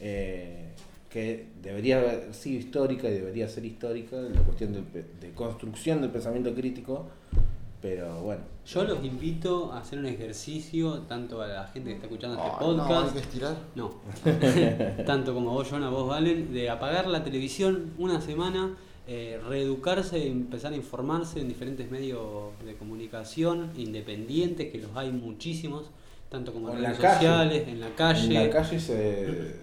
eh, 0.00 0.70
que 1.08 1.46
debería 1.62 1.98
haber 1.98 2.34
sido 2.34 2.58
histórica 2.58 3.08
y 3.08 3.12
debería 3.12 3.48
ser 3.48 3.64
histórica, 3.64 4.16
la 4.16 4.40
cuestión 4.42 4.72
pe- 4.92 5.04
de, 5.20 5.32
construcción 5.34 6.00
del 6.00 6.10
pensamiento 6.10 6.52
crítico, 6.54 7.06
pero 7.82 8.20
bueno. 8.22 8.42
Yo 8.66 8.84
los 8.84 9.04
invito 9.04 9.72
a 9.72 9.78
hacer 9.80 9.98
un 9.98 10.06
ejercicio, 10.06 11.00
tanto 11.08 11.40
a 11.42 11.46
la 11.48 11.66
gente 11.68 11.90
que 11.90 11.94
está 11.96 12.06
escuchando 12.06 12.36
este 12.36 12.48
Ah, 12.48 12.58
no, 12.60 12.70
hay 12.70 12.76
podcast, 12.78 13.12
que 13.14 13.18
estirar. 13.20 13.56
no, 13.74 13.94
tanto 15.06 15.34
como 15.34 15.50
vos, 15.52 15.68
Jonah, 15.68 15.88
vos, 15.88 16.06
Valen, 16.08 16.52
de 16.52 16.70
apagar 16.70 17.06
la 17.08 17.24
televisión 17.24 17.92
una 17.98 18.20
semana, 18.20 18.76
eh, 19.08 19.40
reeducarse 19.48 20.18
y 20.18 20.28
empezar 20.28 20.72
a 20.72 20.76
informarse 20.76 21.40
en 21.40 21.48
diferentes 21.48 21.90
medios 21.90 22.20
de 22.64 22.74
comunicación 22.76 23.70
independientes, 23.76 24.70
que 24.70 24.78
los 24.78 24.94
hay 24.96 25.10
muchísimos, 25.10 25.90
tanto 26.28 26.52
como 26.52 26.68
O 26.68 26.70
en 26.70 26.76
en 26.76 26.82
la 26.82 26.88
redes 26.90 27.00
calle. 27.02 27.14
sociales, 27.16 27.68
en 27.68 27.80
la 27.80 27.94
calle. 27.96 28.26
En 28.36 28.46
la 28.46 28.50
calle 28.50 28.78
se, 28.78 29.56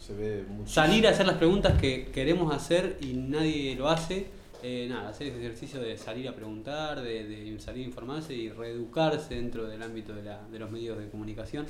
se 0.00 0.14
ve 0.14 0.44
mucho. 0.50 0.68
Salir 0.72 1.06
a 1.06 1.10
hacer 1.10 1.26
las 1.26 1.36
preguntas 1.36 1.80
que 1.80 2.06
queremos 2.06 2.52
hacer 2.52 2.96
y 3.00 3.12
nadie 3.12 3.76
lo 3.76 3.88
hace. 3.88 4.26
Eh, 4.62 4.86
nada, 4.90 5.10
hacer 5.10 5.28
ese 5.28 5.38
ejercicio 5.38 5.80
de 5.80 5.96
salir 5.96 6.28
a 6.28 6.34
preguntar, 6.34 7.00
de, 7.00 7.24
de 7.24 7.60
salir 7.60 7.84
a 7.84 7.88
informarse 7.88 8.34
y 8.34 8.48
reeducarse 8.50 9.34
dentro 9.36 9.66
del 9.68 9.82
ámbito 9.82 10.12
de, 10.14 10.22
la- 10.24 10.42
de 10.50 10.58
los 10.58 10.70
medios 10.70 10.98
de 10.98 11.08
comunicación, 11.08 11.64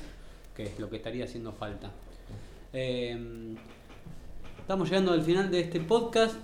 que 0.55 0.63
es 0.63 0.79
lo 0.79 0.89
que 0.89 0.95
estaría 0.97 1.25
haciendo 1.25 1.51
falta. 1.53 1.91
Eh, 2.73 3.55
estamos 4.59 4.89
llegando 4.89 5.11
al 5.11 5.21
final 5.21 5.51
de 5.51 5.59
este 5.61 5.79
podcast. 5.81 6.35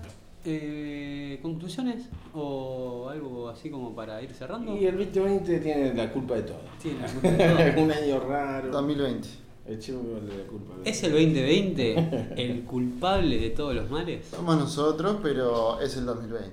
Eh, 0.48 1.40
¿Conclusiones? 1.42 2.08
¿O 2.36 3.10
algo 3.10 3.50
así 3.50 3.72
como 3.72 3.96
para 3.96 4.22
ir 4.22 4.32
cerrando? 4.32 4.78
Y 4.78 4.86
el 4.86 4.96
2020 4.98 5.60
tiene 5.60 5.94
la 5.96 6.12
culpa 6.12 6.36
de 6.36 6.44
todo. 6.44 6.60
Sí, 6.80 6.96
la 7.02 7.08
culpa 7.08 7.30
de 7.30 7.72
todo. 7.74 7.84
un 7.84 7.92
año 7.92 8.20
raro. 8.20 8.70
2020. 8.70 9.28
El 9.68 9.80
chivo 9.80 10.04
me 10.04 10.14
vale 10.14 10.38
la 10.38 10.48
culpa. 10.48 10.74
¿Es 10.86 11.02
el 11.04 11.12
2020 11.14 12.34
el 12.38 12.64
culpable 12.66 13.40
de 13.40 13.50
todos 13.50 13.74
los 13.74 13.90
males? 13.90 14.28
Somos 14.30 14.58
nosotros, 14.58 15.18
pero 15.24 15.80
es 15.82 15.98
el 15.98 16.06
2020. 16.06 16.52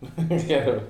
claro, 0.46 0.80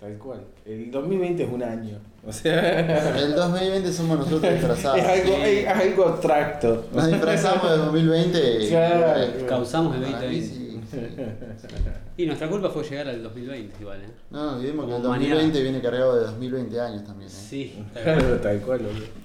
tal 0.00 0.16
cual. 0.18 0.44
El 0.64 0.90
2020 0.92 1.42
es 1.42 1.50
un 1.52 1.62
año. 1.64 1.98
O 2.24 2.32
sea, 2.32 3.18
El 3.18 3.34
2020 3.34 3.92
somos 3.92 4.18
nosotros 4.20 4.52
disfrazados. 4.52 4.98
es 4.98 5.04
algo, 5.04 5.34
Sí. 5.34 5.42
es 5.50 5.66
algo 5.68 6.04
abstracto. 6.08 6.86
Nos 6.94 7.06
disfrazamos 7.08 7.70
de 7.70 7.76
2020. 7.78 8.68
Claro. 8.68 9.20
eh, 9.22 9.46
Causamos 9.48 9.96
el 9.96 10.02
para 10.02 10.18
mí 10.28 10.40
2020. 10.40 10.46
sí, 10.46 10.54
sí. 10.60 10.64
Y 12.16 12.26
nuestra 12.26 12.48
culpa 12.48 12.70
fue 12.70 12.84
llegar 12.84 13.08
al 13.08 13.20
2020 13.24 13.74
igual, 13.80 14.00
¿eh? 14.00 14.06
No, 14.30 14.44
no 14.52 14.56
olvidemos 14.58 14.86
que 14.86 14.90
el 14.92 14.96
Como 15.02 15.08
2020 15.08 15.42
mañana. 15.48 15.60
viene 15.62 15.80
cargado 15.82 16.14
de 16.14 16.20
2020 16.26 16.80
años 16.80 17.04
también. 17.04 17.28
¿eh? 17.28 17.34
Sí, 17.34 17.84
tal 17.92 18.04
cual. 18.04 18.18
Claro, 18.20 18.36
tal 18.40 18.60
cual. 18.60 18.80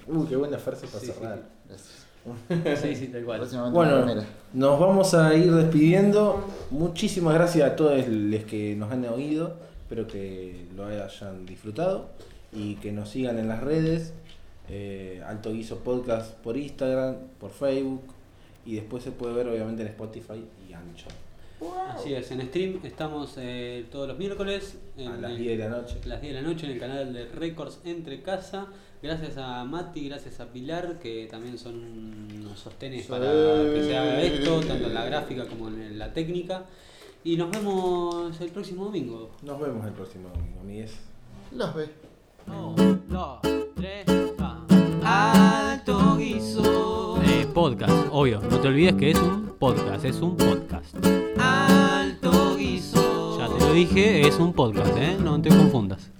Uh, 0.08 0.26
qué 0.26 0.34
buena 0.34 0.58
frase 0.58 0.88
para 0.88 0.98
Sí, 0.98 1.06
sí, 1.06 1.12
cerrar. 1.12 1.59
Gracias. 1.70 2.80
Sí, 2.80 2.94
sí, 2.96 3.06
tal 3.08 3.24
cual. 3.24 3.40
Bueno, 3.72 4.04
nos 4.52 4.78
vamos 4.78 5.14
a 5.14 5.34
ir 5.34 5.50
despidiendo. 5.54 6.44
Muchísimas 6.70 7.34
gracias 7.34 7.70
a 7.70 7.76
todos 7.76 8.06
los 8.08 8.44
que 8.44 8.74
nos 8.76 8.92
han 8.92 9.04
oído. 9.06 9.56
Espero 9.82 10.06
que 10.06 10.66
lo 10.76 10.84
hayan 10.86 11.46
disfrutado 11.46 12.10
y 12.52 12.74
que 12.76 12.92
nos 12.92 13.08
sigan 13.08 13.38
en 13.38 13.48
las 13.48 13.60
redes. 13.62 14.12
eh, 14.68 15.20
Alto 15.26 15.52
Guiso 15.52 15.78
Podcast 15.78 16.32
por 16.44 16.56
Instagram, 16.56 17.16
por 17.40 17.50
Facebook 17.50 18.02
y 18.64 18.74
después 18.76 19.02
se 19.02 19.10
puede 19.10 19.34
ver 19.34 19.48
obviamente 19.48 19.82
en 19.82 19.88
Spotify 19.88 20.44
y 20.68 20.72
Ancho. 20.74 21.06
Así 21.92 22.14
es, 22.14 22.30
en 22.30 22.40
stream 22.42 22.78
estamos 22.84 23.34
eh, 23.36 23.84
todos 23.90 24.06
los 24.08 24.16
miércoles 24.16 24.78
en 24.96 25.08
A 25.08 25.16
las 25.16 25.30
el- 25.32 25.38
10 25.38 25.58
de 25.58 25.64
la 25.68 25.70
noche. 25.76 25.96
a 26.04 26.06
las 26.06 26.20
10 26.22 26.34
de 26.34 26.40
la 26.42 26.48
noche 26.48 26.66
en 26.66 26.72
el 26.72 26.78
canal 26.78 27.12
de 27.12 27.24
Records 27.26 27.80
Entre 27.84 28.22
Casa. 28.22 28.66
Gracias 29.02 29.38
a 29.38 29.64
Mati, 29.64 30.08
gracias 30.08 30.40
a 30.40 30.46
Pilar, 30.52 30.98
que 30.98 31.26
también 31.30 31.56
son 31.58 32.28
los 32.44 32.58
sostenes 32.58 33.02
Sí. 33.06 33.08
para 33.10 33.26
que 33.30 33.82
se 33.84 33.96
haga 33.96 34.20
esto, 34.22 34.60
tanto 34.60 34.88
en 34.88 34.94
la 34.94 35.04
gráfica 35.06 35.46
como 35.46 35.68
en 35.68 35.98
la 35.98 36.12
técnica. 36.12 36.64
Y 37.24 37.36
nos 37.36 37.50
vemos 37.50 38.38
el 38.40 38.50
próximo 38.50 38.84
domingo. 38.84 39.30
Nos 39.42 39.58
vemos 39.60 39.86
el 39.86 39.92
próximo 39.92 40.28
domingo, 40.28 40.60
amigues. 40.60 40.92
Los 41.52 41.74
ve. 41.74 41.88
Un, 42.46 43.02
dos, 43.08 43.38
tres, 43.74 44.04
va. 44.40 44.66
Alto 45.72 46.16
guiso. 46.16 47.20
Eh, 47.22 47.46
podcast, 47.54 47.92
obvio. 48.10 48.40
No 48.50 48.58
te 48.60 48.68
olvides 48.68 48.94
que 48.94 49.10
es 49.12 49.18
un 49.18 49.54
podcast, 49.58 50.04
es 50.04 50.20
un 50.20 50.36
podcast. 50.36 50.94
Alto 51.38 52.56
guiso. 52.56 53.38
Ya 53.38 53.48
te 53.48 53.64
lo 53.64 53.72
dije, 53.72 54.26
es 54.28 54.38
un 54.38 54.52
podcast, 54.52 54.94
¿eh? 54.98 55.16
No 55.22 55.40
te 55.40 55.48
confundas. 55.48 56.10